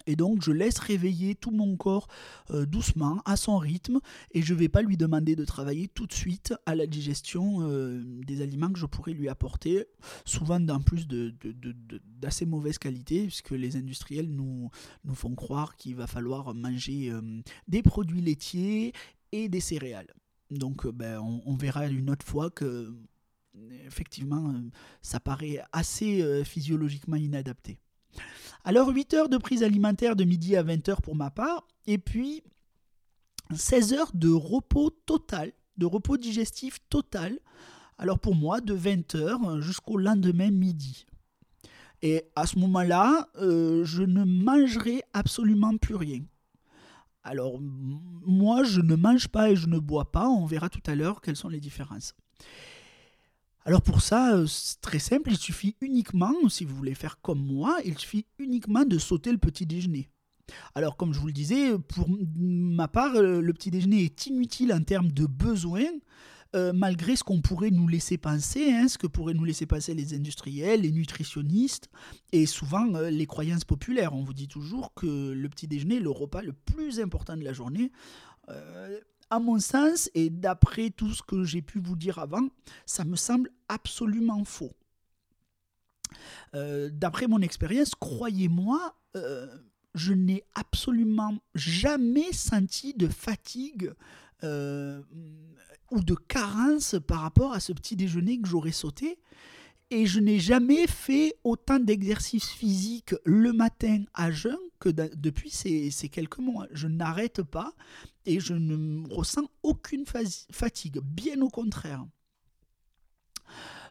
Et 0.07 0.15
donc 0.15 0.43
je 0.43 0.51
laisse 0.51 0.79
réveiller 0.79 1.35
tout 1.35 1.51
mon 1.51 1.75
corps 1.75 2.07
euh, 2.51 2.65
doucement, 2.65 3.21
à 3.25 3.35
son 3.35 3.57
rythme, 3.57 3.99
et 4.31 4.41
je 4.41 4.53
ne 4.53 4.59
vais 4.59 4.69
pas 4.69 4.81
lui 4.81 4.97
demander 4.97 5.35
de 5.35 5.45
travailler 5.45 5.87
tout 5.87 6.07
de 6.07 6.13
suite 6.13 6.53
à 6.65 6.75
la 6.75 6.87
digestion 6.87 7.59
euh, 7.61 8.01
des 8.25 8.41
aliments 8.41 8.71
que 8.71 8.79
je 8.79 8.85
pourrais 8.85 9.13
lui 9.13 9.29
apporter, 9.29 9.85
souvent 10.25 10.59
en 10.69 10.81
plus 10.81 11.07
d'assez 11.07 12.45
mauvaise 12.45 12.77
qualité, 12.77 13.23
puisque 13.23 13.51
les 13.51 13.75
industriels 13.75 14.29
nous, 14.29 14.69
nous 15.03 15.15
font 15.15 15.35
croire 15.35 15.75
qu'il 15.75 15.95
va 15.95 16.07
falloir 16.07 16.53
manger 16.53 17.11
euh, 17.11 17.21
des 17.67 17.81
produits 17.81 18.21
laitiers 18.21 18.93
et 19.31 19.49
des 19.49 19.61
céréales. 19.61 20.13
Donc 20.49 20.87
ben, 20.87 21.19
on, 21.19 21.41
on, 21.45 21.55
verra 21.55 21.87
une 21.87 22.09
autre 22.09 22.25
fois 22.25 22.49
que 22.49 22.93
effectivement 23.85 24.53
ça 25.01 25.21
paraît 25.21 25.63
assez 25.71 26.43
physiologiquement 26.43 27.15
inadapté. 27.15 27.79
Alors 28.63 28.89
8 28.89 29.13
heures 29.15 29.29
de 29.29 29.37
prise 29.37 29.63
alimentaire 29.63 30.15
de 30.15 30.23
midi 30.23 30.55
à 30.55 30.63
20 30.63 30.89
heures 30.89 31.01
pour 31.01 31.15
ma 31.15 31.31
part, 31.31 31.67
et 31.87 31.97
puis 31.97 32.43
16 33.55 33.93
heures 33.93 34.11
de 34.13 34.29
repos 34.29 34.91
total, 35.05 35.51
de 35.77 35.85
repos 35.85 36.17
digestif 36.17 36.77
total. 36.89 37.39
Alors 37.97 38.19
pour 38.19 38.35
moi, 38.35 38.61
de 38.61 38.73
20 38.73 39.15
heures 39.15 39.61
jusqu'au 39.61 39.97
lendemain 39.97 40.51
midi. 40.51 41.05
Et 42.01 42.23
à 42.35 42.47
ce 42.47 42.57
moment-là, 42.59 43.29
euh, 43.35 43.83
je 43.85 44.03
ne 44.03 44.23
mangerai 44.23 45.03
absolument 45.13 45.77
plus 45.77 45.95
rien. 45.95 46.21
Alors 47.23 47.59
moi, 47.59 48.63
je 48.63 48.81
ne 48.81 48.95
mange 48.95 49.27
pas 49.27 49.51
et 49.51 49.55
je 49.55 49.67
ne 49.67 49.77
bois 49.77 50.11
pas. 50.11 50.27
On 50.27 50.45
verra 50.45 50.69
tout 50.69 50.81
à 50.87 50.95
l'heure 50.95 51.21
quelles 51.21 51.35
sont 51.35 51.49
les 51.49 51.59
différences. 51.59 52.15
Alors 53.63 53.83
pour 53.83 54.01
ça, 54.01 54.35
euh, 54.35 54.47
c'est 54.47 54.81
très 54.81 54.97
simple, 54.97 55.29
il 55.29 55.37
suffit 55.37 55.75
uniquement, 55.81 56.33
si 56.49 56.65
vous 56.65 56.75
voulez 56.75 56.95
faire 56.95 57.21
comme 57.21 57.45
moi, 57.45 57.77
il 57.85 57.95
suffit 57.97 58.25
uniquement 58.39 58.85
de 58.85 58.97
sauter 58.97 59.31
le 59.31 59.37
petit 59.37 59.67
déjeuner. 59.67 60.09
Alors 60.73 60.97
comme 60.97 61.13
je 61.13 61.19
vous 61.19 61.27
le 61.27 61.33
disais, 61.33 61.77
pour 61.77 62.07
ma 62.35 62.87
part, 62.87 63.15
euh, 63.15 63.39
le 63.39 63.53
petit 63.53 63.69
déjeuner 63.69 64.03
est 64.03 64.25
inutile 64.25 64.73
en 64.73 64.81
termes 64.81 65.11
de 65.11 65.27
besoins, 65.27 65.91
euh, 66.55 66.73
malgré 66.73 67.15
ce 67.15 67.23
qu'on 67.23 67.41
pourrait 67.41 67.69
nous 67.69 67.87
laisser 67.87 68.17
penser, 68.17 68.73
hein, 68.73 68.87
ce 68.87 68.97
que 68.97 69.05
pourraient 69.05 69.35
nous 69.35 69.45
laisser 69.45 69.67
penser 69.67 69.93
les 69.93 70.15
industriels, 70.15 70.81
les 70.81 70.91
nutritionnistes 70.91 71.87
et 72.31 72.47
souvent 72.47 72.85
les 72.85 73.27
croyances 73.27 73.63
populaires. 73.63 74.13
On 74.15 74.23
vous 74.23 74.33
dit 74.33 74.47
toujours 74.47 74.91
que 74.95 75.33
le 75.33 75.49
petit 75.49 75.67
déjeuner 75.67 75.97
est 75.97 76.01
le 76.01 76.09
repas 76.09 76.41
le 76.41 76.53
plus 76.53 76.99
important 76.99 77.37
de 77.37 77.43
la 77.43 77.53
journée 77.53 77.91
à 79.31 79.39
mon 79.39 79.59
sens, 79.59 80.11
et 80.13 80.29
d'après 80.29 80.91
tout 80.91 81.13
ce 81.13 81.23
que 81.23 81.43
j'ai 81.43 81.61
pu 81.61 81.79
vous 81.79 81.95
dire 81.95 82.19
avant, 82.19 82.47
ça 82.85 83.05
me 83.05 83.15
semble 83.15 83.49
absolument 83.69 84.43
faux. 84.43 84.73
Euh, 86.53 86.89
d'après 86.91 87.27
mon 87.27 87.41
expérience, 87.41 87.95
croyez-moi, 87.95 88.95
euh, 89.15 89.47
je 89.95 90.13
n'ai 90.13 90.43
absolument 90.53 91.37
jamais 91.55 92.31
senti 92.33 92.93
de 92.93 93.07
fatigue 93.07 93.93
euh, 94.43 95.01
ou 95.91 96.01
de 96.01 96.15
carence 96.15 96.95
par 97.07 97.21
rapport 97.21 97.53
à 97.53 97.59
ce 97.59 97.73
petit 97.73 97.95
déjeuner 97.95 98.39
que 98.39 98.47
j'aurais 98.47 98.71
sauté. 98.71 99.17
Et 99.93 100.05
je 100.05 100.21
n'ai 100.21 100.39
jamais 100.39 100.87
fait 100.87 101.35
autant 101.43 101.77
d'exercices 101.77 102.49
physiques 102.49 103.13
le 103.25 103.51
matin 103.51 104.05
à 104.13 104.31
jeun 104.31 104.57
que 104.79 104.87
depuis 104.87 105.49
ces, 105.49 105.91
quelques 106.09 106.39
mois. 106.39 106.65
Je 106.71 106.87
n'arrête 106.87 107.43
pas 107.43 107.73
et 108.25 108.39
je 108.39 108.53
ne 108.53 109.05
ressens 109.13 109.49
aucune 109.63 110.05
fatigue, 110.05 110.99
bien 111.03 111.41
au 111.41 111.49
contraire. 111.49 112.05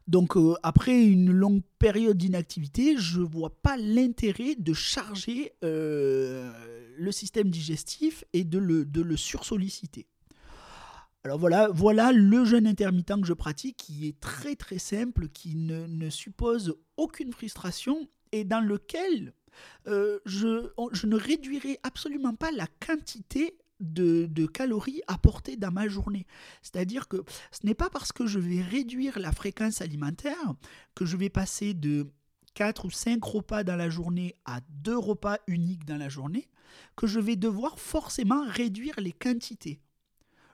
Donc 0.09 0.39
euh, 0.39 0.55
après 0.63 1.05
une 1.05 1.31
longue 1.31 1.63
période 1.79 2.17
d'inactivité, 2.17 2.97
je 2.97 3.21
ne 3.21 3.27
vois 3.27 3.55
pas 3.63 3.77
l'intérêt 3.77 4.55
de 4.57 4.73
charger 4.73 5.53
euh, 5.63 6.51
le 6.97 7.13
système 7.13 7.51
digestif 7.51 8.25
et 8.33 8.45
de 8.45 8.59
le, 8.59 8.87
de 8.87 9.03
le 9.03 9.19
sursolliciter. 9.19 10.07
Alors 11.23 11.39
voilà, 11.39 11.69
voilà 11.69 12.13
le 12.13 12.45
jeûne 12.47 12.67
intermittent 12.67 13.21
que 13.21 13.27
je 13.27 13.35
pratique, 13.35 13.77
qui 13.77 14.09
est 14.09 14.19
très 14.21 14.57
très 14.57 14.79
simple, 14.79 15.29
qui 15.29 15.55
ne, 15.55 16.09
suppose 16.09 16.77
aucune 16.97 17.33
frustration 17.33 18.09
et 18.33 18.45
dans 18.45 18.61
lequel 18.61 19.35
euh, 19.87 20.19
je, 20.25 20.47
ne 21.07 21.17
réduirai 21.17 21.79
absolument 21.83 22.35
pas 22.35 22.51
la 22.53 22.67
quantité 22.87 23.59
de, 23.81 24.27
de 24.27 24.47
calories 24.47 25.03
apportées 25.09 25.57
dans 25.57 25.71
ma 25.71 25.89
journée. 25.89 26.27
C'est-à-dire 26.63 27.07
que 27.07 27.23
ce 27.51 27.67
n'est 27.67 27.75
pas 27.75 27.91
parce 27.91 28.13
que 28.13 28.27
je 28.27 28.39
vais 28.39 28.63
réduire 28.63 29.19
la 29.19 29.33
fréquence 29.33 29.83
alimentaire 29.83 30.55
que 30.95 31.05
je 31.05 31.19
vais 31.19 31.31
passer 31.31 31.75
de 31.75 32.11
4 32.55 32.87
ou 32.87 32.91
5 32.91 33.23
repas 33.23 33.63
dans 33.63 33.77
la 33.77 33.91
journée 33.91 34.37
à 34.47 34.61
2 34.71 34.97
repas 34.97 35.37
uniques 35.47 35.85
dans 35.85 35.99
la 35.99 36.09
journée 36.09 36.49
que 36.97 37.07
je 37.07 37.21
vais 37.21 37.37
devoir 37.37 37.79
forcément 37.79 38.43
réduire 38.47 38.95
les 38.99 39.13
quantités. 39.13 39.81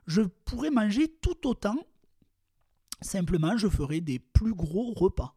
Je 0.06 0.22
pourrais 0.22 0.70
manger 0.70 1.08
tout 1.20 1.46
autant, 1.48 1.76
simplement 3.00 3.56
je 3.56 3.68
ferai 3.68 4.00
des 4.00 4.18
plus 4.18 4.54
gros 4.54 4.92
repas. 4.94 5.36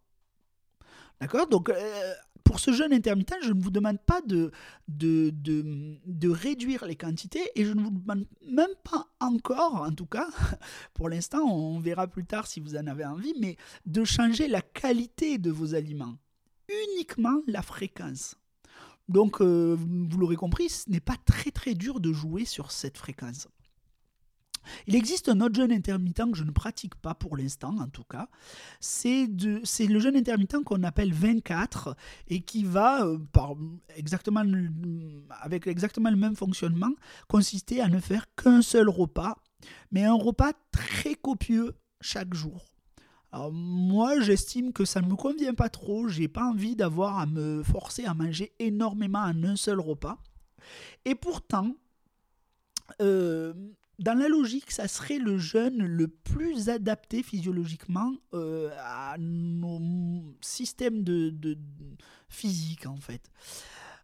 D'accord? 1.19 1.47
Donc, 1.47 1.69
euh, 1.69 2.13
pour 2.43 2.59
ce 2.59 2.71
jeûne 2.71 2.93
intermittent, 2.93 3.35
je 3.43 3.51
ne 3.51 3.61
vous 3.61 3.71
demande 3.71 3.99
pas 3.99 4.21
de, 4.21 4.51
de, 4.87 5.31
de, 5.33 6.29
réduire 6.29 6.85
les 6.85 6.95
quantités 6.95 7.51
et 7.55 7.65
je 7.65 7.73
ne 7.73 7.81
vous 7.81 7.91
demande 7.91 8.25
même 8.47 8.73
pas 8.83 9.07
encore, 9.19 9.75
en 9.75 9.91
tout 9.91 10.05
cas, 10.05 10.27
pour 10.93 11.09
l'instant, 11.09 11.43
on 11.43 11.79
verra 11.79 12.07
plus 12.07 12.25
tard 12.25 12.47
si 12.47 12.59
vous 12.59 12.75
en 12.75 12.87
avez 12.87 13.05
envie, 13.05 13.33
mais 13.39 13.57
de 13.85 14.03
changer 14.03 14.47
la 14.47 14.61
qualité 14.61 15.37
de 15.37 15.51
vos 15.51 15.75
aliments, 15.75 16.15
uniquement 16.69 17.41
la 17.47 17.61
fréquence. 17.61 18.35
Donc, 19.09 19.41
euh, 19.41 19.75
vous 19.77 20.17
l'aurez 20.17 20.35
compris, 20.35 20.69
ce 20.69 20.89
n'est 20.89 20.99
pas 20.99 21.17
très 21.25 21.51
très 21.51 21.73
dur 21.73 21.99
de 21.99 22.13
jouer 22.13 22.45
sur 22.45 22.71
cette 22.71 22.97
fréquence. 22.97 23.47
Il 24.87 24.95
existe 24.95 25.29
un 25.29 25.41
autre 25.41 25.55
jeûne 25.55 25.71
intermittent 25.71 26.31
que 26.31 26.37
je 26.37 26.43
ne 26.43 26.51
pratique 26.51 26.95
pas 26.95 27.15
pour 27.15 27.37
l'instant, 27.37 27.77
en 27.79 27.87
tout 27.87 28.03
cas. 28.03 28.27
C'est 28.79 29.27
le 29.27 29.99
jeûne 29.99 30.15
intermittent 30.15 30.63
qu'on 30.63 30.83
appelle 30.83 31.13
24 31.13 31.95
et 32.27 32.41
qui 32.41 32.63
va, 32.63 33.05
euh, 33.05 33.17
exactement, 33.95 34.43
avec 35.41 35.67
exactement 35.67 36.09
le 36.09 36.17
même 36.17 36.35
fonctionnement, 36.35 36.91
consister 37.27 37.81
à 37.81 37.87
ne 37.87 37.99
faire 37.99 38.25
qu'un 38.35 38.61
seul 38.61 38.89
repas, 38.89 39.37
mais 39.91 40.03
un 40.03 40.13
repas 40.13 40.53
très 40.71 41.15
copieux 41.15 41.75
chaque 42.01 42.33
jour. 42.33 42.65
Alors 43.31 43.51
moi, 43.51 44.19
j'estime 44.21 44.73
que 44.73 44.85
ça 44.85 45.01
ne 45.01 45.07
me 45.07 45.15
convient 45.15 45.53
pas 45.53 45.69
trop. 45.69 46.07
J'ai 46.07 46.27
pas 46.27 46.45
envie 46.45 46.75
d'avoir 46.75 47.19
à 47.19 47.25
me 47.27 47.61
forcer 47.61 48.05
à 48.05 48.13
manger 48.13 48.53
énormément 48.57 49.19
en 49.19 49.43
un 49.43 49.55
seul 49.55 49.79
repas. 49.79 50.17
Et 51.05 51.15
pourtant, 51.15 51.75
euh, 53.01 53.53
dans 53.99 54.13
la 54.13 54.29
logique, 54.29 54.71
ça 54.71 54.87
serait 54.87 55.19
le 55.19 55.37
jeûne 55.37 55.85
le 55.85 56.07
plus 56.07 56.69
adapté 56.69 57.21
physiologiquement 57.21 58.13
euh, 58.33 58.69
à 58.79 59.15
nos 59.19 60.35
systèmes 60.41 61.03
de, 61.03 61.29
de, 61.29 61.57
physique 62.29 62.85
en 62.85 62.97
fait. 62.97 63.29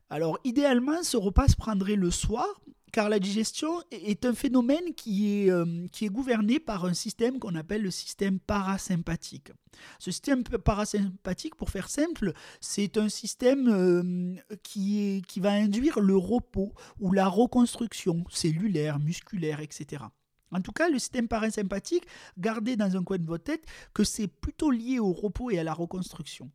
Alors 0.09 0.37
idéalement, 0.43 1.03
ce 1.03 1.17
repas 1.17 1.47
se 1.47 1.55
prendrait 1.55 1.95
le 1.95 2.11
soir, 2.11 2.47
car 2.91 3.09
la 3.09 3.19
digestion 3.19 3.81
est 3.91 4.23
un 4.25 4.33
phénomène 4.33 4.93
qui 4.95 5.41
est, 5.41 5.51
euh, 5.51 5.87
qui 5.91 6.05
est 6.05 6.09
gouverné 6.09 6.59
par 6.59 6.85
un 6.85 6.93
système 6.93 7.39
qu'on 7.39 7.55
appelle 7.55 7.81
le 7.81 7.91
système 7.91 8.39
parasympathique. 8.39 9.51
Ce 9.99 10.11
système 10.11 10.43
parasympathique, 10.43 11.55
pour 11.55 11.69
faire 11.69 11.89
simple, 11.89 12.33
c'est 12.61 12.97
un 12.97 13.09
système 13.09 13.67
euh, 13.67 14.35
qui, 14.63 15.23
qui 15.27 15.39
va 15.39 15.51
induire 15.51 15.99
le 15.99 16.15
repos 16.15 16.71
ou 16.99 17.11
la 17.11 17.27
reconstruction 17.27 18.23
cellulaire, 18.29 18.99
musculaire, 18.99 19.59
etc. 19.59 20.03
En 20.51 20.61
tout 20.61 20.71
cas, 20.71 20.87
le 20.87 20.99
système 20.99 21.27
parasympathique, 21.27 22.05
gardez 22.37 22.77
dans 22.77 22.95
un 22.95 23.03
coin 23.03 23.17
de 23.17 23.25
votre 23.25 23.43
tête 23.43 23.65
que 23.93 24.05
c'est 24.05 24.27
plutôt 24.27 24.71
lié 24.71 24.99
au 24.99 25.11
repos 25.11 25.51
et 25.51 25.59
à 25.59 25.63
la 25.63 25.73
reconstruction. 25.73 26.49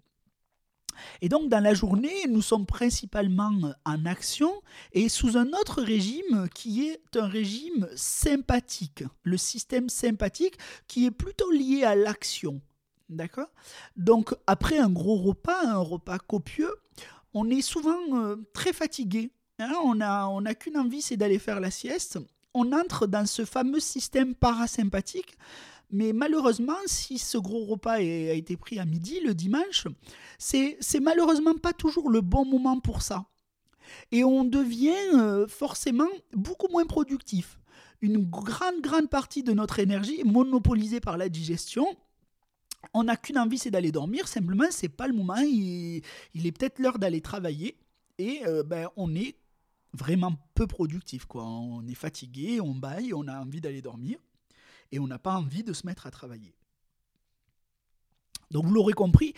Et 1.20 1.28
donc 1.28 1.48
dans 1.48 1.60
la 1.60 1.74
journée, 1.74 2.26
nous 2.28 2.42
sommes 2.42 2.66
principalement 2.66 3.52
en 3.84 4.06
action 4.06 4.52
et 4.92 5.08
sous 5.08 5.36
un 5.36 5.48
autre 5.48 5.82
régime 5.82 6.48
qui 6.54 6.88
est 6.88 7.00
un 7.16 7.26
régime 7.26 7.88
sympathique, 7.94 9.04
le 9.22 9.36
système 9.36 9.88
sympathique 9.88 10.58
qui 10.86 11.06
est 11.06 11.10
plutôt 11.10 11.50
lié 11.50 11.84
à 11.84 11.94
l'action. 11.94 12.60
D'accord? 13.08 13.50
Donc 13.96 14.34
après 14.46 14.78
un 14.78 14.90
gros 14.90 15.16
repas, 15.16 15.66
un 15.66 15.78
repas 15.78 16.18
copieux, 16.18 16.72
on 17.34 17.50
est 17.50 17.62
souvent 17.62 17.98
euh, 18.12 18.36
très 18.52 18.72
fatigué. 18.72 19.30
Hein? 19.58 19.72
on 19.84 19.96
n'a 19.96 20.28
on 20.28 20.42
qu'une 20.54 20.78
envie, 20.78 21.02
c'est 21.02 21.16
d'aller 21.16 21.38
faire 21.38 21.60
la 21.60 21.70
sieste. 21.70 22.18
On 22.54 22.72
entre 22.72 23.06
dans 23.06 23.26
ce 23.26 23.44
fameux 23.44 23.80
système 23.80 24.34
parasympathique 24.34 25.36
mais 25.92 26.12
malheureusement, 26.12 26.76
si 26.86 27.18
ce 27.18 27.36
gros 27.36 27.64
repas 27.64 27.94
a 27.94 28.00
été 28.00 28.56
pris 28.56 28.78
à 28.78 28.84
midi 28.84 29.20
le 29.20 29.34
dimanche, 29.34 29.86
c'est 30.38 31.00
malheureusement 31.00 31.54
pas 31.54 31.72
toujours 31.72 32.10
le 32.10 32.20
bon 32.20 32.44
moment 32.44 32.78
pour 32.78 33.02
ça. 33.02 33.26
Et 34.12 34.22
on 34.22 34.44
devient 34.44 34.94
euh, 35.14 35.48
forcément 35.48 36.08
beaucoup 36.32 36.68
moins 36.68 36.86
productif. 36.86 37.58
Une 38.02 38.18
grande, 38.18 38.80
grande 38.80 39.10
partie 39.10 39.42
de 39.42 39.52
notre 39.52 39.80
énergie 39.80 40.20
est 40.20 40.24
monopolisée 40.24 41.00
par 41.00 41.18
la 41.18 41.28
digestion. 41.28 41.84
On 42.94 43.04
n'a 43.04 43.16
qu'une 43.16 43.38
envie, 43.38 43.58
c'est 43.58 43.70
d'aller 43.70 43.90
dormir. 43.90 44.28
Simplement, 44.28 44.66
c'est 44.70 44.88
pas 44.88 45.08
le 45.08 45.12
moment. 45.12 45.36
Il, 45.38 46.02
est 46.34 46.52
peut-être 46.52 46.78
l'heure 46.78 46.98
d'aller 46.98 47.20
travailler. 47.20 47.76
Et 48.18 48.42
euh, 48.46 48.62
ben, 48.62 48.88
on 48.96 49.14
est 49.14 49.36
vraiment 49.92 50.34
peu 50.54 50.68
productif. 50.68 51.26
Quoi. 51.26 51.44
On 51.44 51.84
est 51.86 51.94
fatigué, 51.94 52.60
on 52.60 52.74
baille, 52.74 53.12
on 53.12 53.26
a 53.26 53.40
envie 53.40 53.60
d'aller 53.60 53.82
dormir 53.82 54.18
et 54.92 54.98
on 54.98 55.06
n'a 55.06 55.18
pas 55.18 55.34
envie 55.34 55.62
de 55.64 55.72
se 55.72 55.86
mettre 55.86 56.06
à 56.06 56.10
travailler. 56.10 56.54
Donc 58.50 58.64
vous 58.64 58.74
l'aurez 58.74 58.94
compris, 58.94 59.34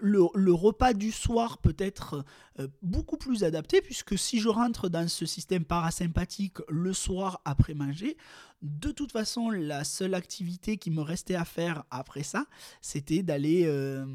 le, 0.00 0.52
repas 0.52 0.94
du 0.94 1.12
soir 1.12 1.58
peut 1.58 1.76
être 1.78 2.24
euh, 2.58 2.68
beaucoup 2.80 3.18
plus 3.18 3.44
adapté 3.44 3.82
puisque 3.82 4.18
si 4.18 4.40
je 4.40 4.48
rentre 4.48 4.88
dans 4.88 5.08
ce 5.08 5.26
système 5.26 5.64
parasympathique 5.64 6.58
le 6.70 6.94
soir 6.94 7.42
après 7.44 7.74
manger, 7.74 8.16
de 8.62 8.90
toute 8.90 9.12
façon 9.12 9.50
la 9.50 9.84
seule 9.84 10.14
activité 10.14 10.78
qui 10.78 10.90
me 10.90 11.02
restait 11.02 11.34
à 11.34 11.44
faire 11.44 11.84
après 11.90 12.22
ça, 12.22 12.46
c'était 12.80 13.22
d'aller 13.22 13.64
euh, 13.66 14.06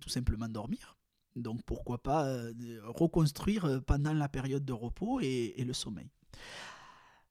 tout 0.00 0.08
simplement 0.10 0.48
dormir. 0.48 0.96
Donc 1.34 1.62
pourquoi 1.64 1.98
pas 1.98 2.26
euh, 2.26 2.52
reconstruire 2.84 3.82
pendant 3.84 4.12
la 4.12 4.28
période 4.28 4.64
de 4.64 4.72
repos 4.72 5.18
et 5.20 5.64
le 5.66 5.72
sommeil. 5.72 6.08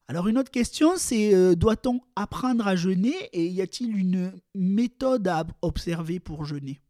Alors 0.08 0.28
une 0.28 0.38
autre 0.38 0.52
question, 0.52 0.98
c'est 0.98 1.34
euh, 1.34 1.56
doit-on 1.56 2.02
apprendre 2.16 2.68
à 2.68 2.76
jeûner 2.76 3.16
et 3.32 3.48
y 3.48 3.62
a-t-il 3.62 3.96
une 3.96 4.34
méthode 4.54 5.28
à 5.28 5.46
observer 5.62 6.20
pour 6.20 6.44
jeûner? 6.44 6.82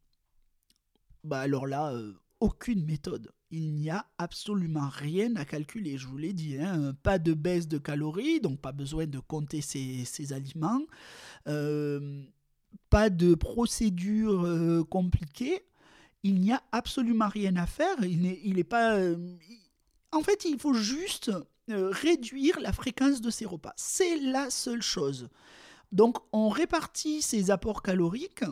Bah 1.23 1.41
alors 1.41 1.67
là, 1.67 1.93
euh, 1.93 2.13
aucune 2.39 2.83
méthode. 2.83 3.31
Il 3.51 3.73
n'y 3.73 3.89
a 3.89 4.07
absolument 4.17 4.89
rien 4.89 5.35
à 5.35 5.45
calculer. 5.45 5.97
Je 5.97 6.07
vous 6.07 6.17
l'ai 6.17 6.33
dit, 6.33 6.57
hein, 6.57 6.95
pas 7.03 7.19
de 7.19 7.33
baisse 7.33 7.67
de 7.67 7.77
calories, 7.77 8.39
donc 8.39 8.59
pas 8.59 8.71
besoin 8.71 9.05
de 9.05 9.19
compter 9.19 9.61
ces, 9.61 10.33
aliments. 10.33 10.81
Euh, 11.47 12.23
pas 12.89 13.09
de 13.09 13.35
procédure 13.35 14.87
compliquée. 14.89 15.61
Il 16.23 16.39
n'y 16.39 16.53
a 16.53 16.63
absolument 16.71 17.27
rien 17.27 17.55
à 17.57 17.67
faire. 17.67 18.03
Il 18.03 18.53
n'est 18.55 18.63
pas. 18.63 18.99
en 20.11 20.21
fait, 20.21 20.45
il 20.45 20.57
faut 20.57 20.73
juste 20.73 21.29
réduire 21.73 22.59
la 22.59 22.73
fréquence 22.73 23.21
de 23.21 23.29
ces 23.29 23.45
repas. 23.45 23.73
C'est 23.75 24.17
la 24.17 24.49
seule 24.49 24.81
chose. 24.81 25.29
Donc 25.91 26.17
on 26.31 26.49
répartit 26.49 27.21
ces 27.21 27.51
apports 27.51 27.81
caloriques 27.81 28.43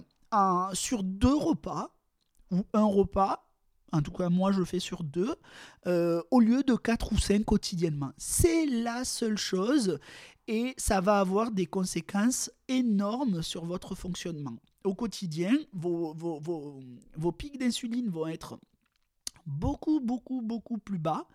sur 0.74 1.04
deux 1.04 1.36
repas, 1.36 1.96
ou 2.52 2.66
un 2.74 2.84
repas, 2.84 3.48
en 3.92 4.02
tout 4.02 4.12
cas 4.12 4.30
moi 4.30 4.52
je 4.52 4.64
fais 4.64 4.80
sur 4.80 5.04
deux, 5.04 5.36
euh, 5.88 6.22
au 6.32 6.40
lieu 6.40 6.64
de 6.64 6.76
quatre 6.76 7.14
ou 7.14 7.18
cinq 7.18 7.46
quotidiennement. 7.46 8.12
C'est 8.18 8.66
la 8.66 9.06
seule 9.06 9.38
chose 9.38 10.00
et 10.48 10.74
ça 10.78 11.00
va 11.00 11.20
avoir 11.20 11.52
des 11.52 11.66
conséquences 11.66 12.52
énormes 12.68 13.42
sur 13.42 13.66
votre 13.66 13.96
fonctionnement. 13.96 14.58
Au 14.84 14.96
quotidien, 14.96 15.56
vos 15.74 17.32
pics 17.38 17.60
d'insuline 17.60 18.10
vont 18.10 18.28
être 18.28 18.60
beaucoup, 19.46 20.00
beaucoup, 20.00 20.42
beaucoup 20.42 20.78
plus 20.78 21.00
bas 21.00 21.26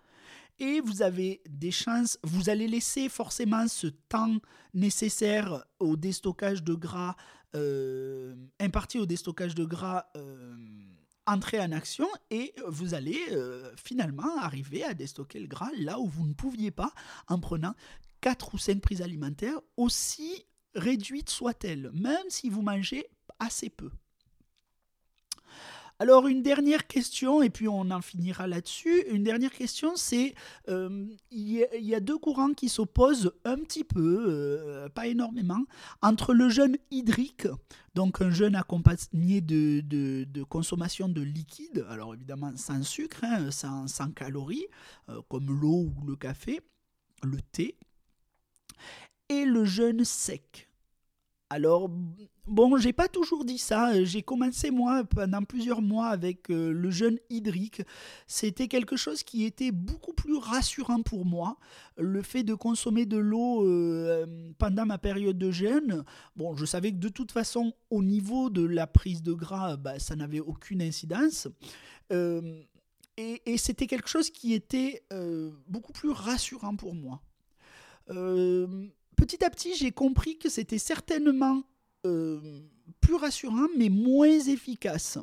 et 0.59 0.79
vous 0.81 1.01
avez 1.01 1.41
des 1.49 1.71
chances, 1.71 2.17
vous 2.23 2.49
allez 2.49 2.67
laisser 2.67 3.09
forcément 3.09 3.67
ce 3.67 3.87
temps 3.87 4.37
nécessaire 4.73 5.65
au 5.79 5.95
déstockage 5.95 6.63
de 6.63 6.73
gras, 6.73 7.15
euh, 7.55 8.35
imparti 8.59 8.99
au 8.99 9.05
déstockage 9.05 9.55
de 9.55 9.65
gras, 9.65 10.05
euh, 10.15 10.55
entrer 11.27 11.59
en 11.59 11.71
action 11.71 12.07
et 12.29 12.53
vous 12.67 12.93
allez 12.93 13.19
euh, 13.31 13.71
finalement 13.75 14.37
arriver 14.39 14.83
à 14.83 14.93
déstocker 14.93 15.39
le 15.39 15.47
gras 15.47 15.71
là 15.77 15.99
où 15.99 16.07
vous 16.07 16.27
ne 16.27 16.33
pouviez 16.33 16.71
pas 16.71 16.93
en 17.27 17.39
prenant 17.39 17.73
4 18.21 18.53
ou 18.53 18.57
5 18.57 18.81
prises 18.81 19.01
alimentaires, 19.01 19.59
aussi 19.77 20.45
réduites 20.73 21.29
soient-elles, 21.29 21.91
même 21.93 22.29
si 22.29 22.49
vous 22.49 22.61
mangez 22.61 23.07
assez 23.39 23.69
peu. 23.69 23.89
Alors 25.97 26.27
une 26.27 26.41
dernière 26.41 26.87
question, 26.87 27.41
et 27.41 27.49
puis 27.49 27.69
on 27.69 27.89
en 27.89 28.01
finira 28.01 28.47
là-dessus. 28.47 29.03
Une 29.09 29.23
dernière 29.23 29.51
question, 29.51 29.95
c'est 29.95 30.35
euh, 30.67 31.05
il 31.31 31.65
y, 31.79 31.95
a 31.95 31.99
deux 32.01 32.17
courants 32.17 32.53
qui 32.53 32.67
s'opposent 32.67 33.31
un 33.45 33.55
petit 33.55 33.85
peu, 33.85 34.25
euh, 34.27 34.89
pas 34.89 35.07
énormément, 35.07 35.63
entre 36.01 36.33
le 36.33 36.49
jeûne 36.49 36.75
hydrique, 36.91 37.47
donc 37.93 38.21
un 38.21 38.29
jeûne 38.29 38.55
accompagné 38.55 39.39
de, 39.39 40.43
consommation 40.49 41.07
de 41.07 41.21
liquide, 41.21 41.85
alors 41.89 42.13
évidemment 42.13 42.51
sans 42.57 42.83
sucre, 42.83 43.23
hein, 43.23 43.49
sans, 43.51 44.11
calories, 44.13 44.67
euh, 45.07 45.21
comme 45.29 45.47
l'eau 45.47 45.93
ou 45.97 46.05
le 46.05 46.17
café, 46.17 46.59
le 47.23 47.39
thé, 47.53 47.77
et 49.29 49.45
le 49.45 49.63
jeûne 49.63 50.03
sec. 50.03 50.69
Alors, 51.51 51.91
bon, 52.47 52.75
j'ai 52.77 52.91
pas 52.91 53.07
toujours 53.07 53.45
dit 53.45 53.59
ça. 53.59 54.03
J'ai 54.03 54.23
commencé 54.23 54.71
moi 54.71 55.03
pendant 55.03 55.43
plusieurs 55.43 55.83
mois 55.83 56.07
avec 56.07 56.49
euh, 56.49 56.71
le 56.71 56.89
jeûne 56.89 57.19
hydrique. 57.29 57.83
C'était 58.25 58.67
quelque 58.67 58.97
chose 58.97 59.21
qui 59.21 59.43
était 59.43 59.71
beaucoup 59.71 60.13
plus 60.13 60.37
rassurant 60.37 61.03
pour 61.03 61.23
moi. 61.23 61.57
Le 61.97 62.23
fait 62.23 62.41
de 62.41 62.55
consommer 62.55 63.05
de 63.05 63.17
l'eau 63.17 63.63
euh, 63.63 64.25
pendant 64.57 64.87
ma 64.87 64.97
période 64.97 65.37
de 65.37 65.51
jeûne. 65.51 66.03
Bon, 66.35 66.55
je 66.55 66.65
savais 66.65 66.91
que 66.91 66.97
de 66.97 67.09
toute 67.09 67.31
façon, 67.31 67.73
au 67.91 68.01
niveau 68.01 68.49
de 68.49 68.65
la 68.65 68.87
prise 68.87 69.21
de 69.21 69.33
gras, 69.33 69.77
bah, 69.77 69.99
ça 69.99 70.15
n'avait 70.15 70.39
aucune 70.39 70.81
incidence. 70.81 71.47
Euh, 72.11 72.63
et, 73.17 73.43
et 73.45 73.57
c'était 73.57 73.87
quelque 73.87 74.09
chose 74.09 74.31
qui 74.31 74.53
était 74.53 75.03
beaucoup 75.67 75.93
plus 75.93 76.09
rassurant 76.09 76.75
pour 76.75 76.95
moi 76.95 77.21
petit 79.15 79.43
à 79.43 79.49
petit, 79.49 79.75
j'ai 79.75 79.91
compris 79.91 80.37
que 80.37 80.49
c'était 80.49 80.77
certainement 80.77 81.63
euh, 82.05 82.61
plus 83.01 83.15
rassurant, 83.15 83.67
mais 83.77 83.89
moins 83.89 84.39
efficace. 84.39 85.17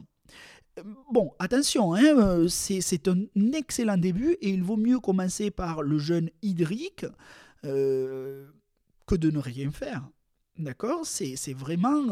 Euh, 0.79 0.83
bon, 1.13 1.33
attention, 1.39 1.95
hein, 1.95 2.17
euh, 2.17 2.49
c'est 2.49 3.09
un 3.09 3.25
excellent 3.53 3.97
début 3.97 4.33
et 4.41 4.51
il 4.51 4.63
vaut 4.63 4.77
mieux 4.77 4.99
commencer 4.99 5.51
par 5.51 5.83
le 5.83 5.99
jeûne 5.99 6.31
hydrique 6.43 7.07
que 7.63 9.15
de 9.15 9.31
ne 9.31 9.39
rien 9.39 9.71
faire. 9.71 10.09
D'accord? 10.59 11.07
C'est 11.07 11.55
vraiment 11.55 12.03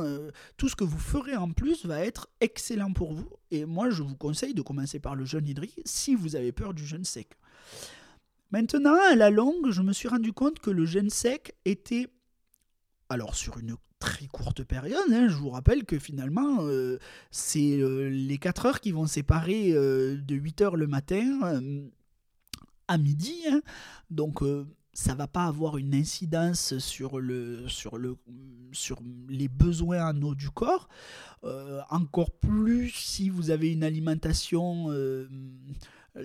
tout 0.57 0.69
ce 0.69 0.77
que 0.77 0.85
vous 0.85 0.99
ferez 0.99 1.35
en 1.35 1.51
plus 1.51 1.85
va 1.85 2.05
être 2.05 2.29
excellent 2.41 2.93
pour 2.93 3.13
vous. 3.13 3.29
Et 3.51 3.65
moi, 3.65 3.91
je 3.91 4.05
vous 4.05 4.15
conseille 4.15 4.55
de 4.55 4.63
commencer 4.63 5.01
par 5.01 5.17
le 5.17 5.25
jeûne 5.25 5.49
hydrique 5.49 5.81
si 5.85 6.15
vous 6.15 6.37
avez 6.37 6.53
peur 6.53 6.73
du 6.73 6.87
jeûne 6.87 7.05
sec. 7.05 7.37
Maintenant, 8.51 8.97
à 9.11 9.15
la 9.15 9.31
longue, 9.31 9.71
je 9.71 9.81
me 9.81 9.93
suis 9.93 10.09
rendu 10.09 10.33
compte 10.33 10.59
que 10.59 10.71
le 10.71 10.85
gène 10.85 11.11
sec 11.11 11.55
était, 11.65 12.09
alors 13.09 13.37
sur 13.37 13.59
une 13.59 13.77
très 14.01 14.27
courte 14.27 14.65
période, 14.65 15.13
hein, 15.13 15.29
je 15.29 15.37
vous 15.37 15.51
rappelle 15.51 15.85
que 15.85 15.99
finalement, 15.99 16.63
euh, 16.63 16.99
c'est 17.31 17.79
euh, 17.79 18.09
les 18.09 18.39
4 18.39 18.67
heures 18.67 18.81
qui 18.81 18.91
vont 18.91 19.07
séparer 19.07 19.73
euh, 19.73 20.17
de 20.17 20.35
8 20.35 20.63
heures 20.63 20.77
le 20.77 20.89
matin 20.89 21.61
à 22.89 22.99
midi. 22.99 23.37
Hein. 23.49 23.61
donc, 24.11 24.43
ça 24.93 25.15
va 25.15 25.29
pas 25.29 25.45
avoir 25.45 25.77
une 25.79 25.95
incidence 25.95 26.77
sur, 26.79 27.21
le, 27.21 27.69
sur, 27.69 27.97
le, 27.97 28.17
sur 28.73 29.01
les 29.29 29.47
besoins 29.47 30.11
en 30.11 30.23
eau 30.23 30.35
du 30.35 30.51
corps. 30.51 30.89
encore 31.91 32.33
plus 32.33 32.91
si 32.91 33.31
vous 33.31 33.51
avez 33.51 33.73
une 33.73 33.85
alimentation 33.85 34.89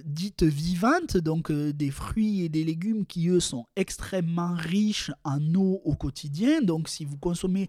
dites 0.04 0.44
vivantes, 0.44 1.18
donc 1.18 1.52
euh, 1.52 1.72
des 1.72 1.92
fruits 1.92 2.42
et 2.42 2.50
des 2.50 2.64
légumes 2.64 3.06
qui, 3.06 3.30
eux, 3.30 3.40
sont 3.40 3.66
extrêmement 3.76 4.54
riches 4.54 5.12
en 5.24 5.40
eau 5.56 5.82
au 5.84 5.96
quotidien. 5.96 6.62
Donc 6.62 6.90
si 6.90 7.06
vous 7.06 7.18
consommez 7.18 7.68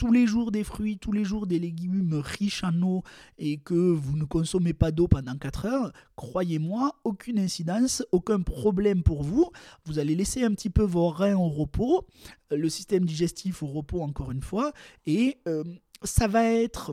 tous 0.00 0.12
les 0.12 0.26
jours 0.26 0.50
des 0.50 0.64
fruits, 0.64 0.96
tous 0.96 1.12
les 1.12 1.24
jours 1.24 1.46
des 1.46 1.58
légumes 1.58 2.22
riches 2.24 2.64
en 2.64 2.80
eau 2.80 3.02
et 3.36 3.58
que 3.58 3.74
vous 3.74 4.16
ne 4.16 4.24
consommez 4.24 4.72
pas 4.72 4.92
d'eau 4.92 5.08
pendant 5.08 5.36
4 5.36 5.66
heures, 5.66 5.92
croyez-moi, 6.16 6.98
aucune 7.04 7.38
incidence, 7.38 8.02
aucun 8.10 8.40
problème 8.40 9.02
pour 9.02 9.22
vous. 9.22 9.50
Vous 9.84 9.98
allez 9.98 10.14
laisser 10.14 10.42
un 10.42 10.54
petit 10.54 10.70
peu 10.70 10.84
vos 10.84 11.10
reins 11.10 11.36
au 11.36 11.50
repos, 11.50 12.06
le 12.50 12.68
système 12.70 13.04
digestif 13.04 13.62
au 13.62 13.66
repos 13.66 14.00
encore 14.00 14.30
une 14.30 14.42
fois, 14.42 14.72
et 15.04 15.36
euh, 15.46 15.64
ça 16.02 16.28
va 16.28 16.44
être 16.44 16.92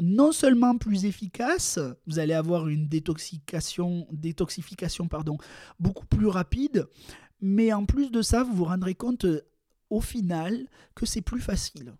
non 0.00 0.32
seulement 0.32 0.76
plus 0.76 1.04
efficace, 1.04 1.78
vous 2.06 2.18
allez 2.18 2.34
avoir 2.34 2.68
une 2.68 2.86
détoxication, 2.88 4.06
détoxification 4.12 5.08
pardon, 5.08 5.38
beaucoup 5.80 6.06
plus 6.06 6.26
rapide, 6.26 6.86
mais 7.40 7.72
en 7.72 7.84
plus 7.84 8.10
de 8.10 8.22
ça, 8.22 8.42
vous 8.42 8.54
vous 8.54 8.64
rendrez 8.64 8.94
compte 8.94 9.24
euh, 9.24 9.42
au 9.90 10.00
final 10.00 10.66
que 10.94 11.06
c'est 11.06 11.22
plus 11.22 11.40
facile. 11.40 11.94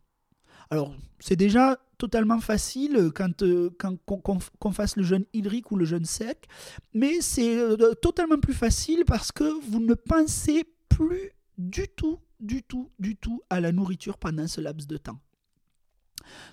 Alors, 0.71 0.95
c'est 1.21 1.37
déjà 1.37 1.79
totalement 1.99 2.41
facile 2.41 3.11
quand, 3.15 3.43
euh, 3.43 3.71
quand 3.79 4.73
fasse 4.73 4.97
le 4.97 5.03
jeûne 5.03 5.25
hydrique 5.33 5.71
ou 5.71 5.77
le 5.77 5.85
jeûne 5.85 6.05
sec, 6.05 6.49
mais 6.93 7.21
c'est 7.21 7.57
euh, 7.57 7.95
totalement 7.95 8.39
plus 8.39 8.55
facile 8.55 9.05
parce 9.07 9.33
que 9.33 9.45
vous 9.69 9.81
ne 9.81 9.95
pensez 9.95 10.65
plus 10.89 11.31
du 11.57 11.87
tout, 11.89 12.19
du 12.41 12.63
tout, 12.63 12.91
du 12.99 13.17
tout 13.17 13.43
à 13.49 13.61
la 13.61 13.73
nourriture 13.73 14.19
pendant 14.19 14.47
ce 14.47 14.61
laps 14.61 14.87
de 14.87 14.97
temps. 14.97 15.19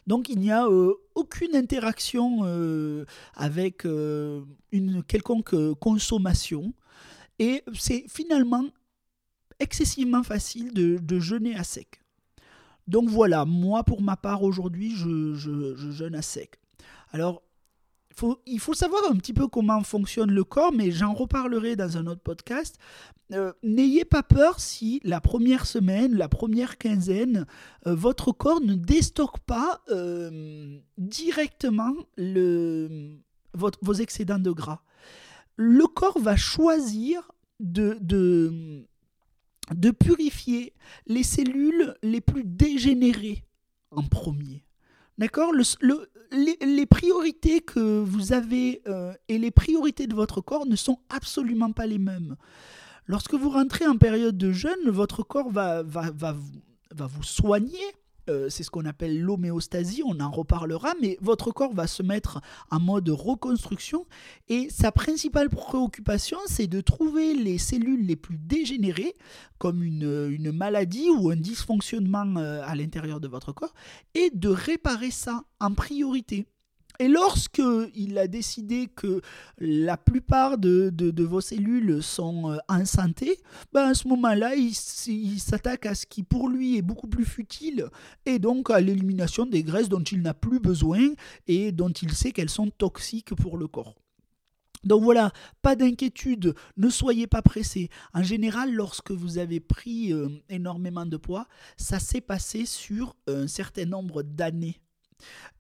Donc 0.08 0.30
il 0.30 0.40
n'y 0.40 0.52
a 0.52 0.66
euh, 0.66 0.94
aucune 1.16 1.56
interaction 1.56 2.42
euh, 2.44 3.06
avec 3.36 3.86
euh, 3.86 4.42
une 4.72 5.04
quelconque 5.04 5.56
consommation 5.80 6.74
et 7.40 7.64
c'est 7.74 8.06
finalement 8.08 8.66
excessivement 9.60 10.24
facile 10.24 10.74
de, 10.74 11.20
jeûner 11.20 11.56
à 11.56 11.64
sec. 11.64 12.02
Donc 12.88 13.10
voilà, 13.10 13.46
moi 13.46 13.84
pour 13.84 14.02
ma 14.02 14.18
part 14.18 14.44
aujourd'hui, 14.44 14.96
je, 14.96 15.34
je, 15.36 15.76
je 15.76 15.92
jeûne 15.92 16.16
à 16.16 16.22
sec. 16.22 16.60
Alors 17.12 17.44
il 18.46 18.60
faut 18.60 18.74
savoir 18.74 19.02
un 19.10 19.16
petit 19.16 19.34
peu 19.34 19.48
comment 19.48 19.82
fonctionne 19.84 20.32
le 20.32 20.44
corps, 20.44 20.72
mais 20.72 20.92
j'en 20.92 21.14
reparlerai 21.14 21.76
dans 21.76 21.98
un 21.98 22.08
autre 22.08 22.22
podcast. 22.22 22.78
Euh, 23.32 23.54
n'ayez 23.64 24.06
pas 24.06 24.24
peur 24.24 24.60
si 24.60 25.00
la 25.04 25.22
première 25.22 25.66
semaine, 25.66 26.16
la 26.16 26.30
première 26.30 26.78
quinzaine, 26.78 27.46
euh, 27.88 27.96
votre 27.96 28.32
corps 28.32 28.62
ne 28.62 28.76
déstocke 28.76 29.40
pas 29.40 29.82
euh, 29.90 30.78
directement 30.98 31.94
vos 33.54 33.94
excédents 33.94 34.40
de 34.40 34.52
gras. 34.52 34.84
Le 35.56 35.86
corps 35.88 36.20
va 36.20 36.36
choisir 36.36 37.32
de, 37.60 37.98
de 38.02 39.92
purifier 39.92 40.74
les 41.08 41.24
cellules 41.24 41.96
les 42.04 42.22
plus 42.22 42.44
dégénérées 42.44 43.44
en 43.92 44.04
premier. 44.04 44.63
D'accord 45.18 45.52
le, 45.54 45.64
les, 46.32 46.86
priorités 46.86 47.62
que 47.62 48.02
vous 48.02 48.34
avez 48.34 48.82
euh, 48.88 49.14
et 49.28 49.38
les 49.38 49.52
priorités 49.52 50.08
de 50.08 50.16
votre 50.16 50.42
corps 50.42 50.66
ne 50.66 50.76
sont 50.76 51.00
absolument 51.10 51.72
pas 51.72 51.86
les 51.86 52.00
mêmes. 52.00 52.36
Lorsque 53.06 53.34
vous 53.34 53.50
rentrez 53.50 53.86
en 53.86 53.98
période 53.98 54.38
de 54.38 54.52
jeûne, 54.52 54.90
votre 54.90 55.24
corps 55.24 55.52
va, 55.52 55.84
va, 55.84 56.10
va, 56.12 56.36
va 56.92 57.08
vous 57.08 57.24
soigner 57.24 57.84
euh, 58.30 58.50
c'est 58.50 58.64
ce 58.64 58.72
qu'on 58.72 58.86
appelle 58.86 59.22
l'homéostasie, 59.22 60.02
on 60.06 60.20
en 60.20 60.32
reparlera, 60.32 60.94
mais 61.02 61.18
votre 61.22 61.52
corps 61.52 61.74
va 61.74 61.88
se 61.88 62.04
mettre 62.04 62.42
en 62.72 62.80
mode 62.80 63.10
reconstruction 63.10 64.06
et 64.48 64.70
sa 64.70 64.92
principale 64.92 65.50
préoccupation, 65.50 66.38
c'est 66.46 66.68
de 66.68 66.82
trouver 66.82 67.34
les 67.34 67.58
cellules 67.58 68.06
les 68.06 68.16
plus 68.16 68.38
dégénérées, 68.38 69.16
comme 69.58 69.84
une, 69.84 70.52
maladie 70.52 71.10
ou 71.10 71.30
un 71.30 71.36
dysfonctionnement 71.36 72.36
euh, 72.38 72.62
à 72.66 72.76
l'intérieur 72.76 73.20
de 73.20 73.28
votre 73.28 73.52
corps, 73.52 73.74
et 74.14 74.30
de 74.34 74.50
réparer 74.50 75.12
ça 75.12 75.44
en 75.60 75.74
priorité. 75.74 76.46
Et 77.00 77.08
lorsque 77.08 77.62
il 77.96 78.18
a 78.18 78.28
décidé 78.28 78.88
que 78.88 79.22
la 79.58 79.98
plupart 79.98 80.58
de, 80.58 81.24
vos 81.24 81.42
cellules 81.42 82.04
sont 82.04 82.52
euh, 82.52 82.58
en 82.70 82.86
santé, 82.86 83.40
ben 83.72 83.90
à 83.90 83.94
ce 83.94 84.08
moment-là, 84.10 84.56
il, 84.56 84.74
s'attaque 84.74 85.86
à 85.86 85.96
ce 85.96 86.06
qui 86.06 86.24
pour 86.24 86.50
lui 86.50 86.78
est 86.78 86.82
beaucoup 86.82 87.08
plus 87.08 87.26
futile, 87.26 87.88
et 88.26 88.38
donc 88.40 88.70
à 88.70 88.80
l'élimination 88.80 89.46
des 89.46 89.64
graisses 89.64 89.90
dont 89.90 90.04
il 90.04 90.22
n'a 90.22 90.34
plus 90.34 90.60
besoin 90.60 91.10
et 91.48 91.72
dont 91.72 91.90
il 91.90 92.14
sait 92.14 92.32
qu'elles 92.32 92.50
sont 92.50 92.70
toxiques 92.70 93.34
pour 93.34 93.58
le 93.58 93.68
corps. 93.68 93.96
Donc 94.84 95.02
voilà, 95.02 95.32
pas 95.62 95.76
d'inquiétude, 95.76 96.56
ne 96.76 96.90
soyez 96.90 97.26
pas 97.26 97.42
pressés. 97.42 97.90
En 98.14 98.22
général, 98.22 98.74
lorsque 98.74 99.12
vous 99.12 99.38
avez 99.38 99.62
pris 99.62 100.12
euh, 100.12 100.28
énormément 100.50 101.06
de 101.06 101.16
poids, 101.16 101.48
ça 101.78 102.00
s'est 102.00 102.22
passé 102.22 102.66
sur 102.66 103.16
un 103.28 103.48
certain 103.48 103.86
nombre 103.86 104.24
d'années 104.24 104.83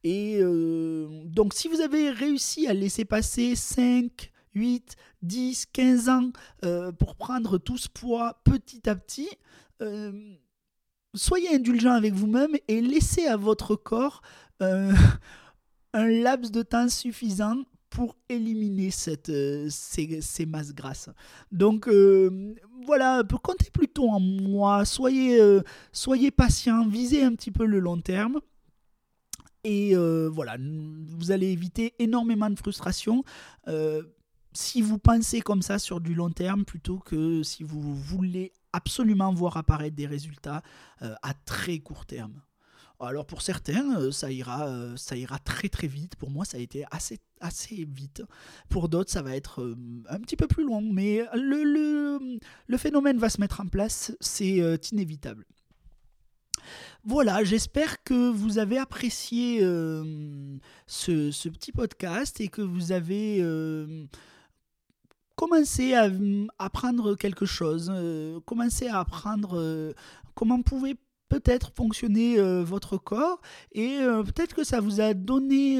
et 0.03 0.39
euh, 0.41 1.07
donc 1.25 1.53
si 1.53 1.67
vous 1.67 1.81
avez 1.81 2.09
réussi 2.09 2.67
à 2.67 2.73
laisser 2.73 3.05
passer 3.05 3.55
5, 3.55 4.31
8, 4.53 4.95
10, 5.21 5.65
15 5.67 6.09
ans 6.09 6.31
euh, 6.65 6.91
pour 6.91 7.15
prendre 7.15 7.57
tout 7.57 7.77
ce 7.77 7.87
poids 7.87 8.41
petit 8.43 8.89
à 8.89 8.95
petit, 8.95 9.29
euh, 9.81 10.35
soyez 11.15 11.55
indulgent 11.55 11.93
avec 11.93 12.13
vous-même 12.13 12.55
et 12.67 12.81
laissez 12.81 13.27
à 13.27 13.37
votre 13.37 13.75
corps 13.75 14.21
un 14.59 16.07
laps 16.07 16.51
de 16.51 16.61
temps 16.61 16.87
suffisant 16.87 17.63
pour 17.89 18.15
éliminer 18.29 18.91
cette, 18.91 19.31
ces, 19.69 20.45
masses 20.47 20.73
grasses. 20.73 21.09
Donc 21.51 21.89
voilà, 22.85 23.23
comptez 23.43 23.69
plutôt 23.69 24.09
en 24.09 24.21
moi, 24.21 24.85
soyez, 24.85 25.37
soyez 25.91 26.31
patient, 26.31 26.87
visez 26.87 27.23
un 27.23 27.35
petit 27.35 27.51
peu 27.51 27.65
le 27.65 27.79
long 27.79 27.99
terme. 27.99 28.39
Et 29.63 29.95
euh, 29.95 30.29
voilà, 30.29 30.57
vous 30.59 31.31
allez 31.31 31.47
éviter 31.47 31.93
énormément 31.99 32.49
de 32.49 32.57
frustration 32.57 33.23
euh, 33.69 34.03
si 34.51 34.81
vous 34.81 34.99
pensez 34.99 35.39
comme 35.39 35.61
ça 35.61 35.79
sur 35.79 36.01
du 36.01 36.13
long 36.13 36.29
terme 36.29 36.65
plutôt 36.65 36.99
que 36.99 37.43
si 37.43 37.63
vous 37.63 37.95
voulez 37.95 38.51
absolument 38.73 39.33
voir 39.33 39.55
apparaître 39.55 39.95
des 39.95 40.05
résultats 40.05 40.61
euh, 41.01 41.15
à 41.21 41.33
très 41.33 41.79
court 41.79 42.05
terme. 42.05 42.41
Alors 42.99 43.25
pour 43.25 43.41
certains, 43.41 44.11
ça 44.11 44.31
ira, 44.31 44.95
ça 44.95 45.17
ira 45.17 45.37
très 45.39 45.67
très 45.67 45.87
vite. 45.87 46.15
Pour 46.15 46.29
moi, 46.29 46.45
ça 46.45 46.57
a 46.57 46.61
été 46.61 46.85
assez, 46.89 47.19
assez 47.41 47.83
vite. 47.83 48.23
Pour 48.69 48.87
d'autres, 48.87 49.11
ça 49.11 49.21
va 49.21 49.35
être 49.35 49.75
un 50.07 50.19
petit 50.19 50.37
peu 50.37 50.47
plus 50.47 50.63
long. 50.63 50.81
Mais 50.81 51.25
le, 51.33 51.63
le, 51.63 52.39
le 52.65 52.77
phénomène 52.77 53.17
va 53.17 53.29
se 53.29 53.41
mettre 53.41 53.59
en 53.59 53.65
place, 53.65 54.15
c'est 54.21 54.79
inévitable. 54.93 55.45
Voilà, 57.03 57.43
j'espère 57.43 58.03
que 58.03 58.29
vous 58.29 58.57
avez 58.57 58.77
apprécié 58.77 59.59
ce, 60.87 61.49
petit 61.49 61.71
podcast 61.71 62.39
et 62.41 62.47
que 62.47 62.61
vous 62.61 62.91
avez 62.91 63.45
commencé 65.35 65.93
à 65.93 66.09
apprendre 66.59 67.15
quelque 67.15 67.45
chose, 67.45 67.91
commencé 68.45 68.87
à 68.87 68.99
apprendre 68.99 69.93
comment 70.35 70.61
pouvait 70.61 70.95
peut-être 71.29 71.71
fonctionner 71.75 72.37
votre 72.63 72.97
corps 72.97 73.41
et 73.71 73.97
peut-être 74.25 74.55
que 74.55 74.63
ça 74.63 74.79
vous 74.79 75.01
a 75.01 75.13
donné, 75.13 75.79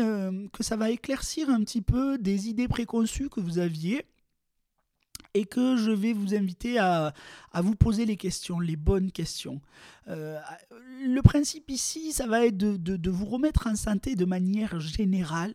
que 0.52 0.64
ça 0.64 0.76
va 0.76 0.90
éclaircir 0.90 1.50
un 1.50 1.64
petit 1.64 1.82
peu 1.82 2.18
des 2.18 2.50
idées 2.50 2.68
préconçues 2.68 3.30
que 3.30 3.40
vous 3.40 3.60
aviez 3.60 4.06
et 5.34 5.46
que 5.46 5.78
je 5.78 5.92
vais 5.92 6.14
vous 6.14 6.36
inviter 6.36 6.78
à, 6.78 7.14
vous 7.56 7.76
poser 7.76 8.06
les 8.06 8.18
questions, 8.18 8.60
les 8.60 8.76
bonnes 8.76 9.12
questions. 9.12 9.62
Euh, 10.08 10.40
le 11.06 11.22
principe 11.22 11.70
ici, 11.72 12.12
ça 12.12 12.28
va 12.28 12.46
être 12.46 12.58
de, 12.58 13.10
vous 13.10 13.26
remettre 13.26 13.68
en 13.68 13.76
santé 13.76 14.16
de 14.16 14.26
manière 14.26 14.80
générale 14.80 15.54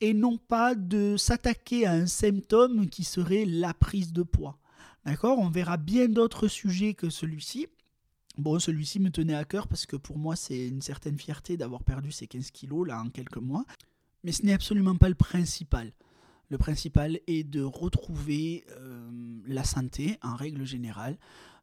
et 0.00 0.14
non 0.14 0.36
pas 0.36 0.74
de 0.74 1.16
s'attaquer 1.16 1.86
à 1.86 1.92
un 1.92 2.06
symptôme 2.06 2.88
qui 2.88 3.04
serait 3.04 3.44
la 3.44 3.72
prise 3.74 4.12
de 4.12 4.22
poids. 4.22 4.58
D'accord? 5.04 5.38
On 5.38 5.48
verra 5.48 5.76
bien 5.76 6.08
d'autres 6.08 6.48
sujets 6.48 6.94
que 6.94 7.08
celui-ci. 7.08 7.68
Bon, 8.36 8.58
celui-ci 8.58 9.00
me 9.00 9.10
tenait 9.10 9.34
à 9.34 9.44
cœur 9.44 9.68
parce 9.68 9.86
que 9.86 9.96
pour 9.96 10.18
moi, 10.18 10.36
c'est 10.36 10.68
une 10.68 10.82
certaine 10.82 11.18
fierté 11.18 11.56
d'avoir 11.56 11.82
perdu 11.82 12.12
ces 12.12 12.26
15 12.26 12.50
kilos 12.50 12.86
là 12.86 13.00
en 13.00 13.08
quelques 13.10 13.36
mois. 13.36 13.64
Mais 14.24 14.32
ce 14.32 14.44
n'est 14.44 14.52
absolument 14.52 14.96
pas 14.96 15.08
le 15.08 15.14
principal. 15.14 15.92
Le 16.50 16.58
principal 16.58 17.20
est 17.28 17.44
de 17.44 17.62
retrouver 17.62 18.64
euh, 18.70 19.08
la 19.46 19.62
santé 19.62 20.18
en 20.20 20.34
règle 20.34 20.64
générale, 20.64 21.16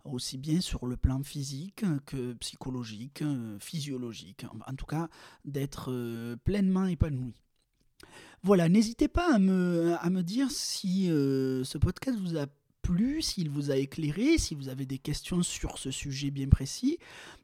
aussi 0.06 0.38
bien 0.38 0.62
sur 0.62 0.88
le 0.88 0.96
plan 0.96 1.22
physique 1.24 1.84
que 2.06 2.32
psychologique, 2.34 3.22
euh, 3.22 3.60
physiologique, 3.60 4.46
en 4.66 4.74
tout 4.76 4.86
cas 4.86 5.10
d'être 5.44 5.92
euh, 5.92 6.38
pleinement 6.38 6.86
épanoui. 6.86 7.36
Voilà, 8.44 8.70
n'hésitez 8.70 9.10
pas 9.10 9.36
à 9.36 9.40
me, 9.40 9.96
à 10.00 10.10
me 10.10 10.24
dire 10.24 10.52
si 10.52 11.08
ce 11.08 11.78
podcast 11.78 12.18
vous 12.20 12.38
a 12.38 12.46
s'il 13.22 13.50
vous 13.50 13.72
a 13.72 13.78
éclairé, 13.78 14.38
si 14.38 14.56
vous 14.56 14.70
avez 14.70 14.86
des 14.86 14.98
questions 14.98 15.44
sur 15.44 15.78
ce 15.78 15.92
sujet 15.92 16.32
bien 16.32 16.48
précis, 16.48 16.98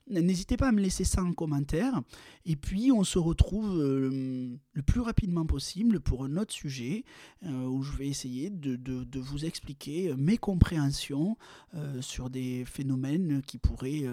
n'hésitez 0.07 0.57
pas 0.57 0.69
à 0.69 0.71
me 0.71 0.81
laisser 0.81 1.03
ça 1.03 1.23
en 1.23 1.33
commentaire. 1.33 2.01
Et 2.45 2.55
puis 2.55 2.91
on 2.91 3.03
se 3.03 3.19
retrouve 3.19 3.79
euh, 3.79 4.55
le 4.73 4.81
plus 4.81 5.01
rapidement 5.01 5.45
possible 5.45 5.99
pour 5.99 6.23
un 6.23 6.37
autre 6.37 6.53
sujet 6.53 7.03
euh, 7.45 7.65
où 7.65 7.83
je 7.83 7.91
vais 7.97 8.07
essayer 8.07 8.49
de, 8.49 9.19
vous 9.19 9.45
expliquer 9.45 10.13
mes 10.17 10.37
compréhensions 10.37 11.37
euh, 11.75 12.01
sur 12.01 12.29
des 12.29 12.65
phénomènes 12.65 13.41
qui 13.41 13.57
pourraient 13.57 14.05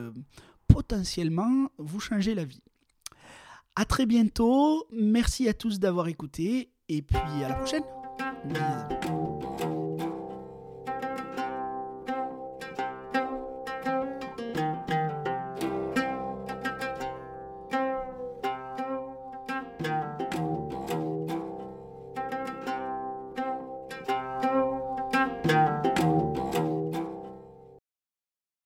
potentiellement 0.68 1.70
vous 1.78 2.00
changer 2.00 2.34
la 2.34 2.44
vie. 2.44 2.62
A 3.76 3.84
très 3.84 4.06
bientôt, 4.06 4.86
merci 4.92 5.48
à 5.48 5.54
tous 5.54 5.78
d'avoir 5.78 6.08
écouté 6.08 6.70
et 6.88 7.02
puis 7.02 7.18
à 7.18 7.48
la 7.48 7.54
prochaine. 7.54 7.84